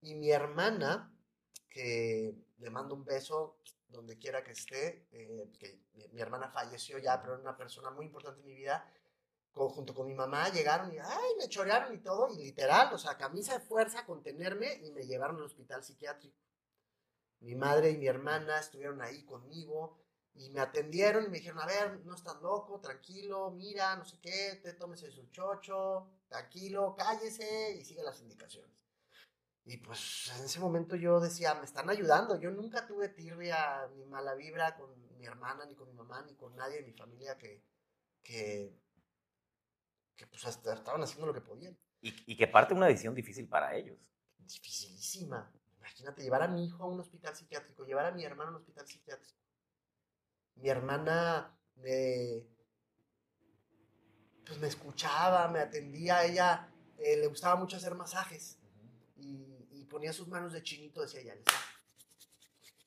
Y 0.00 0.14
mi 0.14 0.30
hermana, 0.30 1.14
que 1.68 2.34
le 2.58 2.70
mando 2.70 2.94
un 2.94 3.04
beso 3.04 3.58
donde 3.88 4.18
quiera 4.18 4.42
que 4.42 4.52
esté, 4.52 5.06
eh, 5.12 5.52
que 5.58 5.80
mi 6.12 6.20
hermana 6.20 6.48
falleció 6.48 6.98
ya, 6.98 7.20
pero 7.20 7.34
era 7.34 7.42
una 7.42 7.56
persona 7.56 7.90
muy 7.90 8.06
importante 8.06 8.40
en 8.40 8.46
mi 8.46 8.54
vida, 8.54 8.90
con- 9.52 9.68
junto 9.70 9.94
con 9.94 10.06
mi 10.06 10.14
mamá 10.14 10.48
llegaron 10.50 10.92
y, 10.92 10.98
ay, 10.98 11.30
me 11.38 11.48
chorearon 11.48 11.94
y 11.94 11.98
todo, 11.98 12.28
y 12.32 12.36
literal, 12.38 12.92
o 12.94 12.98
sea, 12.98 13.16
camisa 13.18 13.54
de 13.58 13.64
fuerza, 13.64 14.04
contenerme, 14.06 14.74
y 14.82 14.92
me 14.92 15.06
llevaron 15.06 15.36
al 15.36 15.44
hospital 15.44 15.82
psiquiátrico. 15.84 16.36
Mi 17.40 17.54
madre 17.54 17.90
y 17.90 17.98
mi 17.98 18.06
hermana 18.06 18.58
estuvieron 18.60 19.02
ahí 19.02 19.24
conmigo 19.24 19.98
y 20.34 20.48
me 20.50 20.60
atendieron 20.60 21.24
y 21.24 21.28
me 21.28 21.38
dijeron, 21.38 21.60
a 21.60 21.66
ver, 21.66 22.00
no 22.06 22.14
estás 22.14 22.40
loco, 22.40 22.80
tranquilo, 22.80 23.50
mira, 23.50 23.96
no 23.96 24.04
sé 24.04 24.18
qué, 24.20 24.60
te 24.62 24.72
tómese 24.74 25.10
su 25.10 25.26
chocho, 25.30 26.08
tranquilo, 26.28 26.94
cállese 26.96 27.72
y 27.76 27.84
sigue 27.84 28.02
las 28.02 28.20
indicaciones. 28.20 28.70
Y 29.64 29.76
pues 29.78 30.30
en 30.36 30.44
ese 30.44 30.58
momento 30.60 30.96
yo 30.96 31.20
decía, 31.20 31.54
me 31.54 31.64
están 31.64 31.88
ayudando, 31.90 32.36
yo 32.40 32.50
nunca 32.50 32.86
tuve 32.86 33.08
tirria 33.08 33.86
ni 33.96 34.04
mala 34.06 34.34
vibra 34.34 34.76
con 34.76 34.90
mi 35.18 35.26
hermana, 35.26 35.64
ni 35.66 35.74
con 35.76 35.88
mi 35.88 35.94
mamá, 35.94 36.22
ni 36.22 36.34
con 36.34 36.54
nadie 36.56 36.76
de 36.78 36.82
mi 36.86 36.92
familia 36.92 37.36
que, 37.38 37.62
que, 38.22 38.74
que 40.22 40.28
pues 40.28 40.46
hasta 40.46 40.74
estaban 40.74 41.02
haciendo 41.02 41.26
lo 41.26 41.34
que 41.34 41.40
podían. 41.40 41.76
Y, 42.00 42.32
y 42.32 42.36
que 42.36 42.46
parte 42.46 42.74
una 42.74 42.86
decisión 42.86 43.14
difícil 43.14 43.48
para 43.48 43.74
ellos. 43.74 43.98
dificilísima. 44.38 45.52
Imagínate, 45.78 46.22
llevar 46.22 46.42
a 46.42 46.48
mi 46.48 46.64
hijo 46.64 46.82
a 46.84 46.86
un 46.86 47.00
hospital 47.00 47.34
psiquiátrico, 47.34 47.84
llevar 47.84 48.06
a 48.06 48.12
mi 48.12 48.24
hermano 48.24 48.50
a 48.50 48.54
un 48.54 48.60
hospital 48.60 48.86
psiquiátrico. 48.86 49.40
Mi 50.54 50.68
hermana 50.68 51.58
me, 51.76 52.46
pues 54.46 54.58
me 54.58 54.68
escuchaba, 54.68 55.48
me 55.48 55.58
atendía, 55.58 56.18
a 56.18 56.24
ella 56.24 56.72
eh, 56.98 57.16
le 57.16 57.26
gustaba 57.26 57.56
mucho 57.56 57.76
hacer 57.76 57.94
masajes 57.94 58.58
y, 59.16 59.66
y 59.72 59.84
ponía 59.86 60.12
sus 60.12 60.28
manos 60.28 60.52
de 60.52 60.62
chinito, 60.62 61.00
decía 61.00 61.20
ella, 61.20 61.34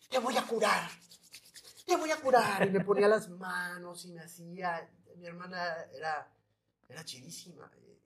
te 0.10 0.20
voy 0.20 0.38
a 0.38 0.46
curar, 0.48 0.90
te 1.86 1.96
voy 1.98 2.12
a 2.12 2.22
curar. 2.22 2.66
Y 2.66 2.70
me 2.70 2.82
ponía 2.84 3.08
las 3.08 3.28
manos 3.30 4.06
y 4.06 4.14
me 4.14 4.22
hacía, 4.22 4.90
mi 5.18 5.26
hermana 5.26 5.84
era, 5.94 6.32
era 6.88 7.04
chidísima, 7.04 7.72
eh, 7.78 8.02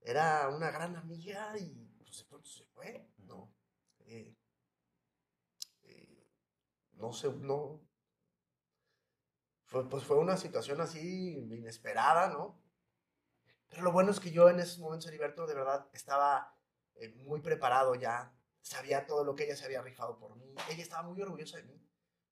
era 0.00 0.48
una 0.48 0.70
gran 0.70 0.96
amiga 0.96 1.56
y 1.58 1.88
pues 2.04 2.18
de 2.18 2.24
pronto 2.24 2.48
se 2.48 2.64
fue, 2.66 3.08
¿no? 3.18 3.52
Eh, 4.00 4.36
eh, 5.82 6.26
no 6.92 7.12
sé, 7.12 7.30
no. 7.32 7.80
Fue, 9.66 9.88
pues 9.88 10.04
fue 10.04 10.16
una 10.16 10.36
situación 10.36 10.80
así 10.80 11.46
inesperada, 11.50 12.28
¿no? 12.28 12.58
Pero 13.68 13.82
lo 13.82 13.92
bueno 13.92 14.10
es 14.10 14.20
que 14.20 14.30
yo 14.30 14.48
en 14.48 14.60
esos 14.60 14.78
momentos, 14.78 15.08
Heriberto, 15.08 15.46
de 15.46 15.54
verdad 15.54 15.88
estaba 15.92 16.54
muy 17.16 17.40
preparado 17.40 17.94
ya. 17.94 18.34
Sabía 18.62 19.06
todo 19.06 19.24
lo 19.24 19.34
que 19.34 19.44
ella 19.44 19.56
se 19.56 19.66
había 19.66 19.82
rifado 19.82 20.18
por 20.18 20.36
mí. 20.36 20.54
Ella 20.70 20.82
estaba 20.82 21.02
muy 21.02 21.20
orgullosa 21.20 21.58
de 21.58 21.64
mí. 21.64 21.82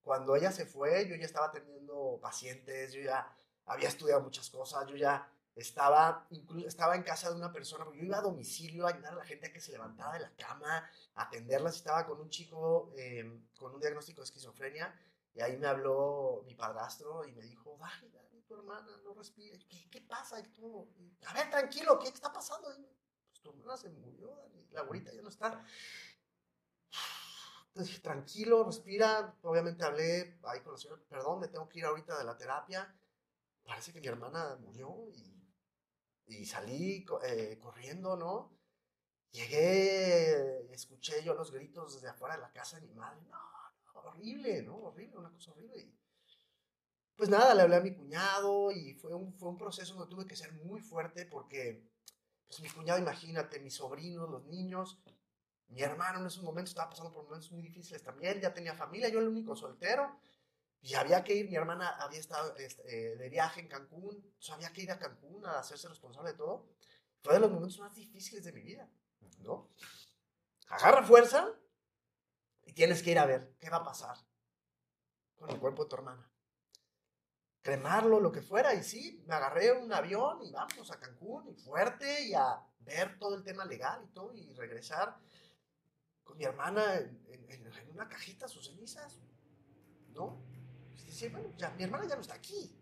Cuando 0.00 0.34
ella 0.34 0.50
se 0.52 0.66
fue, 0.66 1.06
yo 1.08 1.14
ya 1.16 1.26
estaba 1.26 1.50
teniendo 1.50 2.18
pacientes, 2.22 2.92
yo 2.92 3.02
ya 3.02 3.30
había 3.66 3.88
estudiado 3.88 4.22
muchas 4.22 4.48
cosas, 4.50 4.86
yo 4.86 4.96
ya 4.96 5.30
estaba, 5.56 6.26
incluso 6.30 6.68
estaba 6.68 6.94
en 6.96 7.02
casa 7.02 7.30
de 7.30 7.36
una 7.36 7.50
persona, 7.50 7.86
yo 7.86 8.04
iba 8.04 8.18
a 8.18 8.20
domicilio 8.20 8.86
a 8.86 8.90
ayudar 8.90 9.14
a 9.14 9.16
la 9.16 9.24
gente 9.24 9.46
a 9.46 9.52
que 9.52 9.60
se 9.60 9.72
levantara 9.72 10.12
de 10.12 10.20
la 10.20 10.36
cama, 10.36 10.88
a 11.14 11.22
atenderlas, 11.22 11.76
estaba 11.76 12.06
con 12.06 12.20
un 12.20 12.28
chico 12.28 12.92
em, 12.96 13.46
con 13.58 13.74
un 13.74 13.80
diagnóstico 13.80 14.20
de 14.20 14.26
esquizofrenia, 14.26 14.94
y 15.34 15.40
ahí 15.40 15.56
me 15.56 15.66
habló 15.66 16.42
mi 16.46 16.54
padrastro 16.54 17.26
y 17.26 17.32
me 17.32 17.42
dijo, 17.42 17.78
Dani, 17.80 18.10
Dani, 18.10 18.42
tu 18.42 18.54
hermana 18.54 19.00
no 19.02 19.14
respira, 19.14 19.58
¿qué, 19.90 20.00
pasa? 20.02 20.38
Y 20.40 20.44
tú, 20.48 20.88
a 21.26 21.32
ver, 21.32 21.48
tranquilo, 21.48 21.98
¿qué 21.98 22.08
está 22.08 22.30
pasando? 22.30 22.68
pues 23.28 23.40
tu 23.40 23.50
hermana 23.50 23.76
se 23.78 23.88
murió, 23.88 24.36
Dani, 24.36 24.68
la 24.72 24.80
abuelita 24.80 25.12
ya 25.12 25.22
no 25.22 25.30
está. 25.30 25.64
Entonces 27.68 28.00
tranquilo, 28.02 28.64
respira, 28.64 29.34
obviamente 29.42 29.84
hablé 29.84 30.38
ahí 30.44 30.60
con 30.60 30.72
la 30.72 30.78
señora, 30.78 31.00
perdón, 31.08 31.40
me 31.40 31.48
tengo 31.48 31.68
que 31.68 31.78
ir 31.78 31.84
ahorita 31.86 32.16
de 32.16 32.24
la 32.24 32.36
terapia, 32.36 32.94
parece 33.64 33.92
que 33.92 34.00
mi 34.00 34.06
hermana 34.06 34.56
murió 34.56 35.10
y 35.14 35.35
y 36.26 36.44
salí 36.44 37.06
eh, 37.24 37.58
corriendo, 37.60 38.16
¿no? 38.16 38.52
Llegué, 39.30 40.72
escuché 40.72 41.22
yo 41.22 41.34
los 41.34 41.52
gritos 41.52 41.94
desde 41.94 42.08
afuera 42.08 42.36
de 42.36 42.42
la 42.42 42.52
casa 42.52 42.80
de 42.80 42.86
mi 42.86 42.94
madre. 42.94 43.20
No, 43.30 43.38
horrible, 43.94 44.62
¿no? 44.62 44.76
Horrible, 44.76 45.18
una 45.18 45.30
cosa 45.30 45.52
horrible. 45.52 45.92
pues 47.16 47.28
nada, 47.28 47.54
le 47.54 47.62
hablé 47.62 47.76
a 47.76 47.80
mi 47.80 47.94
cuñado 47.94 48.70
y 48.70 48.94
fue 48.94 49.14
un, 49.14 49.34
fue 49.34 49.48
un 49.48 49.56
proceso 49.56 49.94
donde 49.94 50.14
tuve 50.14 50.26
que 50.26 50.36
ser 50.36 50.52
muy 50.52 50.80
fuerte 50.80 51.26
porque, 51.26 51.82
pues 52.46 52.60
mi 52.60 52.68
cuñado, 52.68 52.98
imagínate, 52.98 53.60
mis 53.60 53.74
sobrinos, 53.74 54.28
los 54.28 54.44
niños, 54.46 54.98
mi 55.68 55.82
hermano 55.82 56.20
en 56.20 56.26
esos 56.26 56.42
momentos 56.42 56.70
estaba 56.70 56.90
pasando 56.90 57.12
por 57.12 57.24
momentos 57.24 57.50
muy 57.52 57.62
difíciles 57.62 58.02
también, 58.02 58.40
ya 58.40 58.52
tenía 58.52 58.74
familia, 58.74 59.08
yo 59.08 59.20
el 59.20 59.28
único 59.28 59.56
soltero, 59.56 60.18
y 60.82 60.94
había 60.94 61.24
que 61.24 61.34
ir, 61.34 61.48
mi 61.48 61.56
hermana 61.56 61.88
había 62.00 62.20
estado 62.20 62.56
este, 62.56 63.12
eh, 63.12 63.16
de 63.16 63.28
viaje 63.28 63.60
en 63.60 63.68
Cancún, 63.68 64.14
entonces 64.16 64.50
había 64.50 64.72
que 64.72 64.82
ir 64.82 64.90
a 64.92 64.98
Cancún 64.98 65.44
a 65.46 65.58
hacerse 65.58 65.88
responsable 65.88 66.32
de 66.32 66.38
todo. 66.38 66.68
Fue 67.22 67.34
de 67.34 67.40
los 67.40 67.50
momentos 67.50 67.78
más 67.80 67.94
difíciles 67.94 68.44
de 68.44 68.52
mi 68.52 68.62
vida, 68.62 68.88
¿no? 69.40 69.70
Agarra 70.68 71.02
fuerza 71.02 71.52
y 72.64 72.72
tienes 72.72 73.02
que 73.02 73.10
ir 73.10 73.18
a 73.18 73.26
ver 73.26 73.56
qué 73.58 73.68
va 73.68 73.78
a 73.78 73.84
pasar 73.84 74.16
con 75.34 75.50
el 75.50 75.58
cuerpo 75.58 75.84
de 75.84 75.90
tu 75.90 75.96
hermana. 75.96 76.30
Cremarlo, 77.62 78.20
lo 78.20 78.30
que 78.30 78.42
fuera, 78.42 78.72
y 78.74 78.84
sí, 78.84 79.24
me 79.26 79.34
agarré 79.34 79.72
un 79.72 79.92
avión 79.92 80.40
y 80.42 80.52
vamos 80.52 80.90
a 80.92 81.00
Cancún, 81.00 81.48
y 81.48 81.56
fuerte, 81.56 82.26
y 82.26 82.34
a 82.34 82.64
ver 82.78 83.18
todo 83.18 83.34
el 83.34 83.42
tema 83.42 83.64
legal 83.64 84.04
y 84.04 84.12
todo, 84.12 84.32
y 84.32 84.52
regresar 84.52 85.18
con 86.22 86.38
mi 86.38 86.44
hermana 86.44 86.94
en, 86.94 87.26
en 87.28 87.90
una 87.90 88.08
cajita, 88.08 88.46
sus 88.46 88.66
cenizas, 88.66 89.20
¿no? 90.10 90.45
Bueno, 91.30 91.52
ya, 91.56 91.70
mi 91.70 91.84
hermana 91.84 92.06
ya 92.06 92.14
no 92.14 92.20
está 92.20 92.34
aquí. 92.34 92.76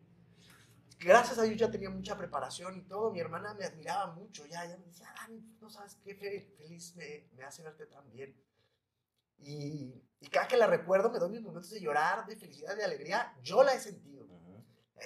Gracias 0.99 1.39
a 1.39 1.43
Dios 1.43 1.59
ya 1.59 1.71
tenía 1.71 1.91
mucha 1.91 2.17
preparación 2.17 2.77
y 2.77 2.83
todo. 2.83 3.11
Mi 3.13 3.21
hermana 3.21 3.55
me 3.55 3.65
admiraba 3.65 4.13
mucho. 4.15 4.47
Ya, 4.47 4.65
ya 4.65 4.77
me 4.77 4.87
decía, 4.87 5.13
Dani, 5.21 5.57
no 5.61 5.69
sabes 5.69 5.97
qué 6.03 6.15
feliz 6.15 6.97
me, 6.97 7.29
me 7.33 7.45
hace 7.45 7.63
verte 7.63 7.87
tan 7.87 8.11
bien. 8.11 8.35
Y, 9.39 10.03
y, 10.21 10.27
cada 10.29 10.49
que 10.49 10.57
la 10.57 10.67
recuerdo 10.67 11.11
me 11.11 11.19
doy 11.19 11.31
mis 11.31 11.43
momentos 11.43 11.71
de 11.71 11.81
llorar, 11.81 12.27
de 12.27 12.37
felicidad, 12.37 12.77
de 12.77 12.85
alegría. 12.85 13.37
Yo 13.43 13.63
la 13.63 13.75
he 13.75 13.81
sentido. 13.81 14.25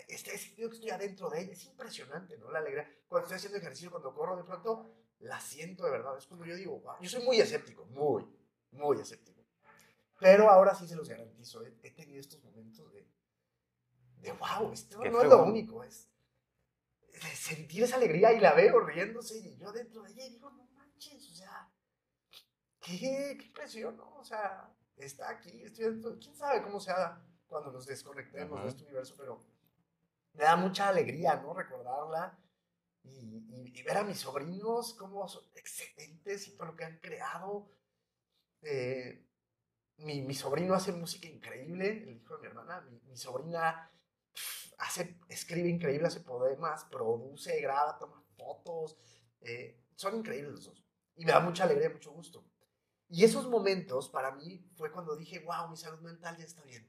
Este, 0.07 0.35
he 0.35 0.39
sentido 0.39 0.69
que 0.69 0.77
estoy 0.77 0.91
adentro 0.91 1.29
de 1.31 1.41
ella. 1.41 1.53
Es 1.53 1.65
impresionante, 1.65 2.39
¿no? 2.39 2.51
La 2.51 2.61
alegría. 2.61 2.89
Cuando 3.09 3.25
estoy 3.25 3.37
haciendo 3.37 3.59
ejercicio, 3.59 3.91
cuando 3.91 4.15
corro, 4.15 4.37
de 4.37 4.45
pronto 4.45 4.89
la 5.21 5.41
siento 5.41 5.85
de 5.85 5.91
verdad. 5.91 6.17
Es 6.17 6.27
cuando 6.27 6.47
yo 6.47 6.55
digo, 6.55 6.79
wow. 6.81 6.95
Yo 7.01 7.09
soy 7.09 7.25
muy 7.25 7.41
escéptico, 7.41 7.87
muy, 7.87 8.25
muy 8.71 9.01
escéptico. 9.01 9.43
Pero 10.21 10.51
ahora 10.51 10.75
sí 10.75 10.87
se 10.87 10.97
los 10.97 11.09
garantizo. 11.09 11.65
he 11.65 11.91
tenido 11.91 12.21
estos 12.21 12.43
momentos 12.43 12.93
de, 12.93 13.09
de 14.21 14.33
wow, 14.33 14.73
esto 14.73 14.99
no 15.05 15.23
es 15.23 15.29
lo 15.29 15.45
único, 15.45 15.85
es 15.85 16.09
sentir 17.35 17.83
esa 17.83 17.97
alegría 17.97 18.33
y 18.33 18.41
la 18.41 18.55
veo 18.55 18.81
riéndose 18.81 19.39
y 19.39 19.57
yo 19.57 19.73
dentro 19.73 20.03
de 20.03 20.13
ella 20.13 20.29
digo, 20.29 20.51
no 20.51 20.69
manches, 20.75 21.31
o 21.31 21.35
sea, 21.35 21.69
qué, 22.81 23.37
qué 23.39 23.47
impresión, 23.47 23.97
¿no? 23.97 24.17
O 24.17 24.25
sea, 24.25 24.73
está 24.97 25.31
aquí, 25.31 25.63
estoy 25.63 25.87
dentro, 25.87 26.19
quién 26.19 26.35
sabe 26.35 26.63
cómo 26.63 26.81
sea 26.81 27.23
cuando 27.47 27.73
nos 27.73 27.87
desconectemos 27.87 28.63
de 28.63 28.69
este 28.69 28.83
universo, 28.85 29.15
pero 29.17 29.45
me 30.35 30.45
da 30.45 30.57
mucha 30.57 30.89
alegría, 30.89 31.37
¿no? 31.37 31.55
Recordarla 31.55 32.39
y, 33.03 33.71
y, 33.75 33.83
ver 33.83 33.97
a 33.97 34.05
mis 34.05 34.19
sobrinos 34.19 34.95
cómo 34.95 35.27
son 35.29 35.45
excelentes 35.55 36.47
y 36.49 36.57
todo 36.57 36.67
lo 36.67 36.77
que 36.77 36.85
han 36.85 36.99
creado. 36.99 37.71
Eh, 38.63 39.25
mi, 39.99 40.21
mi, 40.23 40.35
sobrino 40.35 40.75
hace 40.75 40.93
música 40.93 41.27
increíble, 41.29 42.03
el 42.03 42.17
hijo 42.17 42.35
de 42.35 42.41
mi 42.43 42.47
hermana, 42.49 42.83
mi, 42.83 43.01
mi 43.07 43.17
sobrina 43.17 43.91
hace, 44.79 45.19
escribe 45.29 45.69
increíble, 45.69 46.07
hace 46.07 46.21
poemas, 46.21 46.85
produce, 46.85 47.61
graba, 47.61 47.99
toma 47.99 48.23
fotos. 48.37 48.97
Eh, 49.41 49.81
son 49.95 50.17
increíbles 50.17 50.53
los 50.53 50.65
dos. 50.65 50.85
Y 51.17 51.25
me 51.25 51.33
da 51.33 51.41
mucha 51.41 51.65
alegría, 51.65 51.91
mucho 51.91 52.13
gusto. 52.13 52.45
Y 53.09 53.25
esos 53.25 53.49
momentos 53.49 54.09
para 54.09 54.33
mí 54.33 54.65
fue 54.77 54.93
cuando 54.93 55.17
dije, 55.17 55.41
wow, 55.41 55.69
mi 55.69 55.77
salud 55.77 56.01
mental 56.01 56.37
ya 56.37 56.45
está 56.45 56.63
bien. 56.63 56.89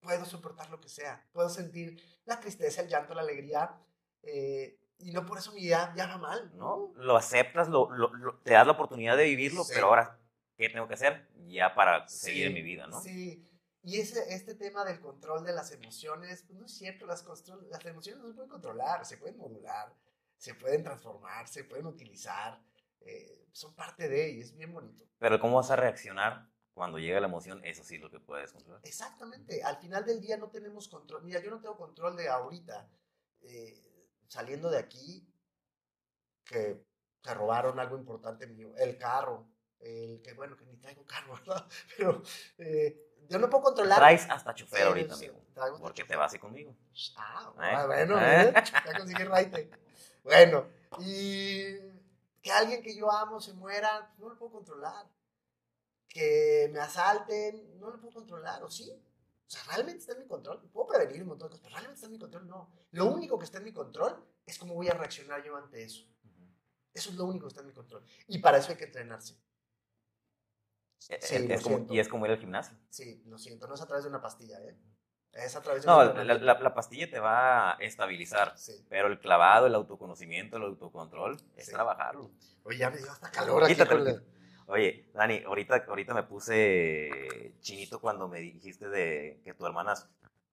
Puedo 0.00 0.24
soportar 0.24 0.68
lo 0.70 0.80
que 0.80 0.88
sea. 0.88 1.26
Puedo 1.32 1.48
sentir 1.48 2.02
la 2.24 2.40
tristeza, 2.40 2.82
el 2.82 2.88
llanto, 2.88 3.14
la 3.14 3.22
alegría. 3.22 3.78
Eh, 4.22 4.78
y 4.98 5.12
no 5.12 5.24
por 5.26 5.38
eso 5.38 5.52
mi 5.52 5.60
vida 5.60 5.92
ya 5.96 6.06
va 6.06 6.18
mal, 6.18 6.52
¿no? 6.56 6.92
Lo 6.96 7.16
aceptas, 7.16 7.68
lo, 7.68 7.90
lo, 7.90 8.38
te 8.40 8.52
das 8.52 8.66
la 8.66 8.72
oportunidad 8.72 9.16
de 9.16 9.24
vivirlo, 9.24 9.64
pero 9.72 9.86
ahora, 9.86 10.18
¿qué 10.56 10.68
tengo 10.68 10.88
que 10.88 10.94
hacer? 10.94 11.28
Ya 11.46 11.74
para 11.74 12.08
seguir 12.08 12.46
en 12.46 12.54
mi 12.54 12.62
vida, 12.62 12.86
¿no? 12.86 13.00
Sí, 13.00 13.46
y 13.84 14.00
ese, 14.00 14.34
este 14.34 14.54
tema 14.54 14.82
del 14.82 14.98
control 14.98 15.44
de 15.44 15.52
las 15.52 15.70
emociones, 15.70 16.42
pues 16.46 16.58
no 16.58 16.64
es 16.64 16.72
cierto, 16.72 17.04
las, 17.04 17.22
las 17.68 17.84
emociones 17.84 18.22
no 18.22 18.28
se 18.28 18.34
pueden 18.34 18.50
controlar, 18.50 19.04
se 19.04 19.18
pueden 19.18 19.36
modular, 19.36 19.94
se 20.38 20.54
pueden 20.54 20.82
transformar, 20.82 21.46
se 21.48 21.64
pueden 21.64 21.86
utilizar, 21.86 22.58
eh, 23.00 23.46
son 23.52 23.74
parte 23.74 24.08
de 24.08 24.30
y 24.30 24.40
es 24.40 24.56
bien 24.56 24.72
bonito. 24.72 25.04
Pero 25.18 25.38
¿cómo 25.38 25.56
vas 25.56 25.70
a 25.70 25.76
reaccionar 25.76 26.48
cuando 26.72 26.98
llega 26.98 27.20
la 27.20 27.26
emoción? 27.26 27.62
Eso 27.62 27.84
sí 27.84 27.96
es 27.96 28.00
lo 28.00 28.10
que 28.10 28.20
puedes 28.20 28.52
controlar. 28.52 28.80
Exactamente, 28.84 29.62
al 29.62 29.76
final 29.76 30.02
del 30.06 30.18
día 30.18 30.38
no 30.38 30.48
tenemos 30.48 30.88
control. 30.88 31.22
Mira, 31.22 31.40
yo 31.40 31.50
no 31.50 31.60
tengo 31.60 31.76
control 31.76 32.16
de 32.16 32.30
ahorita, 32.30 32.88
eh, 33.42 34.08
saliendo 34.28 34.70
de 34.70 34.78
aquí, 34.78 35.28
que 36.42 36.82
se 37.22 37.34
robaron 37.34 37.78
algo 37.78 37.98
importante 37.98 38.46
mío, 38.46 38.72
el 38.78 38.96
carro, 38.96 39.46
el 39.78 40.22
que 40.22 40.32
bueno, 40.32 40.56
que 40.56 40.64
ni 40.64 40.78
traigo 40.78 41.04
carro, 41.04 41.34
¿verdad? 41.44 41.68
Pero... 41.98 42.22
Eh, 42.56 43.10
yo 43.28 43.38
no 43.38 43.48
puedo 43.48 43.64
controlar. 43.64 43.98
Traes 43.98 44.26
hasta 44.28 44.54
chofer 44.54 44.86
ahorita, 44.86 45.14
amigo. 45.14 45.40
Porque 45.80 46.04
te 46.04 46.16
vas 46.16 46.32
ahí 46.32 46.38
conmigo. 46.38 46.74
Ah, 47.16 47.52
¿Eh? 47.56 47.74
ah 47.76 47.86
bueno, 47.86 48.20
¿Eh? 48.20 48.52
ya 48.54 48.98
conseguí 48.98 49.24
raite. 49.24 49.70
Bueno, 50.22 50.66
y 51.00 51.76
que 52.42 52.52
alguien 52.52 52.82
que 52.82 52.96
yo 52.96 53.10
amo 53.10 53.40
se 53.40 53.52
muera, 53.54 54.12
no 54.18 54.28
lo 54.28 54.38
puedo 54.38 54.52
controlar. 54.52 55.06
Que 56.08 56.70
me 56.72 56.80
asalten, 56.80 57.78
no 57.80 57.90
lo 57.90 58.00
puedo 58.00 58.14
controlar, 58.14 58.62
¿o 58.62 58.70
sí? 58.70 58.90
O 59.46 59.50
sea, 59.50 59.62
¿realmente 59.64 60.00
está 60.00 60.12
en 60.12 60.20
mi 60.20 60.26
control? 60.26 60.60
Puedo 60.72 60.86
prevenir 60.86 61.22
un 61.22 61.28
montón 61.28 61.48
de 61.48 61.50
cosas, 61.50 61.62
pero 61.62 61.74
¿realmente 61.74 61.94
está 61.94 62.06
en 62.06 62.12
mi 62.12 62.18
control? 62.18 62.46
No. 62.46 62.70
Lo 62.92 63.06
único 63.06 63.38
que 63.38 63.44
está 63.44 63.58
en 63.58 63.64
mi 63.64 63.72
control 63.72 64.24
es 64.46 64.58
cómo 64.58 64.74
voy 64.74 64.88
a 64.88 64.94
reaccionar 64.94 65.42
yo 65.42 65.56
ante 65.56 65.82
eso. 65.82 66.06
Eso 66.92 67.10
es 67.10 67.16
lo 67.16 67.24
único 67.24 67.46
que 67.46 67.48
está 67.48 67.60
en 67.60 67.66
mi 67.66 67.72
control. 67.72 68.04
Y 68.28 68.38
para 68.38 68.58
eso 68.58 68.70
hay 68.70 68.76
que 68.78 68.84
entrenarse. 68.84 69.36
Sí, 71.20 71.46
es 71.50 71.62
como, 71.62 71.86
y 71.92 71.98
es 71.98 72.08
como 72.08 72.24
ir 72.24 72.32
al 72.32 72.38
gimnasio. 72.38 72.76
Sí, 72.88 73.22
lo 73.26 73.36
siento, 73.36 73.66
no 73.66 73.74
es 73.74 73.80
a 73.82 73.86
través 73.86 74.04
de 74.04 74.10
una 74.10 74.22
pastilla, 74.22 74.58
¿eh? 74.60 74.74
Es 75.32 75.56
a 75.56 75.60
través 75.60 75.82
de 75.82 75.88
No, 75.88 76.04
la, 76.04 76.34
la, 76.38 76.74
pastilla 76.74 77.10
te 77.10 77.18
va 77.18 77.72
a 77.72 77.76
estabilizar, 77.80 78.54
pero 78.88 79.08
el 79.08 79.18
clavado, 79.18 79.66
el 79.66 79.74
autoconocimiento, 79.74 80.56
el 80.56 80.62
autocontrol, 80.62 81.36
es 81.56 81.68
trabajarlo. 81.68 82.30
Oye, 82.62 82.78
ya 82.78 82.90
me 82.90 82.98
dio 82.98 83.10
hasta 83.10 83.30
calor 83.30 83.64
aquí. 83.64 83.76
Oye, 84.66 85.10
Dani, 85.12 85.42
ahorita, 85.44 85.84
ahorita 85.88 86.14
me 86.14 86.22
puse 86.22 87.54
chinito 87.60 88.00
cuando 88.00 88.28
me 88.28 88.38
dijiste 88.40 88.88
de 88.88 89.40
que 89.44 89.52
tu 89.52 89.66
hermana 89.66 89.94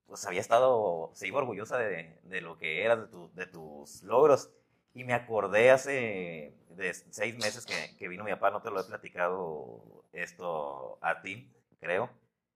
pues 0.06 0.26
había 0.26 0.41
estado, 0.41 1.12
se 1.14 1.28
iba 1.28 1.38
orgullosa 1.38 1.78
de, 1.78 2.20
de 2.24 2.41
lo 2.41 2.58
que 2.58 2.84
eras, 2.84 2.99
de, 2.99 3.08
tu, 3.08 3.32
de 3.34 3.45
tus 3.45 4.04
logros. 4.04 4.52
Y 4.93 5.06
me 5.06 5.14
acordé 5.14 5.72
hace 5.72 6.54
de 6.76 6.93
seis 6.93 7.36
meses 7.38 7.65
que, 7.65 7.95
que, 7.97 8.07
vino 8.07 8.24
mi 8.24 8.32
papá, 8.32 8.51
no 8.51 8.61
te 8.61 8.72
lo 8.72 8.80
he 8.80 8.84
platicado 8.84 10.05
esto 10.13 10.97
a 11.01 11.22
ti, 11.22 11.51
creo. 11.80 12.09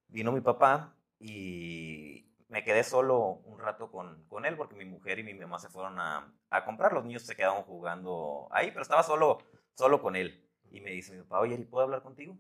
Vino 0.08 0.32
mi 0.32 0.42
papá 0.42 0.96
y 1.20 2.26
me 2.50 2.64
quedé 2.64 2.84
solo 2.84 3.42
un 3.46 3.60
rato 3.60 3.92
con, 3.92 4.26
con 4.28 4.46
él 4.46 4.56
porque 4.56 4.76
mi 4.76 4.86
mujer 4.86 5.20
y 5.20 5.24
mi 5.24 5.34
mamá 5.34 5.60
se 5.60 5.70
fueron 5.70 6.00
a, 6.00 6.34
a, 6.50 6.66
comprar. 6.66 6.94
Los 6.94 7.06
niños 7.06 7.24
se 7.24 7.36
quedaron 7.36 7.64
jugando 7.64 8.48
ahí, 8.52 8.70
pero 8.70 8.82
estaba 8.82 9.04
solo, 9.04 9.40
solo 9.74 10.02
con 10.02 10.16
él. 10.16 10.48
Y 10.72 10.82
me 10.82 10.92
dice 10.92 11.14
mi 11.14 11.22
papá, 11.24 11.40
oye, 11.40 11.56
¿y 11.56 11.66
puedo 11.66 11.86
hablar 11.86 12.02
contigo? 12.02 12.38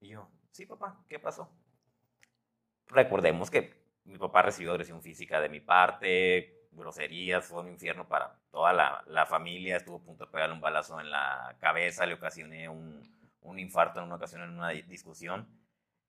Y 0.00 0.08
yo, 0.08 0.28
sí, 0.50 0.66
papá, 0.66 1.04
¿qué 1.08 1.18
pasó? 1.18 1.50
Recordemos 2.86 3.50
que 3.50 3.84
mi 4.04 4.18
papá 4.18 4.42
recibió 4.42 4.72
agresión 4.72 5.02
física 5.02 5.40
de 5.40 5.48
mi 5.48 5.60
parte, 5.60 6.63
groserías, 6.76 7.44
fue 7.44 7.60
un 7.60 7.68
infierno 7.68 8.06
para 8.08 8.38
toda 8.50 8.72
la, 8.72 9.26
familia, 9.26 9.76
estuvo 9.76 9.96
a 9.96 10.02
punto 10.02 10.26
de 10.26 10.30
pegarle 10.30 10.54
un 10.54 10.60
balazo 10.60 11.00
en 11.00 11.10
la 11.10 11.56
cabeza, 11.60 12.06
le 12.06 12.14
ocasioné 12.14 12.68
un, 12.68 13.02
un, 13.42 13.58
infarto 13.58 14.00
en 14.00 14.06
una 14.06 14.16
ocasión 14.16 14.42
en 14.42 14.50
una 14.50 14.70
discusión. 14.70 15.48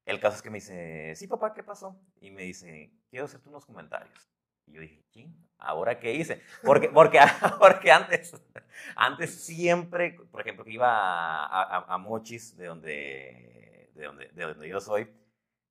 El 0.06 0.20
caso 0.20 0.38
es 0.38 0.42
que 0.42 0.50
me 0.50 0.58
dice, 0.58 1.16
sí, 1.16 1.28
papá, 1.28 1.54
¿qué 1.54 1.64
pasó? 1.64 2.00
Y 2.22 2.32
me 2.32 2.44
dice, 2.44 2.92
quiero 3.10 3.26
hacerte 3.26 3.50
unos 3.50 3.66
comentarios. 3.66 4.30
Y 4.68 4.74
yo 4.74 4.82
dije, 4.82 5.04
¿qué? 5.12 5.28
¿Ahora 5.58 6.00
qué 6.00 6.14
hice? 6.14 6.42
Porque, 6.64 6.90
porque, 6.90 7.20
porque 7.60 7.92
antes, 7.92 8.36
antes 8.96 9.34
siempre, 9.44 10.14
por 10.32 10.42
ejemplo, 10.42 10.64
que 10.64 10.72
iba 10.72 11.46
a, 11.46 11.94
a, 11.94 11.98
Mochis, 11.98 12.56
de 12.58 12.66
donde, 12.66 13.90
de, 13.94 14.06
donde, 14.06 14.28
de 14.30 14.44
donde 14.44 14.68
yo 14.68 14.80
soy, 14.80 15.08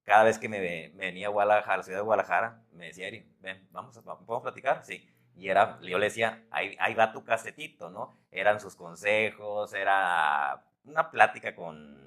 cada 0.04 0.24
vez 0.24 0.38
que 0.38 0.48
me, 0.48 0.90
venía 0.90 1.26
a 1.26 1.30
Guadalajara, 1.30 1.74
a 1.74 1.76
la 1.78 1.82
ciudad 1.82 1.98
de 1.98 2.04
Guadalajara, 2.04 2.62
me 2.72 2.86
decía, 2.86 3.08
Eri, 3.08 3.26
ven, 3.40 3.66
vamos 3.72 3.96
a, 3.96 4.02
¿podemos 4.02 4.42
platicar? 4.42 4.84
Sí. 4.84 5.10
Y 5.36 5.48
era, 5.48 5.80
yo 5.80 5.98
le 5.98 6.06
decía, 6.06 6.44
ahí, 6.50 6.76
ahí 6.78 6.94
va 6.94 7.12
tu 7.12 7.24
casetito, 7.24 7.90
¿no? 7.90 8.16
Eran 8.30 8.60
sus 8.60 8.76
consejos, 8.76 9.74
era 9.74 10.64
una 10.84 11.10
plática 11.10 11.56
con, 11.56 11.98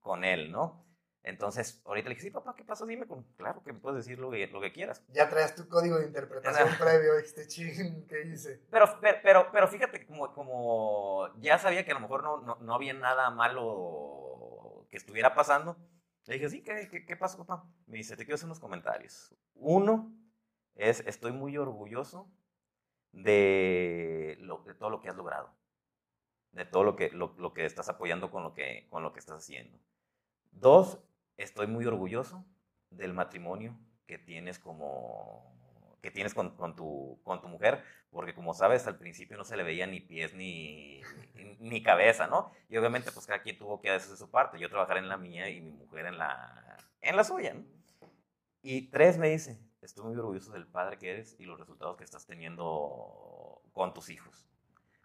con 0.00 0.24
él, 0.24 0.52
¿no? 0.52 0.86
Entonces, 1.26 1.82
ahorita 1.84 2.08
le 2.08 2.14
dije, 2.14 2.28
sí, 2.28 2.30
papá, 2.30 2.54
¿qué 2.56 2.62
pasó? 2.62 2.86
Dime, 2.86 3.08
con, 3.08 3.24
claro 3.36 3.60
que 3.64 3.72
me 3.72 3.80
puedes 3.80 4.04
decir 4.04 4.16
lo 4.20 4.30
que, 4.30 4.46
lo 4.46 4.60
que 4.60 4.72
quieras. 4.72 5.02
Ya 5.08 5.28
traes 5.28 5.56
tu 5.56 5.68
código 5.68 5.98
de 5.98 6.06
interpretación 6.06 6.68
previo, 6.78 7.18
este 7.18 7.48
ching, 7.48 8.06
¿qué 8.06 8.22
hice? 8.28 8.62
Pero, 8.70 8.86
pero, 9.00 9.50
pero, 9.50 9.66
fíjate, 9.66 10.06
como, 10.06 10.32
como 10.32 11.28
ya 11.40 11.58
sabía 11.58 11.84
que 11.84 11.90
a 11.90 11.94
lo 11.94 12.00
mejor 12.00 12.22
no, 12.22 12.42
no, 12.42 12.58
no, 12.60 12.74
había 12.74 12.92
nada 12.92 13.30
malo 13.30 14.86
que 14.88 14.96
estuviera 14.96 15.34
pasando, 15.34 15.76
le 16.26 16.34
dije, 16.34 16.48
sí, 16.50 16.62
¿qué, 16.62 17.04
qué, 17.06 17.16
pasó, 17.16 17.38
papá? 17.38 17.68
Me 17.86 17.98
dice, 17.98 18.16
te 18.16 18.24
quiero 18.24 18.34
hacer 18.34 18.46
unos 18.46 18.60
comentarios. 18.60 19.34
Uno 19.54 20.12
es, 20.74 21.00
estoy 21.06 21.32
muy 21.32 21.56
orgulloso 21.56 22.28
de, 23.12 24.36
lo, 24.40 24.58
de 24.64 24.74
todo 24.74 24.90
lo 24.90 25.00
que 25.00 25.08
has 25.08 25.16
logrado, 25.16 25.54
de 26.52 26.64
todo 26.64 26.82
lo 26.84 26.96
que, 26.96 27.10
lo, 27.10 27.34
lo 27.38 27.54
que 27.54 27.64
estás 27.64 27.88
apoyando 27.88 28.30
con 28.30 28.42
lo 28.42 28.52
que, 28.54 28.86
con 28.90 29.02
lo 29.02 29.12
que 29.12 29.20
estás 29.20 29.36
haciendo. 29.36 29.78
Dos, 30.50 30.98
estoy 31.36 31.68
muy 31.68 31.86
orgulloso 31.86 32.44
del 32.90 33.12
matrimonio 33.12 33.78
que 34.06 34.18
tienes 34.18 34.58
como 34.58 35.55
que 36.06 36.12
tienes 36.12 36.34
con, 36.34 36.50
con, 36.50 36.76
tu, 36.76 37.18
con 37.24 37.40
tu 37.40 37.48
mujer, 37.48 37.82
porque 38.10 38.32
como 38.32 38.54
sabes, 38.54 38.86
al 38.86 38.96
principio 38.96 39.36
no 39.36 39.44
se 39.44 39.56
le 39.56 39.64
veía 39.64 39.88
ni 39.88 39.98
pies 39.98 40.34
ni, 40.34 41.00
ni 41.58 41.82
cabeza, 41.82 42.28
¿no? 42.28 42.52
Y 42.68 42.76
obviamente, 42.76 43.10
pues 43.10 43.26
cada 43.26 43.42
quien 43.42 43.58
tuvo 43.58 43.80
que 43.80 43.90
hacer 43.90 44.16
su 44.16 44.30
parte, 44.30 44.56
yo 44.60 44.70
trabajar 44.70 44.98
en 44.98 45.08
la 45.08 45.16
mía 45.16 45.50
y 45.50 45.60
mi 45.60 45.72
mujer 45.72 46.06
en 46.06 46.16
la, 46.16 46.76
en 47.00 47.16
la 47.16 47.24
suya, 47.24 47.54
¿no? 47.54 47.64
Y 48.62 48.82
tres 48.82 49.18
me 49.18 49.30
dice, 49.30 49.58
estoy 49.82 50.04
muy 50.04 50.14
orgulloso 50.14 50.52
del 50.52 50.68
padre 50.68 50.96
que 50.96 51.10
eres 51.10 51.34
y 51.40 51.44
los 51.44 51.58
resultados 51.58 51.96
que 51.96 52.04
estás 52.04 52.24
teniendo 52.24 53.60
con 53.72 53.92
tus 53.92 54.08
hijos. 54.08 54.46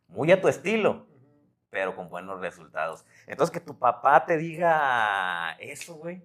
Muy 0.08 0.32
a 0.32 0.40
tu 0.40 0.50
estilo, 0.50 1.08
pero 1.72 1.96
con 1.96 2.10
buenos 2.10 2.40
resultados. 2.42 3.06
Entonces, 3.26 3.52
que 3.52 3.66
tu 3.66 3.80
papá 3.80 4.24
te 4.24 4.38
diga 4.38 5.58
eso, 5.60 5.96
güey. 5.96 6.22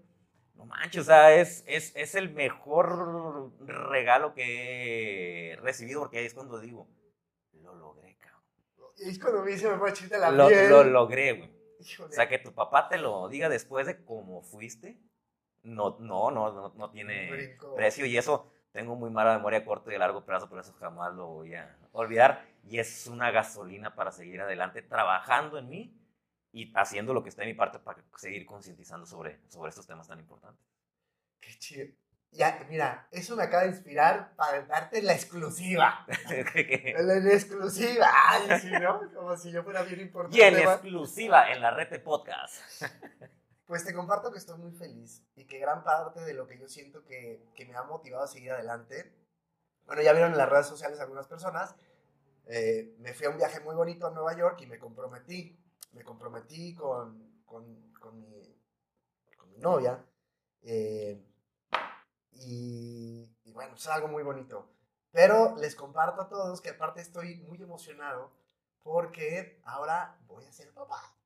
No 0.66 0.74
manches, 0.74 1.02
o 1.02 1.04
sea, 1.04 1.34
es, 1.34 1.64
es, 1.66 1.94
es, 1.94 2.14
el 2.14 2.30
mejor 2.32 3.52
regalo 3.66 4.34
que 4.34 5.52
he 5.52 5.56
recibido, 5.56 6.00
porque 6.00 6.18
ahí 6.18 6.26
es 6.26 6.34
cuando 6.34 6.58
digo, 6.58 6.88
lo 7.52 7.74
logré, 7.74 8.16
cabrón. 8.16 8.42
Y 8.96 9.10
es 9.10 9.18
cuando 9.18 9.42
me 9.42 9.52
dice, 9.52 9.68
me 9.68 9.92
chiste 9.92 10.18
la 10.18 10.30
lo, 10.30 10.48
Lo 10.50 10.84
logré, 10.84 11.32
güey. 11.32 11.56
O 12.00 12.10
sea, 12.10 12.28
que 12.28 12.38
tu 12.38 12.52
papá 12.52 12.88
te 12.88 12.98
lo 12.98 13.28
diga 13.28 13.48
después 13.48 13.86
de 13.86 14.04
cómo 14.04 14.42
fuiste, 14.42 14.98
no, 15.62 15.96
no, 16.00 16.30
no, 16.30 16.72
no, 16.74 16.90
tiene 16.90 17.58
precio. 17.76 18.06
Y 18.06 18.16
eso, 18.16 18.50
tengo 18.72 18.96
muy 18.96 19.10
mala 19.10 19.36
memoria 19.36 19.60
a 19.60 19.64
corto 19.64 19.90
y 19.90 19.94
a 19.94 19.98
largo 19.98 20.24
plazo, 20.24 20.48
pero 20.48 20.62
eso 20.62 20.72
jamás 20.74 21.14
lo 21.14 21.26
voy 21.26 21.54
a 21.54 21.76
olvidar 21.92 22.44
y 22.64 22.78
es 22.78 23.06
una 23.06 23.30
gasolina 23.30 23.94
para 23.94 24.10
seguir 24.10 24.40
adelante, 24.40 24.82
trabajando 24.82 25.58
en 25.58 25.68
mí 25.68 26.05
y 26.56 26.72
haciendo 26.74 27.12
lo 27.12 27.22
que 27.22 27.28
está 27.28 27.42
en 27.42 27.48
mi 27.48 27.54
parte 27.54 27.78
para 27.78 28.02
seguir 28.16 28.46
concientizando 28.46 29.04
sobre, 29.04 29.42
sobre 29.46 29.68
estos 29.68 29.86
temas 29.86 30.08
tan 30.08 30.18
importantes. 30.18 30.64
Qué 31.38 31.50
chido. 31.58 31.86
Ya, 32.30 32.66
mira, 32.70 33.06
eso 33.10 33.36
me 33.36 33.42
acaba 33.42 33.64
de 33.64 33.68
inspirar 33.68 34.34
para 34.36 34.62
darte 34.62 35.02
la 35.02 35.12
exclusiva. 35.12 36.06
la 36.28 37.16
exclusiva. 37.30 38.10
Ay, 38.10 38.58
sí, 38.58 38.70
¿no? 38.70 39.02
Como 39.12 39.36
si 39.36 39.52
yo 39.52 39.62
fuera 39.64 39.82
bien 39.82 40.00
importante. 40.00 40.38
Y 40.38 40.40
en 40.40 40.56
exclusiva 40.56 41.52
en 41.52 41.60
la 41.60 41.72
red 41.72 41.90
de 41.90 41.98
podcast. 41.98 42.54
Pues 43.66 43.84
te 43.84 43.92
comparto 43.92 44.30
que 44.30 44.38
estoy 44.38 44.56
muy 44.58 44.70
feliz 44.70 45.26
y 45.34 45.44
que 45.44 45.58
gran 45.58 45.82
parte 45.82 46.20
de 46.20 46.34
lo 46.34 46.46
que 46.46 46.56
yo 46.56 46.68
siento 46.68 47.04
que, 47.04 47.48
que 47.56 47.66
me 47.66 47.74
ha 47.74 47.82
motivado 47.82 48.22
a 48.22 48.28
seguir 48.28 48.52
adelante, 48.52 49.12
bueno, 49.86 50.02
ya 50.02 50.12
vieron 50.12 50.30
en 50.30 50.38
las 50.38 50.48
redes 50.48 50.68
sociales 50.68 51.00
algunas 51.00 51.26
personas, 51.26 51.74
eh, 52.46 52.94
me 53.00 53.12
fui 53.12 53.26
a 53.26 53.30
un 53.30 53.38
viaje 53.38 53.58
muy 53.58 53.74
bonito 53.74 54.06
a 54.06 54.12
Nueva 54.12 54.36
York 54.36 54.60
y 54.60 54.66
me 54.66 54.78
comprometí. 54.78 55.58
Me 55.92 56.04
comprometí 56.04 56.74
con, 56.74 57.42
con, 57.44 57.92
con, 57.92 58.20
mi, 58.20 58.60
con 59.36 59.50
mi, 59.50 59.58
novia. 59.58 60.04
Eh, 60.62 61.24
y, 62.32 63.34
y, 63.44 63.52
bueno, 63.52 63.74
es 63.74 63.86
algo 63.86 64.08
muy 64.08 64.22
bonito. 64.22 64.68
Pero 65.10 65.56
les 65.56 65.74
comparto 65.74 66.22
a 66.22 66.28
todos 66.28 66.60
que 66.60 66.70
aparte 66.70 67.00
estoy 67.00 67.36
muy 67.36 67.62
emocionado 67.62 68.30
porque 68.82 69.60
ahora 69.64 70.18
voy 70.26 70.44
a 70.44 70.52
ser 70.52 70.72
papá. 70.72 71.16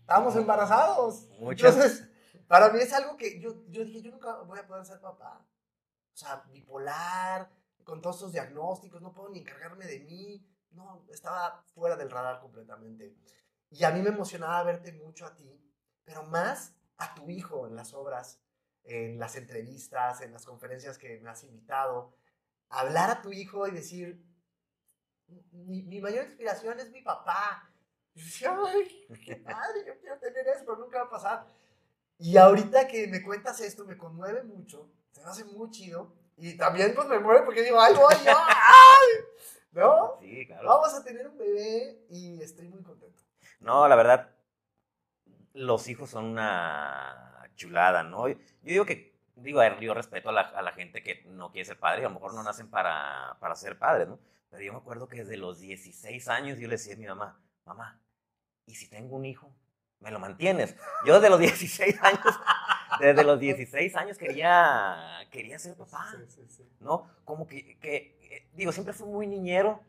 Estamos 0.00 0.34
embarazados. 0.36 1.28
Entonces, 1.38 2.08
para 2.48 2.70
mí 2.70 2.80
es 2.80 2.92
algo 2.92 3.16
que 3.16 3.40
yo, 3.40 3.64
yo 3.68 3.84
dije, 3.84 4.02
yo 4.02 4.10
nunca 4.10 4.40
voy 4.42 4.58
a 4.58 4.66
poder 4.66 4.84
ser 4.84 5.00
papá. 5.00 5.46
O 6.12 6.16
sea, 6.16 6.44
bipolar, 6.50 7.48
con 7.84 8.00
todos 8.00 8.16
esos 8.16 8.32
diagnósticos, 8.32 9.00
no 9.00 9.12
puedo 9.12 9.30
ni 9.30 9.40
encargarme 9.40 9.86
de 9.86 10.00
mí. 10.00 10.46
No, 10.74 11.06
estaba 11.10 11.64
fuera 11.74 11.96
del 11.96 12.10
radar 12.10 12.40
completamente. 12.40 13.14
Y 13.70 13.84
a 13.84 13.90
mí 13.90 14.02
me 14.02 14.10
emocionaba 14.10 14.62
verte 14.62 14.92
mucho 14.92 15.26
a 15.26 15.34
ti, 15.34 15.60
pero 16.04 16.24
más 16.24 16.74
a 16.98 17.14
tu 17.14 17.30
hijo 17.30 17.66
en 17.66 17.76
las 17.76 17.94
obras, 17.94 18.40
en 18.84 19.18
las 19.18 19.36
entrevistas, 19.36 20.20
en 20.20 20.32
las 20.32 20.44
conferencias 20.44 20.98
que 20.98 21.20
me 21.20 21.30
has 21.30 21.44
invitado. 21.44 22.14
Hablar 22.68 23.10
a 23.10 23.22
tu 23.22 23.32
hijo 23.32 23.66
y 23.66 23.70
decir, 23.70 24.24
mi, 25.52 25.82
mi 25.82 26.00
mayor 26.00 26.24
inspiración 26.24 26.78
es 26.80 26.90
mi 26.90 27.02
papá. 27.02 27.70
Y 28.14 28.22
decía, 28.22 28.56
ay, 28.66 29.06
qué 29.24 29.36
padre, 29.44 29.84
yo 29.86 29.98
quiero 30.00 30.18
tener 30.18 30.46
eso, 30.48 30.64
pero 30.66 30.78
nunca 30.78 30.98
va 30.98 31.04
a 31.06 31.10
pasar. 31.10 31.46
Y 32.18 32.36
ahorita 32.36 32.86
que 32.86 33.06
me 33.08 33.22
cuentas 33.22 33.60
esto, 33.60 33.84
me 33.84 33.96
conmueve 33.96 34.42
mucho, 34.42 34.90
se 35.10 35.22
me 35.22 35.30
hace 35.30 35.44
muy 35.44 35.70
chido. 35.70 36.14
Y 36.36 36.56
también 36.56 36.94
pues 36.94 37.06
me 37.08 37.18
mueve 37.18 37.42
porque 37.42 37.62
digo, 37.62 37.80
ay, 37.80 37.94
voy 37.94 38.14
yo, 38.24 38.32
ay, 38.36 39.08
¿no? 39.72 40.18
Sí, 40.20 40.46
claro. 40.46 40.68
Vamos 40.68 40.94
a 40.94 41.04
tener 41.04 41.28
un 41.28 41.38
bebé 41.38 42.06
y 42.10 42.42
estoy 42.42 42.68
muy 42.68 42.82
contento. 42.82 43.22
No, 43.60 43.86
la 43.88 43.96
verdad, 43.96 44.30
los 45.54 45.88
hijos 45.88 46.10
son 46.10 46.26
una 46.26 47.48
chulada, 47.54 48.02
¿no? 48.02 48.28
Yo 48.28 48.36
digo 48.62 48.84
que, 48.84 49.14
digo, 49.36 49.60
yo 49.80 49.94
respeto 49.94 50.30
a 50.30 50.32
la, 50.32 50.40
a 50.42 50.62
la 50.62 50.72
gente 50.72 51.02
que 51.02 51.22
no 51.26 51.50
quiere 51.50 51.64
ser 51.64 51.78
padre, 51.78 52.00
a 52.00 52.08
lo 52.08 52.14
mejor 52.14 52.34
no 52.34 52.42
nacen 52.42 52.70
para, 52.70 53.36
para 53.40 53.54
ser 53.54 53.78
padres, 53.78 54.08
¿no? 54.08 54.18
Pero 54.50 54.62
yo 54.62 54.72
me 54.72 54.78
acuerdo 54.78 55.08
que 55.08 55.18
desde 55.18 55.36
los 55.36 55.60
16 55.60 56.28
años 56.28 56.58
yo 56.58 56.68
le 56.68 56.74
decía 56.74 56.94
a 56.94 56.98
mi 56.98 57.06
mamá, 57.06 57.40
mamá, 57.64 58.00
¿y 58.66 58.74
si 58.74 58.88
tengo 58.88 59.16
un 59.16 59.24
hijo? 59.24 59.54
¿Me 60.00 60.10
lo 60.10 60.18
mantienes? 60.18 60.76
Yo 61.06 61.14
desde 61.14 61.30
los 61.30 61.38
16 61.38 62.02
años 62.02 62.20
desde 63.00 63.24
los 63.24 63.38
16 63.40 63.96
años 63.96 64.18
quería, 64.18 65.26
quería 65.30 65.58
ser 65.58 65.76
papá, 65.76 66.14
¿no? 66.80 67.08
Como 67.24 67.46
que, 67.46 67.78
que, 67.78 68.18
eh, 68.30 68.48
digo, 68.54 68.72
siempre 68.72 68.94
fui 68.94 69.08
muy 69.08 69.26
niñero, 69.26 69.80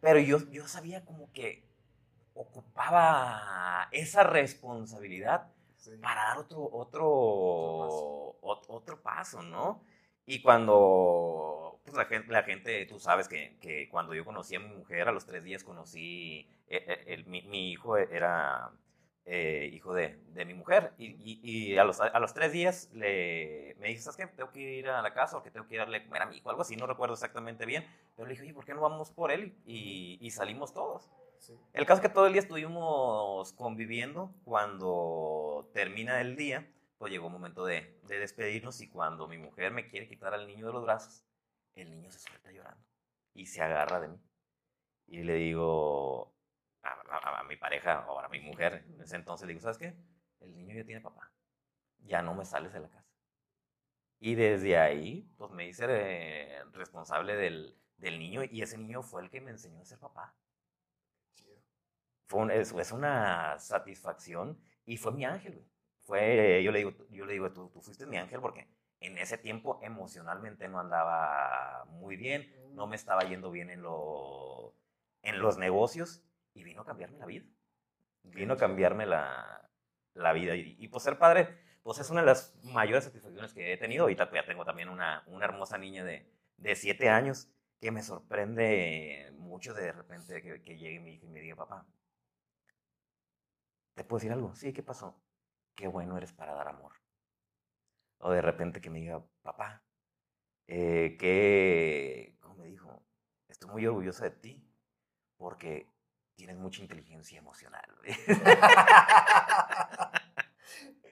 pero 0.00 0.18
yo, 0.18 0.38
yo 0.50 0.66
sabía 0.68 1.04
como 1.04 1.32
que 1.32 1.64
ocupaba 2.34 3.88
esa 3.92 4.22
responsabilidad 4.22 5.48
para 6.02 6.22
dar 6.22 6.38
otro, 6.38 6.68
otro, 6.72 8.36
otro 8.40 9.02
paso, 9.02 9.42
¿no? 9.42 9.82
Y 10.26 10.42
cuando 10.42 11.80
pues 11.84 11.96
la, 11.96 12.04
gente, 12.04 12.30
la 12.30 12.42
gente, 12.42 12.84
tú 12.86 12.98
sabes 13.00 13.28
que, 13.28 13.56
que, 13.60 13.88
cuando 13.88 14.14
yo 14.14 14.24
conocí 14.24 14.54
a 14.54 14.60
mi 14.60 14.68
mujer, 14.68 15.08
a 15.08 15.12
los 15.12 15.24
tres 15.24 15.42
días 15.42 15.64
conocí, 15.64 16.46
eh, 16.68 17.04
eh, 17.06 17.24
mi, 17.26 17.42
mi, 17.42 17.70
hijo 17.70 17.96
era 17.96 18.70
eh, 19.30 19.68
hijo 19.74 19.92
de, 19.92 20.18
de, 20.32 20.44
mi 20.46 20.54
mujer. 20.54 20.92
Y, 20.96 21.40
y, 21.42 21.76
a, 21.76 21.84
los, 21.84 22.00
a, 22.00 22.18
los, 22.18 22.32
tres 22.32 22.50
días 22.50 22.88
le, 22.94 23.76
me 23.78 23.88
dice, 23.88 24.02
¿sabes 24.02 24.16
qué? 24.16 24.26
Tengo 24.26 24.50
que 24.50 24.60
ir 24.60 24.88
a 24.88 25.02
la 25.02 25.12
casa 25.12 25.36
o 25.36 25.42
que 25.42 25.50
tengo 25.50 25.66
que 25.66 25.74
ir 25.74 25.80
a 25.80 25.84
darle 25.84 26.02
comer 26.04 26.22
a 26.22 26.26
mi 26.26 26.38
hijo, 26.38 26.48
algo 26.48 26.62
así, 26.62 26.76
no 26.76 26.86
recuerdo 26.86 27.12
exactamente 27.12 27.66
bien. 27.66 27.84
Pero 28.16 28.26
le 28.26 28.32
dije, 28.32 28.44
oye, 28.44 28.54
¿por 28.54 28.64
qué 28.64 28.72
no 28.72 28.80
vamos 28.80 29.10
por 29.10 29.30
él? 29.30 29.54
Y, 29.66 30.18
y 30.20 30.30
salimos 30.30 30.72
todos. 30.72 31.10
El 31.74 31.84
caso 31.84 32.00
es 32.00 32.08
que 32.08 32.14
todo 32.14 32.26
el 32.26 32.32
día 32.32 32.40
estuvimos 32.40 33.52
conviviendo. 33.52 34.34
Cuando 34.44 35.70
termina 35.74 36.20
el 36.22 36.34
día, 36.34 36.66
pues 36.96 37.12
llegó 37.12 37.26
un 37.26 37.34
momento 37.34 37.66
de, 37.66 37.98
de 38.04 38.18
despedirnos 38.18 38.80
y 38.80 38.88
cuando 38.88 39.28
mi 39.28 39.36
mujer 39.36 39.72
me 39.72 39.88
quiere 39.88 40.08
quitar 40.08 40.32
al 40.32 40.46
niño 40.46 40.66
de 40.66 40.72
los 40.72 40.84
brazos, 40.84 41.22
el 41.74 41.90
niño 41.90 42.10
se 42.10 42.18
suelta 42.18 42.50
llorando 42.50 42.82
y 43.34 43.46
se 43.46 43.60
agarra 43.60 44.00
de 44.00 44.08
mí. 44.08 44.18
Y 45.06 45.22
le 45.22 45.34
digo, 45.34 46.34
a, 46.82 47.44
mi 47.44 47.56
pareja 47.56 48.06
o 48.08 48.18
a 48.18 48.28
mi 48.28 48.40
mujer 48.40 48.84
en 48.86 49.00
ese 49.00 49.16
entonces 49.16 49.46
le 49.46 49.54
digo, 49.54 49.62
¿sabes 49.62 49.78
qué? 49.78 49.94
El 50.40 50.54
niño 50.54 50.74
ya 50.74 50.84
tiene 50.84 51.00
papá. 51.00 51.32
Ya 52.00 52.22
no 52.22 52.34
me 52.34 52.44
sales 52.44 52.72
de 52.72 52.80
la 52.80 52.88
casa. 52.88 53.08
Y 54.20 54.34
desde 54.34 54.78
ahí, 54.78 55.32
pues 55.36 55.50
me 55.52 55.66
hice 55.66 55.86
eh, 55.88 56.64
responsable 56.72 57.36
del, 57.36 57.76
del, 57.96 58.18
niño 58.18 58.42
y 58.44 58.62
ese 58.62 58.76
niño 58.76 59.02
fue 59.02 59.22
el 59.22 59.30
que 59.30 59.40
me 59.40 59.50
enseñó 59.50 59.80
a 59.80 59.84
ser 59.84 59.98
papá. 59.98 60.34
Fue 62.26 62.60
es, 62.60 62.92
una 62.92 63.58
satisfacción 63.58 64.60
y 64.84 64.96
fue 64.96 65.12
mi 65.12 65.24
ángel, 65.24 65.64
fue, 66.00 66.62
yo 66.62 66.72
le 66.72 66.78
digo, 66.80 66.92
yo 67.10 67.24
le 67.24 67.32
digo 67.32 67.52
tú, 67.52 67.70
tú 67.70 67.80
fuiste 67.80 68.06
mi 68.06 68.18
ángel 68.18 68.40
porque 68.40 68.68
en 69.00 69.16
ese 69.16 69.38
tiempo 69.38 69.80
emocionalmente 69.82 70.68
no 70.68 70.78
andaba 70.78 71.84
muy 71.86 72.16
bien, 72.16 72.52
no 72.74 72.86
me 72.86 72.96
estaba 72.96 73.22
yendo 73.22 73.50
bien 73.50 73.70
en, 73.70 73.82
lo, 73.82 74.74
en 75.22 75.38
los 75.38 75.56
negocios 75.56 76.27
y 76.58 76.64
vino 76.64 76.82
a 76.82 76.84
cambiarme 76.84 77.18
la 77.18 77.26
vida. 77.26 77.46
Vino 78.24 78.54
a 78.54 78.56
cambiarme 78.56 79.06
la, 79.06 79.70
la 80.14 80.32
vida. 80.32 80.56
Y, 80.56 80.76
y 80.78 80.88
pues 80.88 81.04
ser 81.04 81.18
padre, 81.18 81.48
pues 81.82 81.98
es 81.98 82.10
una 82.10 82.20
de 82.20 82.26
las 82.26 82.54
mayores 82.64 83.04
satisfacciones 83.04 83.54
que 83.54 83.72
he 83.72 83.76
tenido. 83.76 84.10
Y 84.10 84.16
ya 84.16 84.28
tengo 84.46 84.64
también 84.64 84.88
una, 84.88 85.22
una 85.26 85.44
hermosa 85.44 85.78
niña 85.78 86.04
de, 86.04 86.30
de 86.56 86.74
siete 86.74 87.08
años 87.08 87.50
que 87.80 87.90
me 87.92 88.02
sorprende 88.02 89.32
mucho 89.38 89.72
de 89.72 89.92
repente 89.92 90.42
que, 90.42 90.62
que 90.62 90.76
llegue 90.76 91.00
mi 91.00 91.14
hija 91.14 91.26
y 91.26 91.30
me 91.30 91.40
diga, 91.40 91.56
papá, 91.56 91.86
¿te 93.94 94.04
puedo 94.04 94.18
decir 94.18 94.32
algo? 94.32 94.54
Sí, 94.54 94.72
¿qué 94.72 94.82
pasó? 94.82 95.22
Qué 95.76 95.86
bueno 95.86 96.16
eres 96.16 96.32
para 96.32 96.54
dar 96.54 96.68
amor. 96.68 96.92
O 98.18 98.32
de 98.32 98.42
repente 98.42 98.80
que 98.80 98.90
me 98.90 98.98
diga, 98.98 99.24
papá, 99.42 99.84
eh, 100.66 101.16
que, 101.18 102.36
¿cómo 102.40 102.56
me 102.56 102.66
dijo? 102.66 103.06
Estoy 103.46 103.70
muy 103.70 103.86
orgullosa 103.86 104.24
de 104.24 104.32
ti 104.32 104.68
porque 105.36 105.88
tienes 106.38 106.56
mucha 106.56 106.80
inteligencia 106.80 107.36
emocional. 107.36 107.84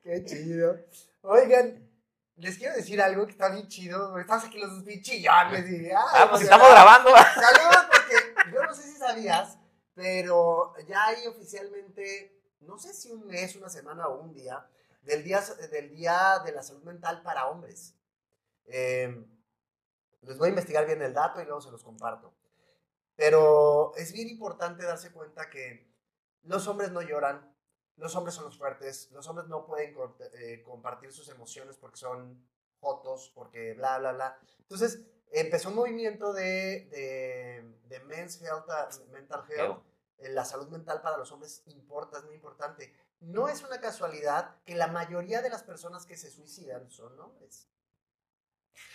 Qué 0.05 0.25
chido. 0.25 0.79
Oigan, 1.23 1.91
les 2.37 2.57
quiero 2.57 2.77
decir 2.77 3.03
algo 3.03 3.27
que 3.27 3.33
está 3.33 3.49
bien 3.49 3.67
chido. 3.67 4.17
Estás 4.21 4.45
aquí 4.45 4.59
los 4.59 4.71
dos 4.71 4.85
bien 4.85 5.03
chillones. 5.03 5.69
Y, 5.69 5.91
ah, 5.97 6.29
pues 6.31 6.43
estamos 6.43 6.71
grabando. 6.71 7.11
Saludos, 7.35 7.87
porque 7.91 8.15
yo 8.55 8.63
no 8.63 8.73
sé 8.73 8.85
si 8.85 8.97
sabías, 8.97 9.59
pero 9.95 10.75
ya 10.87 11.07
hay 11.07 11.27
oficialmente, 11.27 12.41
no 12.61 12.79
sé 12.79 12.95
si 12.95 13.11
un 13.11 13.27
mes, 13.27 13.57
una 13.57 13.69
semana 13.69 14.07
o 14.07 14.21
un 14.21 14.33
día, 14.33 14.65
del 15.03 15.25
Día, 15.25 15.43
del 15.73 15.91
día 15.91 16.41
de 16.45 16.53
la 16.53 16.63
Salud 16.63 16.85
Mental 16.85 17.21
para 17.23 17.49
Hombres. 17.49 17.97
Eh, 18.67 19.27
les 20.23 20.39
voy 20.39 20.47
a 20.47 20.51
investigar 20.51 20.87
bien 20.87 21.03
el 21.03 21.13
dato 21.15 21.41
y 21.41 21.45
luego 21.45 21.61
se 21.61 21.73
los 21.73 21.83
comparto. 21.83 22.33
Pero 23.17 23.95
es 23.97 24.13
bien 24.13 24.29
importante 24.29 24.85
darse 24.85 25.11
cuenta 25.11 25.51
que 25.51 25.91
los 26.43 26.69
hombres 26.69 26.93
no 26.93 27.03
lloran, 27.03 27.55
los 27.97 28.15
hombres 28.15 28.35
son 28.35 28.45
los 28.45 28.59
fuertes, 28.59 29.11
los 29.13 29.27
hombres 29.27 29.49
no 29.49 29.65
pueden 29.67 29.97
eh, 30.35 30.63
compartir 30.63 31.11
sus 31.13 31.29
emociones 31.31 31.77
porque 31.77 31.97
son 31.97 32.47
fotos, 32.79 33.33
porque 33.35 33.75
bla, 33.75 33.99
bla, 33.99 34.13
bla. 34.13 34.39
Entonces, 34.61 35.01
empezó 35.33 35.71
un 35.71 35.77
movimiento 35.77 36.33
de, 36.35 36.87
de, 36.91 37.79
de 37.89 38.01
men's 38.05 38.41
health, 38.43 38.67
mental 39.11 39.45
health, 39.49 39.83
la 40.19 40.45
salud 40.45 40.69
mental 40.69 41.01
para 41.03 41.17
los 41.17 41.33
hombres 41.33 41.63
importa, 41.67 42.19
es 42.19 42.25
muy 42.25 42.35
importante. 42.35 42.93
No 43.21 43.49
es 43.49 43.63
una 43.63 43.81
casualidad 43.81 44.57
que 44.65 44.75
la 44.75 44.89
mayoría 44.89 45.43
de 45.43 45.51
las 45.51 45.63
personas 45.63 46.07
que 46.07 46.17
se 46.17 46.31
suicidan 46.31 46.91
son 46.91 47.19
hombres. 47.19 47.69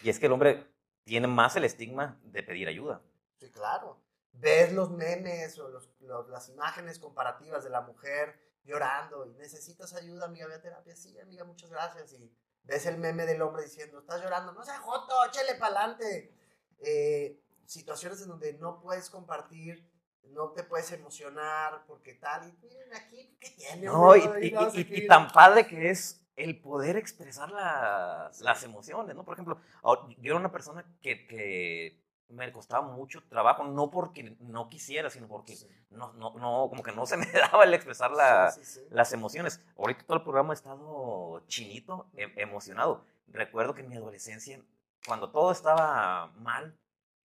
Y 0.03 0.09
es 0.09 0.19
que 0.19 0.27
el 0.27 0.31
hombre 0.31 0.67
tiene 1.03 1.27
más 1.27 1.55
el 1.55 1.63
estigma 1.63 2.19
de 2.23 2.43
pedir 2.43 2.67
ayuda. 2.67 3.01
Sí, 3.39 3.49
claro. 3.49 3.99
Ves 4.33 4.73
los 4.73 4.91
memes 4.91 5.57
o 5.59 5.69
los, 5.69 5.89
las 6.29 6.49
imágenes 6.49 6.99
comparativas 6.99 7.63
de 7.63 7.69
la 7.69 7.81
mujer 7.81 8.39
llorando 8.63 9.25
y 9.25 9.33
necesitas 9.33 9.93
ayuda, 9.93 10.25
amiga, 10.25 10.47
ve 10.47 10.55
a 10.55 10.61
terapia. 10.61 10.95
Sí, 10.95 11.19
amiga, 11.19 11.43
muchas 11.43 11.69
gracias. 11.69 12.13
Y 12.13 12.31
ves 12.63 12.85
el 12.85 12.97
meme 12.97 13.25
del 13.25 13.41
hombre 13.41 13.63
diciendo, 13.63 13.99
estás 13.99 14.21
llorando, 14.21 14.51
no 14.53 14.63
seas 14.63 14.79
joto, 14.79 15.13
échale 15.27 15.55
para 15.55 15.79
adelante. 15.79 16.33
Eh, 16.79 17.39
situaciones 17.65 18.21
en 18.21 18.29
donde 18.29 18.53
no 18.53 18.81
puedes 18.81 19.09
compartir 19.09 19.91
no 20.33 20.49
te 20.51 20.63
puedes 20.63 20.91
emocionar 20.91 21.83
porque 21.87 22.13
tal, 22.15 22.47
y 22.47 22.65
miren 22.65 22.93
aquí, 22.93 23.35
¿qué 23.39 23.49
tiene? 23.51 23.85
No, 23.87 24.15
y, 24.15 24.23
y, 24.41 25.07
tan 25.07 25.27
padre 25.29 25.67
que 25.67 25.89
es 25.89 26.25
el 26.35 26.59
poder 26.59 26.97
expresar 26.97 27.51
las, 27.51 28.39
las 28.41 28.63
emociones, 28.63 29.15
¿no? 29.15 29.23
Por 29.23 29.33
ejemplo, 29.33 29.59
yo 29.83 30.31
era 30.31 30.35
una 30.35 30.51
persona 30.51 30.85
que, 31.01 31.27
que, 31.27 32.01
me 32.31 32.51
costaba 32.51 32.87
mucho 32.87 33.23
trabajo, 33.27 33.63
no 33.63 33.91
porque 33.91 34.35
no 34.39 34.69
quisiera, 34.69 35.09
sino 35.09 35.27
porque 35.27 35.55
no, 35.89 36.13
no, 36.13 36.33
no, 36.35 36.67
como 36.69 36.83
que 36.83 36.91
no 36.91 37.05
se 37.05 37.17
me 37.17 37.25
daba 37.51 37.63
el 37.63 37.73
expresar 37.73 38.11
la, 38.11 38.53
las 38.89 39.13
emociones. 39.13 39.61
Ahorita 39.77 40.05
todo 40.05 40.17
el 40.17 40.23
programa 40.23 40.51
ha 40.51 40.55
estado 40.55 41.43
chinito, 41.47 42.09
e, 42.13 42.31
emocionado. 42.37 43.05
Recuerdo 43.27 43.73
que 43.73 43.81
en 43.81 43.89
mi 43.89 43.95
adolescencia, 43.95 44.61
cuando 45.05 45.31
todo 45.31 45.51
estaba 45.51 46.27
mal, 46.37 46.77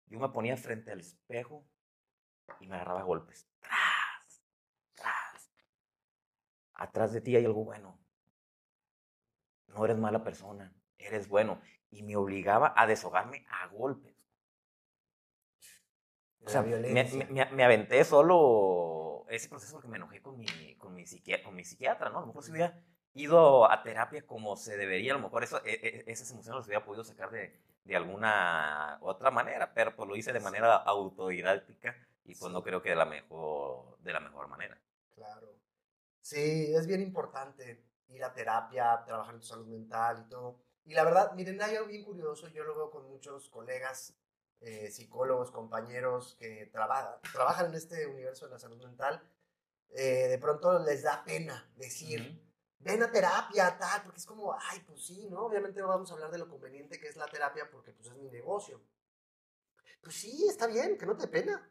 yo 0.06 0.18
me 0.18 0.28
ponía 0.28 0.56
frente 0.56 0.92
al 0.92 1.00
espejo 1.00 1.64
y 2.60 2.66
me 2.66 2.76
agarraba 2.76 3.02
golpes. 3.02 3.46
¡Tras! 3.60 4.42
¡Tras! 4.94 5.50
Atrás 6.74 7.12
de 7.12 7.20
ti 7.20 7.36
hay 7.36 7.44
algo 7.44 7.64
bueno. 7.64 7.98
No 9.68 9.84
eres 9.84 9.98
mala 9.98 10.22
persona, 10.22 10.72
eres 10.98 11.28
bueno. 11.28 11.60
Y 11.90 12.02
me 12.02 12.16
obligaba 12.16 12.74
a 12.76 12.86
deshogarme 12.86 13.46
a 13.48 13.66
golpes. 13.68 14.15
O 16.46 16.48
sea, 16.48 16.62
me, 16.62 17.04
me, 17.04 17.50
me, 17.50 17.64
aventé 17.64 18.04
solo 18.04 19.26
ese 19.28 19.48
proceso 19.48 19.72
porque 19.72 19.88
me 19.88 19.96
enojé 19.96 20.22
con 20.22 20.38
mi, 20.38 20.76
con 20.76 20.94
mi, 20.94 21.04
psiquiatra, 21.04 21.44
con 21.44 21.56
mi 21.56 21.64
psiquiatra, 21.64 22.08
¿no? 22.08 22.18
A 22.18 22.20
lo 22.20 22.28
mejor 22.28 22.44
si 22.44 22.52
hubiera 22.52 22.80
ido 23.14 23.68
a 23.68 23.82
terapia 23.82 24.24
como 24.24 24.56
se 24.56 24.76
debería, 24.76 25.12
a 25.12 25.16
lo 25.16 25.22
mejor 25.24 25.42
eso, 25.42 25.60
e, 25.64 25.72
e, 25.72 26.04
esas 26.06 26.30
emociones 26.30 26.60
las 26.60 26.66
hubiera 26.66 26.84
podido 26.84 27.02
sacar 27.02 27.32
de, 27.32 27.58
de 27.82 27.96
alguna 27.96 28.98
otra 29.00 29.32
manera, 29.32 29.72
pero 29.74 29.96
pues 29.96 30.08
lo 30.08 30.14
hice 30.14 30.32
de 30.32 30.38
manera 30.38 30.76
autodidáctica 30.76 31.96
y 32.24 32.34
pues 32.34 32.52
no 32.52 32.62
creo 32.62 32.80
que 32.80 32.90
de 32.90 32.96
la 32.96 33.06
mejor, 33.06 33.98
de 34.02 34.12
la 34.12 34.20
mejor 34.20 34.46
manera. 34.48 34.78
Claro. 35.14 35.48
Sí, 36.20 36.72
es 36.74 36.86
bien 36.86 37.02
importante 37.02 37.84
ir 38.08 38.22
a 38.22 38.32
terapia, 38.32 39.02
trabajar 39.04 39.34
en 39.34 39.40
tu 39.40 39.46
salud 39.46 39.66
mental 39.66 40.24
y 40.26 40.30
todo. 40.30 40.60
Y 40.84 40.94
la 40.94 41.04
verdad, 41.04 41.32
miren, 41.32 41.60
hay 41.62 41.76
algo 41.76 41.88
bien 41.88 42.04
curioso, 42.04 42.48
yo 42.48 42.64
lo 42.64 42.76
veo 42.76 42.90
con 42.90 43.08
muchos 43.08 43.48
colegas, 43.48 44.14
eh, 44.60 44.90
psicólogos, 44.90 45.50
compañeros 45.50 46.36
que 46.38 46.70
trabajan 46.72 47.66
en 47.66 47.74
este 47.74 48.06
universo 48.06 48.46
de 48.46 48.52
la 48.52 48.58
salud 48.58 48.82
mental. 48.82 49.22
Eh, 49.90 50.28
de 50.28 50.38
pronto 50.38 50.78
les 50.80 51.02
da 51.02 51.24
pena 51.24 51.70
decir, 51.76 52.42
ven 52.78 53.02
a 53.02 53.10
terapia, 53.10 53.78
tal, 53.78 54.02
porque 54.02 54.18
es 54.18 54.26
como, 54.26 54.52
ay, 54.52 54.80
pues 54.86 55.04
sí, 55.06 55.26
¿no? 55.30 55.46
Obviamente 55.46 55.80
no 55.80 55.88
vamos 55.88 56.10
a 56.10 56.14
hablar 56.14 56.30
de 56.30 56.38
lo 56.38 56.48
conveniente 56.48 56.98
que 56.98 57.08
es 57.08 57.16
la 57.16 57.26
terapia 57.26 57.68
porque 57.70 57.92
pues 57.92 58.08
es 58.08 58.16
mi 58.16 58.28
negocio. 58.30 58.80
Pues 60.02 60.16
sí, 60.16 60.46
está 60.48 60.66
bien, 60.66 60.96
que 60.98 61.06
no 61.06 61.16
te 61.16 61.28
pena 61.28 61.70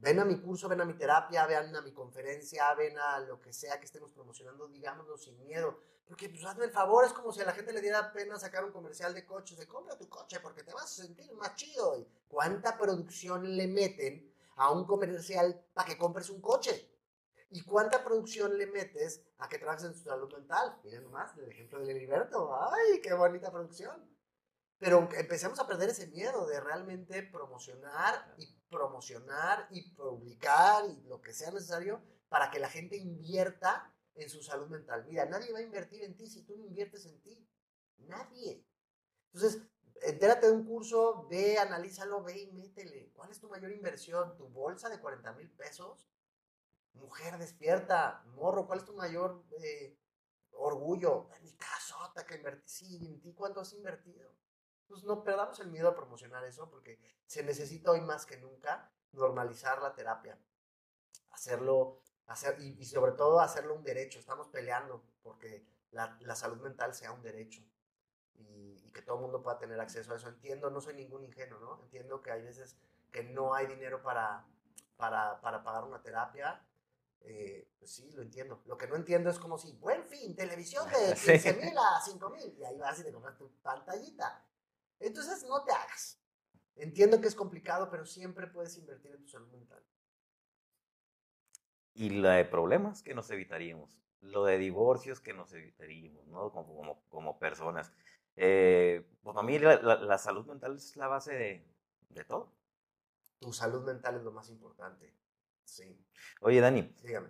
ven 0.00 0.18
a 0.18 0.24
mi 0.24 0.40
curso, 0.40 0.68
ven 0.68 0.80
a 0.80 0.84
mi 0.84 0.94
terapia, 0.94 1.46
ven 1.46 1.74
a 1.76 1.82
mi 1.82 1.92
conferencia, 1.92 2.74
ven 2.74 2.98
a 2.98 3.20
lo 3.20 3.40
que 3.40 3.52
sea 3.52 3.78
que 3.78 3.84
estemos 3.84 4.12
promocionando, 4.12 4.68
digámoslo 4.68 5.16
sin 5.16 5.38
miedo. 5.38 5.78
Porque, 6.06 6.28
pues, 6.28 6.44
hazme 6.44 6.64
el 6.64 6.72
favor, 6.72 7.04
es 7.04 7.12
como 7.12 7.32
si 7.32 7.40
a 7.40 7.44
la 7.44 7.52
gente 7.52 7.72
le 7.72 7.80
diera 7.80 8.12
pena 8.12 8.36
sacar 8.36 8.64
un 8.64 8.72
comercial 8.72 9.14
de 9.14 9.24
coches, 9.24 9.58
de 9.58 9.68
compra 9.68 9.96
tu 9.96 10.08
coche 10.08 10.40
porque 10.40 10.64
te 10.64 10.72
vas 10.72 10.84
a 10.84 11.02
sentir 11.02 11.32
más 11.34 11.54
chido. 11.54 11.98
¿Y 11.98 12.08
¿Cuánta 12.26 12.76
producción 12.76 13.56
le 13.56 13.68
meten 13.68 14.34
a 14.56 14.72
un 14.72 14.84
comercial 14.86 15.64
para 15.72 15.86
que 15.86 15.96
compres 15.96 16.28
un 16.30 16.40
coche? 16.40 16.90
¿Y 17.50 17.62
cuánta 17.62 18.02
producción 18.02 18.58
le 18.58 18.66
metes 18.66 19.22
a 19.38 19.48
que 19.48 19.58
trabajes 19.58 19.84
en 19.84 19.92
tu 19.92 20.00
salud 20.00 20.32
mental? 20.32 20.80
Miren 20.82 21.04
nomás, 21.04 21.36
el 21.38 21.48
ejemplo 21.48 21.78
de 21.78 21.90
Heriberto. 21.92 22.56
¡Ay, 22.56 23.00
qué 23.00 23.12
bonita 23.12 23.52
producción! 23.52 24.09
Pero 24.80 25.10
empecemos 25.14 25.60
a 25.60 25.66
perder 25.66 25.90
ese 25.90 26.06
miedo 26.06 26.46
de 26.46 26.58
realmente 26.58 27.22
promocionar 27.22 28.34
y 28.38 28.46
promocionar 28.70 29.68
y 29.70 29.90
publicar 29.94 30.86
y 30.86 31.02
lo 31.02 31.20
que 31.20 31.34
sea 31.34 31.50
necesario 31.50 32.02
para 32.30 32.50
que 32.50 32.58
la 32.58 32.70
gente 32.70 32.96
invierta 32.96 33.94
en 34.14 34.30
su 34.30 34.42
salud 34.42 34.68
mental. 34.68 35.04
Mira, 35.06 35.26
nadie 35.26 35.52
va 35.52 35.58
a 35.58 35.62
invertir 35.62 36.02
en 36.02 36.16
ti 36.16 36.26
si 36.26 36.44
tú 36.44 36.56
no 36.56 36.64
inviertes 36.64 37.04
en 37.04 37.20
ti. 37.20 37.46
Nadie. 37.98 38.64
Entonces, 39.34 39.60
entérate 40.00 40.46
de 40.46 40.52
un 40.52 40.64
curso, 40.64 41.26
ve, 41.28 41.58
analízalo, 41.58 42.22
ve 42.22 42.40
y 42.40 42.50
métele. 42.50 43.12
¿Cuál 43.12 43.30
es 43.30 43.38
tu 43.38 43.50
mayor 43.50 43.70
inversión? 43.72 44.34
¿Tu 44.38 44.48
bolsa 44.48 44.88
de 44.88 44.98
40 44.98 45.34
mil 45.34 45.50
pesos? 45.50 46.08
Mujer, 46.94 47.36
despierta. 47.36 48.22
Morro, 48.34 48.66
¿cuál 48.66 48.78
es 48.78 48.86
tu 48.86 48.94
mayor 48.94 49.44
eh, 49.62 49.98
orgullo? 50.52 51.28
En 51.36 51.42
mi 51.44 51.52
casota 51.52 52.24
que 52.24 52.36
invertí. 52.36 52.62
Sí, 52.66 53.06
¿en 53.06 53.20
ti 53.20 53.34
cuánto 53.34 53.60
has 53.60 53.74
invertido? 53.74 54.40
Pues 54.90 55.04
no 55.04 55.22
perdamos 55.22 55.60
el 55.60 55.68
miedo 55.68 55.88
a 55.88 55.94
promocionar 55.94 56.44
eso 56.44 56.68
porque 56.68 56.98
se 57.24 57.44
necesita 57.44 57.92
hoy 57.92 58.00
más 58.00 58.26
que 58.26 58.36
nunca 58.38 58.90
normalizar 59.12 59.80
la 59.80 59.94
terapia. 59.94 60.36
Hacerlo, 61.30 62.02
hacer, 62.26 62.60
y, 62.60 62.84
sobre 62.84 63.12
todo 63.12 63.38
hacerlo 63.40 63.76
un 63.76 63.84
derecho. 63.84 64.18
Estamos 64.18 64.48
peleando 64.48 65.04
porque 65.22 65.64
la, 65.92 66.18
la 66.22 66.34
salud 66.34 66.60
mental 66.60 66.92
sea 66.92 67.12
un 67.12 67.22
derecho 67.22 67.62
y, 68.34 68.82
y, 68.84 68.90
que 68.90 69.02
todo 69.02 69.16
el 69.16 69.22
mundo 69.22 69.42
pueda 69.42 69.58
tener 69.58 69.78
acceso 69.78 70.12
a 70.12 70.16
eso. 70.16 70.28
Entiendo, 70.28 70.70
no 70.70 70.80
soy 70.80 70.94
ningún 70.94 71.22
ingenuo, 71.24 71.60
¿no? 71.60 71.80
Entiendo 71.84 72.20
que 72.20 72.32
hay 72.32 72.42
veces 72.42 72.76
que 73.12 73.22
no 73.22 73.54
hay 73.54 73.68
dinero 73.68 74.02
para, 74.02 74.44
para, 74.96 75.40
para 75.40 75.62
pagar 75.62 75.84
una 75.84 76.02
terapia. 76.02 76.66
Eh, 77.20 77.70
pues 77.78 77.92
sí, 77.92 78.10
lo 78.10 78.22
entiendo. 78.22 78.60
Lo 78.66 78.76
que 78.76 78.88
no 78.88 78.96
entiendo 78.96 79.30
es 79.30 79.38
como 79.38 79.56
si, 79.56 79.72
buen 79.74 80.04
fin, 80.04 80.34
televisión 80.34 80.88
de 80.88 81.14
15 81.14 81.52
mil 81.54 81.78
a 81.78 82.00
5 82.04 82.30
mil, 82.30 82.56
y 82.58 82.64
ahí 82.64 82.76
vas 82.76 82.98
y 82.98 83.04
te 83.04 83.12
compras 83.12 83.38
tu 83.38 83.48
pantallita. 83.62 84.44
Entonces 85.00 85.44
no 85.48 85.64
te 85.64 85.72
hagas. 85.72 86.20
Entiendo 86.76 87.20
que 87.20 87.28
es 87.28 87.34
complicado, 87.34 87.90
pero 87.90 88.06
siempre 88.06 88.46
puedes 88.46 88.76
invertir 88.78 89.12
en 89.12 89.22
tu 89.22 89.28
salud 89.28 89.50
mental. 89.50 89.82
Y 91.94 92.10
lo 92.10 92.28
de 92.28 92.44
problemas 92.44 93.02
que 93.02 93.14
nos 93.14 93.30
evitaríamos, 93.30 94.00
lo 94.20 94.44
de 94.44 94.58
divorcios 94.58 95.20
que 95.20 95.34
nos 95.34 95.52
evitaríamos, 95.52 96.26
¿no? 96.28 96.52
Como, 96.52 96.74
como, 96.74 97.02
como 97.08 97.38
personas. 97.38 97.92
Eh, 98.36 99.06
pues 99.22 99.34
para 99.34 99.46
mí 99.46 99.58
la, 99.58 99.76
la, 99.82 99.96
la, 99.96 100.18
salud 100.18 100.46
mental 100.46 100.76
es 100.76 100.96
la 100.96 101.08
base 101.08 101.34
de, 101.34 101.66
de 102.08 102.24
todo. 102.24 102.54
Tu 103.40 103.52
salud 103.52 103.84
mental 103.84 104.16
es 104.16 104.22
lo 104.22 104.32
más 104.32 104.48
importante. 104.50 105.14
Sí. 105.64 106.02
Oye, 106.40 106.60
Dani. 106.60 106.82
Dígame. 107.02 107.28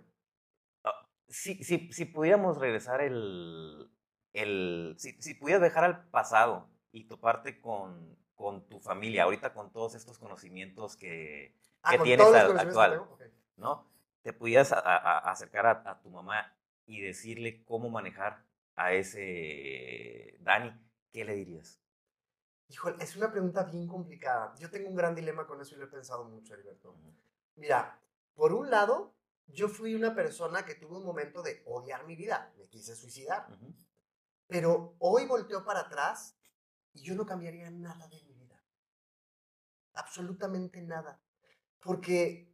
Uh, 0.83 0.89
si, 1.27 1.63
si, 1.63 1.91
si 1.91 2.05
pudiéramos 2.05 2.57
regresar 2.57 3.01
el, 3.01 3.91
el 4.33 4.95
si, 4.97 5.21
si 5.21 5.33
pudieras 5.33 5.61
dejar 5.61 5.83
al 5.83 6.09
pasado 6.09 6.69
y 6.91 7.05
toparte 7.05 7.59
con, 7.61 8.17
con 8.35 8.67
tu 8.67 8.79
familia, 8.79 9.23
ahorita 9.23 9.53
con 9.53 9.71
todos 9.71 9.95
estos 9.95 10.17
conocimientos 10.19 10.95
que, 10.97 11.55
Ah, 11.83 11.91
que 11.91 11.99
tienes 11.99 12.25
todos 12.27 12.33
los 12.33 12.43
a- 12.43 12.47
conocimientos 12.47 12.77
que 12.77 12.81
actual, 12.83 12.91
tengo, 12.91 13.13
ok. 13.13 13.21
¿no? 13.57 13.87
Te 14.21 14.33
pudieras 14.33 14.71
a- 14.71 14.79
a- 14.79 15.31
acercar 15.31 15.65
a, 15.65 15.83
a 15.89 16.01
tu 16.01 16.09
mamá 16.09 16.55
y 16.85 17.01
decirle 17.01 17.63
cómo 17.65 17.89
manejar 17.89 18.43
a 18.75 18.93
ese 18.93 20.37
Dani, 20.41 20.71
¿qué 21.11 21.25
le 21.25 21.35
dirías? 21.35 21.79
Híjole, 22.69 23.03
es 23.03 23.15
una 23.15 23.31
pregunta 23.31 23.63
bien 23.63 23.87
complicada. 23.87 24.53
Yo 24.59 24.69
tengo 24.69 24.87
un 24.89 24.95
gran 24.95 25.13
dilema 25.15 25.45
con 25.45 25.59
eso 25.59 25.75
y 25.75 25.77
lo 25.79 25.85
he 25.85 25.89
pensado 25.89 26.23
mucho, 26.23 26.53
Heriberto. 26.53 26.95
Mira, 27.55 27.99
por 28.33 28.53
un 28.53 28.69
lado, 28.69 29.13
yo 29.47 29.67
fui 29.67 29.93
una 29.93 30.15
persona 30.15 30.63
que 30.65 30.75
tuvo 30.75 30.97
un 30.97 31.05
momento 31.05 31.41
de 31.43 31.63
odiar 31.65 32.05
mi 32.05 32.15
vida. 32.15 32.53
Me 32.57 32.67
quise 32.67 32.95
suicidar. 32.95 33.47
Ujú. 33.51 33.73
Pero 34.47 34.95
hoy 34.99 35.25
volteo 35.25 35.65
para 35.65 35.81
atrás 35.81 36.37
y 36.93 37.01
yo 37.01 37.15
no 37.15 37.25
cambiaría 37.25 37.69
nada 37.69 38.07
de 38.07 38.21
mi 38.23 38.33
vida. 38.33 38.61
Absolutamente 39.93 40.81
nada. 40.81 41.21
Porque 41.79 42.53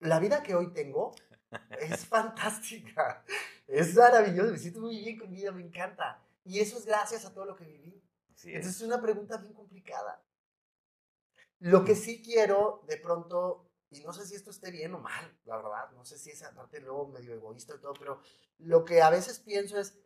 la 0.00 0.18
vida 0.18 0.42
que 0.42 0.54
hoy 0.54 0.72
tengo 0.72 1.14
es 1.78 2.06
fantástica. 2.06 3.24
Es 3.66 3.94
maravillosa. 3.94 4.52
Me 4.52 4.58
siento 4.58 4.80
muy 4.80 4.98
bien 4.98 5.18
con 5.18 5.30
mi 5.30 5.36
vida, 5.36 5.52
me 5.52 5.62
encanta. 5.62 6.22
Y 6.44 6.60
eso 6.60 6.78
es 6.78 6.86
gracias 6.86 7.24
a 7.24 7.32
todo 7.32 7.44
lo 7.44 7.56
que 7.56 7.64
viví. 7.64 8.02
Es. 8.34 8.44
Entonces 8.46 8.76
es 8.76 8.82
una 8.82 9.00
pregunta 9.00 9.36
bien 9.36 9.54
complicada. 9.54 10.22
Lo 11.60 11.84
que 11.84 11.96
sí 11.96 12.22
quiero, 12.22 12.84
de 12.86 12.98
pronto, 12.98 13.68
y 13.90 14.00
no 14.00 14.12
sé 14.12 14.26
si 14.26 14.36
esto 14.36 14.50
esté 14.50 14.70
bien 14.70 14.94
o 14.94 15.00
mal, 15.00 15.36
la 15.44 15.56
verdad, 15.56 15.90
no 15.92 16.04
sé 16.04 16.16
si 16.16 16.30
es 16.30 16.42
aparte 16.42 16.80
luego 16.80 17.08
medio 17.08 17.34
egoísta 17.34 17.74
y 17.74 17.80
todo, 17.80 17.94
pero 17.94 18.20
lo 18.58 18.84
que 18.84 19.02
a 19.02 19.10
veces 19.10 19.40
pienso 19.40 19.78
es, 19.78 19.98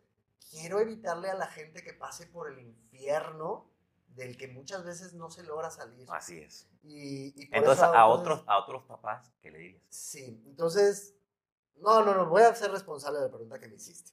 quiero 0.51 0.79
evitarle 0.79 1.29
a 1.29 1.35
la 1.35 1.47
gente 1.47 1.83
que 1.83 1.93
pase 1.93 2.27
por 2.27 2.51
el 2.51 2.59
infierno 2.59 3.69
del 4.07 4.37
que 4.37 4.47
muchas 4.47 4.83
veces 4.83 5.13
no 5.13 5.29
se 5.31 5.43
logra 5.43 5.71
salir. 5.71 6.05
Así 6.11 6.39
es. 6.39 6.69
Y, 6.83 7.33
y 7.35 7.49
Entonces, 7.51 7.83
a 7.83 7.87
entonces, 7.87 8.19
otros, 8.19 8.43
a 8.47 8.57
otros 8.59 8.83
papás, 8.83 9.31
¿qué 9.41 9.49
le 9.51 9.57
dirías? 9.59 9.83
Sí, 9.89 10.43
entonces, 10.45 11.15
no, 11.77 12.03
no, 12.03 12.13
no, 12.13 12.27
voy 12.29 12.43
a 12.43 12.53
ser 12.53 12.71
responsable 12.71 13.19
de 13.19 13.25
la 13.25 13.31
pregunta 13.31 13.59
que 13.59 13.67
me 13.67 13.75
hiciste. 13.75 14.11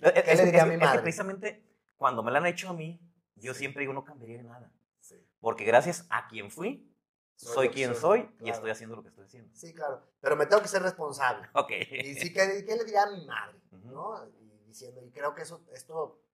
Es, 0.00 0.12
¿Qué 0.12 0.32
es- 0.32 0.38
le 0.38 0.44
diría 0.46 0.62
a 0.62 0.64
es- 0.64 0.68
mi 0.68 0.74
es 0.74 0.80
que 0.80 0.86
madre? 0.86 1.02
precisamente 1.02 1.64
cuando 1.96 2.22
me 2.22 2.30
la 2.32 2.38
han 2.38 2.46
hecho 2.46 2.68
a 2.70 2.72
mí, 2.72 3.00
yo 3.36 3.54
siempre 3.54 3.80
digo, 3.80 3.92
no 3.92 4.04
cambiaría 4.04 4.42
nada. 4.42 4.72
Sí. 5.00 5.16
Porque 5.40 5.64
gracias 5.64 6.06
a 6.10 6.26
quien 6.28 6.50
fui, 6.50 6.88
soy, 7.36 7.68
que 7.68 7.74
quien 7.74 7.94
soy 7.94 8.20
y 8.20 8.24
claro. 8.38 8.54
estoy 8.54 8.70
haciendo 8.70 8.96
lo 8.96 9.02
que 9.02 9.08
estoy 9.08 9.24
haciendo. 9.24 9.54
Sí, 9.54 9.72
claro, 9.74 10.02
pero 10.20 10.36
me 10.36 10.46
tengo 10.46 10.62
que 10.62 10.68
ser 10.68 10.82
responsable. 10.82 11.48
Ok. 11.54 11.70
Y 11.90 12.14
sí, 12.14 12.32
¿qué, 12.32 12.64
qué 12.66 12.76
le 12.76 12.84
diría 12.84 13.04
a 13.04 13.10
mi 13.10 13.24
madre? 13.26 13.60
Ujú. 13.72 13.90
¿no? 13.90 14.28
Y 14.72 14.74
diciendo, 14.74 15.04
y 15.04 15.10
creo 15.10 15.34
que 15.34 15.42
eso, 15.42 15.66
esto 15.74 16.24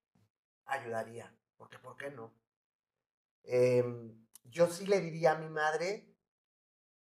ayudaría, 0.66 1.36
porque 1.56 1.76
¿por 1.80 1.96
qué 1.96 2.08
no? 2.08 2.32
Em, 3.42 4.28
yo 4.44 4.68
sí 4.68 4.86
le 4.86 5.00
diría 5.00 5.32
a 5.32 5.38
mi 5.38 5.48
madre, 5.48 6.14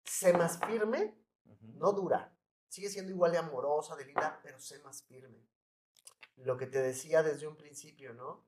sé 0.05 0.33
más 0.33 0.61
firme, 0.61 1.19
Ujú. 1.45 1.73
no 1.75 1.91
dura. 1.91 2.39
Sigue 2.69 2.89
siendo 2.89 3.11
igual 3.11 3.33
de 3.33 3.39
amorosa, 3.39 3.97
de 3.97 4.05
linda, 4.05 4.39
pero 4.45 4.61
sé 4.61 4.79
más 4.85 5.03
firme. 5.03 5.45
Lo 6.37 6.57
que 6.57 6.69
te 6.69 6.81
decía 6.81 7.25
desde 7.25 7.49
un 7.49 7.57
principio, 7.57 8.15
¿no? 8.15 8.47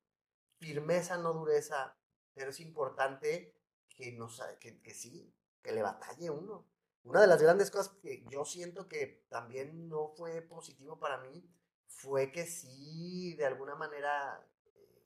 Firmeza, 0.60 1.18
no 1.18 1.32
dureza, 1.32 1.98
pero 2.34 2.50
es 2.50 2.60
importante 2.60 3.60
que, 3.96 4.12
nos, 4.12 4.40
que, 4.60 4.80
que 4.80 4.94
sí, 4.94 5.34
que 5.60 5.72
le 5.72 5.82
batalle 5.82 6.30
uno. 6.30 6.68
Una 7.02 7.20
de 7.20 7.26
las 7.26 7.42
grandes 7.42 7.68
cosas 7.72 7.96
que 8.00 8.24
yo 8.30 8.44
siento 8.44 8.86
que 8.86 9.26
también 9.28 9.88
no 9.88 10.14
fue 10.16 10.40
positivo 10.40 11.00
para 11.00 11.18
mí 11.18 11.52
fue 11.86 12.30
que 12.32 12.46
sí, 12.46 13.34
de 13.34 13.46
alguna 13.46 13.74
manera, 13.74 14.44
eh, 14.74 15.02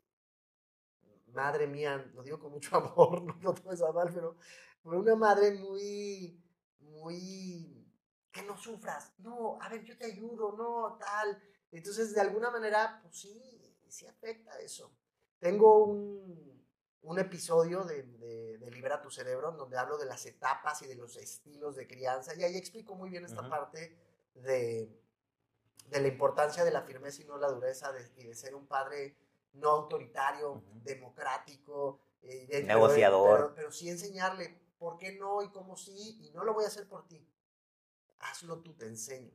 madre 1.28 1.66
mía, 1.66 2.11
lo 2.14 2.22
digo 2.22 2.39
con 2.39 2.53
mucho 2.53 2.76
amor, 2.76 3.22
no 3.22 3.37
lo 3.43 3.55
tomes 3.55 3.83
a 3.83 3.93
mal, 3.93 4.11
pero 4.12 4.37
fue 4.83 4.97
una 4.99 5.14
madre 5.16 5.53
muy, 5.53 6.43
muy, 6.81 7.87
que 8.33 8.43
no 8.43 8.57
sufras, 8.57 9.12
no, 9.18 9.59
a 9.61 9.68
ver, 9.68 9.85
yo 9.85 9.97
te 9.97 10.07
ayudo, 10.07 10.53
no, 10.57 10.97
tal. 10.99 11.41
Entonces, 11.72 12.14
de 12.14 12.20
alguna 12.20 12.51
manera, 12.51 13.01
pues 13.03 13.16
sí, 13.16 13.76
sí 13.89 14.07
afecta 14.07 14.59
eso. 14.59 14.93
Tengo 15.39 15.85
un, 15.85 16.66
un 17.03 17.18
episodio 17.18 17.85
de, 17.85 18.03
de, 18.03 18.59
de 18.59 18.70
Libera 18.70 19.01
tu 19.01 19.11
Cerebro 19.11 19.51
en 19.51 19.57
donde 19.57 19.78
hablo 19.78 19.97
de 19.99 20.07
las 20.07 20.26
etapas 20.26 20.83
y 20.83 20.87
de 20.87 20.97
los 20.97 21.16
estilos 21.16 21.76
de 21.76 21.87
crianza 21.87 22.35
y 22.35 22.43
ahí 22.43 22.57
explico 22.57 22.95
muy 22.95 23.11
bien 23.11 23.24
esta 23.24 23.49
parte 23.49 23.97
de, 24.35 24.99
de 25.89 26.01
la 26.01 26.09
importancia 26.09 26.64
de 26.64 26.70
la 26.70 26.83
firmeza 26.83 27.22
y 27.22 27.24
no 27.24 27.37
la 27.37 27.49
dureza 27.49 27.93
de- 27.93 28.12
y 28.16 28.24
de 28.24 28.35
ser 28.35 28.55
un 28.55 28.66
padre 28.66 29.16
no 29.55 29.70
autoritario, 29.70 30.62
democrático, 30.85 32.01
eh, 32.22 32.47
de- 32.47 32.62
Negociador. 32.62 33.39
Pero, 33.41 33.55
pero 33.55 33.72
sí 33.72 33.89
enseñarle 33.89 34.61
por 34.78 34.97
qué 34.99 35.12
no 35.18 35.43
y 35.43 35.51
cómo 35.51 35.76
sí, 35.76 36.18
y 36.20 36.31
no 36.31 36.45
lo 36.45 36.55
voy 36.55 36.64
a 36.64 36.68
hacer 36.68 36.87
por 36.89 37.07
ti. 37.09 37.26
Hazlo 38.20 38.61
tú, 38.61 38.74
te 38.74 38.87
enseño. 38.87 39.33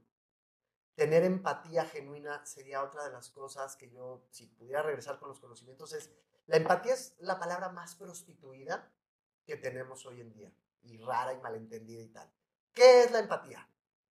Tener 0.96 1.24
empatía 1.24 1.84
genuina 1.86 2.46
sería 2.46 2.82
otra 2.82 3.04
de 3.04 3.12
las 3.12 3.30
cosas 3.30 3.76
que 3.76 3.90
yo, 3.90 4.26
si 4.30 4.48
pudiera 4.48 4.82
regresar 4.82 5.20
con 5.20 5.28
los 5.28 5.40
conocimientos, 5.42 5.92
es, 5.92 6.10
la 6.46 6.56
empatía 6.58 6.94
es 6.94 7.16
la 7.20 7.38
palabra 7.38 7.70
más 7.70 7.96
prostituida 7.96 8.90
que 9.46 9.58
tenemos 9.58 10.06
hoy 10.06 10.22
en 10.22 10.32
día, 10.32 10.54
y 10.84 10.98
rara 11.00 11.34
y 11.34 11.40
malentendida 11.42 12.02
y 12.02 12.08
tal. 12.10 12.32
¿Qué 12.74 13.04
es 13.04 13.12
la 13.12 13.20
empatía? 13.20 13.68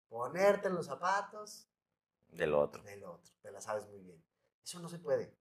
Ponerte 0.07 0.67
en 0.67 0.75
los 0.75 0.85
zapatos 0.85 1.67
Del 2.37 2.53
otro. 2.53 2.81
del 2.83 3.03
otro, 3.03 3.33
te 3.41 3.51
la 3.51 3.61
sabes 3.61 3.87
muy 3.87 3.99
bien. 3.99 4.23
Eso 4.63 4.79
no 4.79 4.89
se 4.89 4.99
puede. 4.99 5.35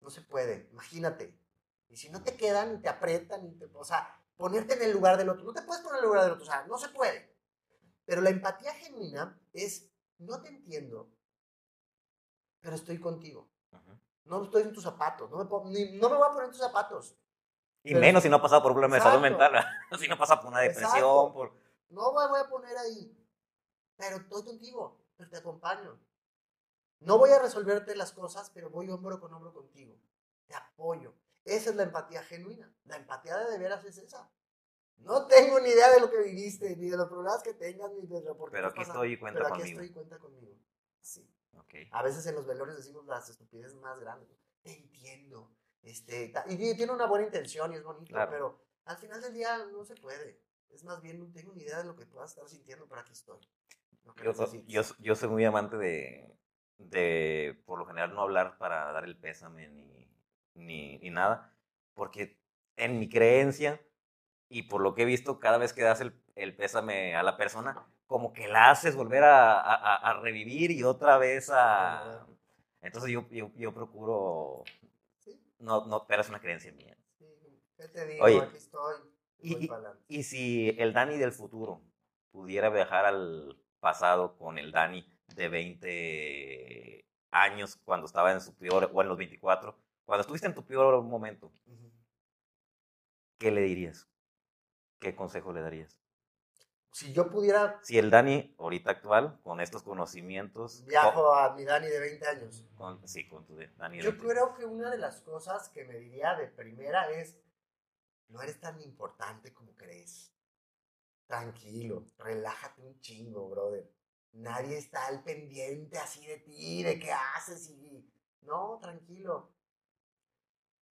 No 0.00 0.10
se 0.10 0.20
puede, 0.22 0.68
imagínate. 0.72 1.36
Y 1.88 1.96
si 1.96 2.08
no 2.10 2.22
te 2.22 2.36
quedan 2.36 2.76
y 2.76 2.82
te 2.82 2.88
aprietan, 2.88 3.46
y 3.46 3.52
te, 3.58 3.64
o 3.74 3.84
sea, 3.84 4.14
ponerte 4.36 4.74
en 4.74 4.82
el 4.82 4.92
lugar 4.92 5.16
del 5.16 5.28
otro. 5.30 5.44
No 5.44 5.52
te 5.52 5.62
puedes 5.62 5.82
poner 5.82 5.98
en 5.98 6.04
el 6.04 6.08
lugar 6.10 6.24
del 6.24 6.32
otro, 6.32 6.44
o 6.44 6.46
sea, 6.46 6.64
no 6.66 6.78
se 6.78 6.88
puede. 6.90 7.34
Pero 8.04 8.20
la 8.20 8.30
empatía 8.30 8.72
genuina 8.74 9.38
es, 9.52 9.90
no 10.18 10.40
te 10.40 10.48
entiendo, 10.48 11.10
pero 12.60 12.76
estoy 12.76 12.98
contigo. 13.00 13.48
No 14.24 14.44
estoy 14.44 14.62
en 14.62 14.72
tus 14.74 14.82
zapatos, 14.84 15.30
no 15.30 15.38
me, 15.38 15.70
ni- 15.70 15.98
no 15.98 16.10
me 16.10 16.16
voy 16.16 16.26
a 16.26 16.30
poner 16.30 16.44
en 16.44 16.50
tus 16.50 16.60
zapatos. 16.60 17.16
Y 17.82 17.90
Pero- 17.90 18.00
menos 18.00 18.22
si 18.22 18.28
no 18.28 18.36
ha 18.36 18.42
pasado 18.42 18.62
por 18.62 18.72
problemas 18.72 18.98
de 18.98 19.08
salud 19.10 19.22
mental, 19.22 19.52
si 19.98 20.06
no 20.08 20.18
pasa 20.18 20.38
por 20.38 20.50
una 20.50 20.60
depresión, 20.60 20.86
Exacto. 20.90 21.32
por... 21.32 21.52
No 21.88 22.12
me 22.12 22.28
voy 22.28 22.40
a 22.40 22.48
poner 22.50 22.76
ahí, 22.76 23.16
pero 23.96 24.16
estoy 24.16 24.44
contigo, 24.44 24.97
pero 25.18 25.28
te 25.28 25.36
acompaño. 25.36 26.00
No 27.00 27.18
voy 27.18 27.30
a 27.30 27.38
resolverte 27.40 27.94
las 27.94 28.12
cosas, 28.12 28.50
pero 28.50 28.70
voy 28.70 28.88
hombro 28.88 29.20
con 29.20 29.34
hombro 29.34 29.52
contigo. 29.52 29.94
Te 30.46 30.54
apoyo. 30.54 31.12
Esa 31.44 31.70
es 31.70 31.76
la 31.76 31.82
empatía 31.82 32.22
genuina. 32.22 32.72
La 32.84 32.96
empatía 32.96 33.36
de 33.36 33.50
de 33.50 33.58
veras 33.58 33.84
es 33.84 33.98
esa. 33.98 34.30
No 34.96 35.26
tengo 35.26 35.60
ni 35.60 35.68
idea 35.68 35.90
de 35.92 36.00
lo 36.00 36.10
que 36.10 36.22
viviste, 36.22 36.74
ni 36.76 36.88
de 36.88 36.96
los 36.96 37.08
problemas 37.08 37.42
que 37.42 37.54
tengas, 37.54 37.92
ni 37.92 38.06
de 38.06 38.20
lo 38.22 38.36
por 38.36 38.50
Pero 38.50 38.68
aquí 38.68 38.82
estoy 38.82 39.12
y 39.12 39.18
cuenta 39.18 39.38
pero 39.40 39.54
aquí 39.54 39.60
conmigo. 39.60 39.80
estoy 39.80 39.86
y 39.86 39.92
cuenta 39.92 40.18
conmigo. 40.18 40.56
Sí. 41.00 41.34
A 41.90 42.02
veces 42.02 42.24
en 42.26 42.34
los 42.34 42.46
velorios 42.46 42.78
decimos 42.78 43.04
las 43.06 43.28
estupideces 43.28 43.74
más 43.76 44.00
grandes. 44.00 44.28
Te 44.62 44.72
entiendo. 44.72 45.52
Este, 45.82 46.32
y 46.48 46.74
tiene 46.76 46.92
una 46.92 47.06
buena 47.06 47.26
intención 47.26 47.72
y 47.72 47.76
es 47.76 47.84
bonito, 47.84 48.06
Claro. 48.06 48.30
pero 48.30 48.64
al 48.84 48.96
final 48.96 49.20
del 49.20 49.32
día 49.34 49.64
no 49.66 49.84
se 49.84 49.94
puede. 49.94 50.40
Es 50.70 50.82
más 50.84 51.00
bien, 51.00 51.18
no 51.20 51.30
tengo 51.32 51.52
ni 51.52 51.62
idea 51.62 51.78
de 51.78 51.84
lo 51.84 51.94
que 51.94 52.06
puedas 52.06 52.30
estar 52.30 52.48
sintiendo, 52.48 52.86
pero 52.88 53.00
aquí 53.00 53.12
estoy. 53.12 53.38
Yo, 54.16 54.32
yo, 54.66 54.82
yo 54.98 55.14
soy 55.14 55.28
muy 55.28 55.44
amante 55.44 55.76
de, 55.76 56.32
de, 56.78 57.60
por 57.66 57.78
lo 57.78 57.86
general, 57.86 58.14
no 58.14 58.22
hablar 58.22 58.58
para 58.58 58.92
dar 58.92 59.04
el 59.04 59.16
pésame 59.16 59.68
ni, 59.68 60.08
ni, 60.54 60.98
ni 60.98 61.10
nada, 61.10 61.54
porque 61.94 62.38
en 62.76 62.98
mi 62.98 63.08
creencia 63.08 63.80
y 64.48 64.64
por 64.64 64.80
lo 64.82 64.94
que 64.94 65.02
he 65.02 65.06
visto, 65.06 65.40
cada 65.40 65.58
vez 65.58 65.72
que 65.72 65.82
das 65.82 66.00
el, 66.00 66.14
el 66.36 66.56
pésame 66.56 67.14
a 67.16 67.22
la 67.22 67.36
persona, 67.36 67.86
como 68.06 68.32
que 68.32 68.48
la 68.48 68.70
haces 68.70 68.96
volver 68.96 69.24
a, 69.24 69.60
a- 69.60 69.96
a- 69.96 70.20
revivir 70.20 70.70
y 70.72 70.82
otra 70.84 71.18
vez 71.18 71.50
a... 71.52 72.26
Entonces 72.82 73.10
yo, 73.10 73.28
yo, 73.30 73.50
yo 73.56 73.74
procuro... 73.74 74.64
Sí, 75.18 75.38
No, 75.60 75.86
no, 75.86 76.06
pero 76.06 76.22
es 76.22 76.28
una 76.28 76.40
creencia 76.40 76.72
mía. 76.72 76.96
sí. 77.18 77.26
¿Qué 77.76 77.88
te 77.88 78.06
digo? 78.06 78.24
Oye, 78.24 78.40
aquí 78.40 78.56
estoy. 78.56 78.96
y-. 79.42 79.70
Y 80.08 80.22
si 80.22 80.70
el 80.78 80.92
Dani 80.92 81.16
del 81.18 81.32
futuro 81.32 81.82
pudiera 82.32 82.70
viajar 82.70 83.04
al 83.06 83.58
pasado 83.80 84.36
con 84.36 84.58
el 84.58 84.72
Dani 84.72 85.06
de 85.34 85.48
20 85.48 87.04
años 87.30 87.76
cuando 87.84 88.06
estaba 88.06 88.32
en 88.32 88.40
su 88.40 88.54
peor, 88.54 88.90
o 88.92 89.02
en 89.02 89.08
los 89.08 89.18
24, 89.18 89.76
cuando 90.04 90.20
estuviste 90.22 90.46
en 90.46 90.54
tu 90.54 90.64
peor 90.64 91.02
momento. 91.02 91.52
¿qué 93.38 93.50
le 93.50 93.62
dirías? 93.62 94.08
¿Qué 94.98 95.14
consejo 95.14 95.52
le 95.52 95.60
darías? 95.60 95.96
si 96.98 97.12
yo 97.12 97.30
pudiera... 97.30 97.78
Si 97.82 97.96
el 97.96 98.10
Dani 98.10 98.56
ahorita 98.58 98.90
actual, 98.90 99.38
con 99.42 99.60
estos 99.60 99.84
conocimientos... 99.84 100.84
Viajo 100.84 101.32
a 101.32 101.54
mi 101.54 101.64
Dani 101.64 101.86
de 101.86 102.00
20 102.00 102.26
años. 102.26 102.64
Con, 102.74 103.06
sí, 103.06 103.28
con 103.28 103.46
tu 103.46 103.56
Dani 103.76 103.98
de 103.98 104.02
Yo 104.02 104.18
creo 104.18 104.54
que 104.54 104.64
una 104.64 104.90
de 104.90 104.98
las 104.98 105.20
cosas 105.20 105.68
que 105.68 105.84
me 105.84 105.96
diría 105.96 106.34
de 106.34 106.48
primera 106.48 107.08
es, 107.10 107.38
no 108.26 108.42
eres 108.42 108.58
tan 108.58 108.80
importante 108.80 109.54
como 109.54 109.76
crees. 109.76 110.34
Tranquilo, 111.28 112.06
relájate 112.16 112.80
un 112.80 112.98
chingo, 113.00 113.50
brother. 113.50 113.92
Nadie 114.32 114.78
está 114.78 115.06
al 115.06 115.22
pendiente 115.22 115.98
así 115.98 116.26
de 116.26 116.38
ti, 116.38 116.82
de 116.82 116.98
qué 116.98 117.12
haces 117.12 117.68
y... 117.68 118.10
No, 118.40 118.78
tranquilo. 118.80 119.52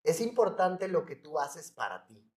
Es 0.03 0.21
importante 0.21 0.89
lo 0.89 1.07
que 1.07 1.15
tú 1.15 1.39
haces 1.39 1.71
para 1.71 2.05
ti. 2.05 2.29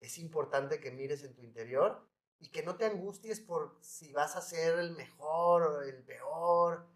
Es 0.00 0.18
importante 0.18 0.80
que 0.80 0.90
mires 0.90 1.24
en 1.24 1.34
tu 1.34 1.42
interior 1.42 2.06
y 2.40 2.50
que 2.50 2.62
no 2.62 2.76
te 2.76 2.84
angusties 2.84 3.40
por 3.40 3.78
si 3.80 4.12
vas 4.12 4.36
a 4.36 4.42
ser 4.42 4.78
el 4.78 4.94
mejor 4.94 5.62
o 5.62 5.80
el 5.80 6.04
peor. 6.04 6.86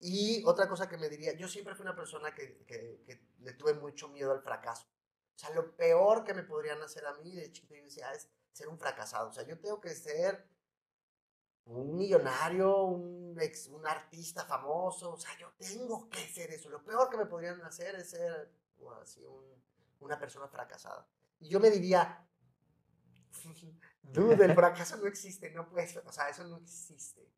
Y 0.00 0.42
otra 0.46 0.68
cosa 0.70 0.88
que 0.88 0.96
me 0.96 1.10
diría, 1.10 1.34
yo 1.34 1.48
siempre 1.48 1.74
fui 1.74 1.82
una 1.82 1.94
persona 1.94 2.34
que, 2.34 2.64
que, 2.64 3.28
le 3.40 3.52
tuve 3.52 3.74
mucho 3.74 4.08
miedo 4.08 4.32
al 4.32 4.42
fracaso. 4.42 4.86
O 5.36 5.38
sea, 5.38 5.50
lo 5.50 5.76
peor 5.76 6.24
que 6.24 6.32
me 6.32 6.44
podrían 6.44 6.80
hacer 6.80 7.04
a 7.04 7.14
mí 7.18 7.34
de 7.34 7.52
chiquito, 7.52 7.74
yo 7.74 7.84
decía, 7.84 8.10
es 8.12 8.30
ser 8.54 8.68
un 8.68 8.78
fracasado. 8.78 9.28
O 9.28 9.32
sea, 9.32 9.44
yo 9.44 9.58
tengo 9.58 9.80
que 9.80 9.90
ser 9.90 10.48
un 11.66 11.96
millonario, 11.96 12.84
un, 12.84 13.38
artista 13.84 14.44
famoso. 14.44 15.12
O 15.12 15.18
sea, 15.18 15.36
yo 15.38 15.52
tengo 15.58 16.08
que 16.08 16.20
ser 16.20 16.50
eso. 16.50 16.70
Lo 16.70 16.82
peor 16.82 17.10
que 17.10 17.18
me 17.18 17.26
podrían 17.26 17.60
hacer 17.62 17.94
es 17.96 18.10
ser 18.10 18.50
así, 19.02 19.22
un, 19.24 19.62
una 20.00 20.18
persona 20.18 20.48
fracasada. 20.48 21.06
Y 21.40 21.48
yo 21.48 21.60
me 21.60 21.70
diría, 21.70 22.26
Dude, 24.02 24.44
el 24.44 24.54
fracaso 24.54 24.96
no 24.98 25.06
existe, 25.06 25.50
no 25.50 25.68
puedes, 25.68 25.96
o 25.96 26.12
sea, 26.12 26.28
eso 26.28 26.44
no 26.44 26.56
existe, 26.58 27.28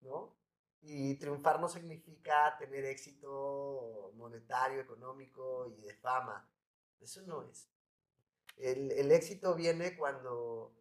¿no? 0.00 0.34
Y 0.82 1.14
triunfar 1.14 1.60
no 1.60 1.68
significa 1.68 2.56
tener 2.58 2.84
éxito 2.84 4.12
monetario, 4.16 4.80
económico 4.80 5.66
y 5.68 5.80
de 5.80 5.94
fama. 5.94 6.46
Eso 7.00 7.22
no 7.22 7.42
es. 7.42 7.68
El, 8.56 8.92
el 8.92 9.10
éxito 9.12 9.54
viene 9.54 9.96
cuando, 9.96 10.74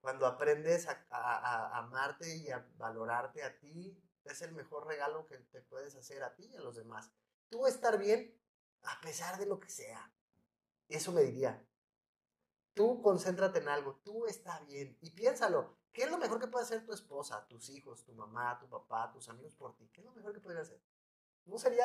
cuando 0.00 0.26
aprendes 0.26 0.86
a, 0.88 1.78
amarte 1.78 2.36
y 2.36 2.50
a 2.50 2.66
valorarte 2.76 3.42
a 3.42 3.58
ti. 3.58 4.00
Es 4.24 4.42
el 4.42 4.52
mejor 4.52 4.86
regalo 4.86 5.26
que 5.26 5.38
te 5.38 5.60
puedes 5.62 5.94
hacer 5.94 6.22
a 6.22 6.34
ti 6.34 6.48
y 6.52 6.56
a 6.56 6.60
los 6.60 6.76
demás. 6.76 7.10
Tú 7.48 7.66
estar 7.66 7.98
bien 7.98 8.36
a 8.82 9.00
pesar 9.00 9.38
de 9.38 9.46
lo 9.46 9.60
que 9.60 9.70
sea. 9.70 10.12
Eso 10.88 11.12
me 11.12 11.22
diría. 11.22 11.64
Tú 12.74 13.00
concéntrate 13.02 13.60
en 13.60 13.68
algo, 13.68 14.00
tú 14.04 14.26
está 14.26 14.60
bien 14.60 14.98
y 15.00 15.10
piénsalo. 15.10 15.76
¿Qué 15.92 16.02
es 16.02 16.10
lo 16.10 16.18
mejor 16.18 16.38
que 16.38 16.46
puede 16.46 16.64
hacer 16.64 16.84
tu 16.84 16.92
esposa, 16.92 17.46
tus 17.48 17.70
hijos, 17.70 18.04
tu 18.04 18.12
mamá, 18.12 18.58
tu 18.58 18.68
papá, 18.68 19.10
tus 19.12 19.30
amigos 19.30 19.54
por 19.54 19.74
ti? 19.76 19.88
¿Qué 19.94 20.02
es 20.02 20.04
lo 20.04 20.12
mejor 20.12 20.34
que 20.34 20.40
podría 20.40 20.60
hacer? 20.60 20.78
¿No 21.46 21.56
sería 21.58 21.84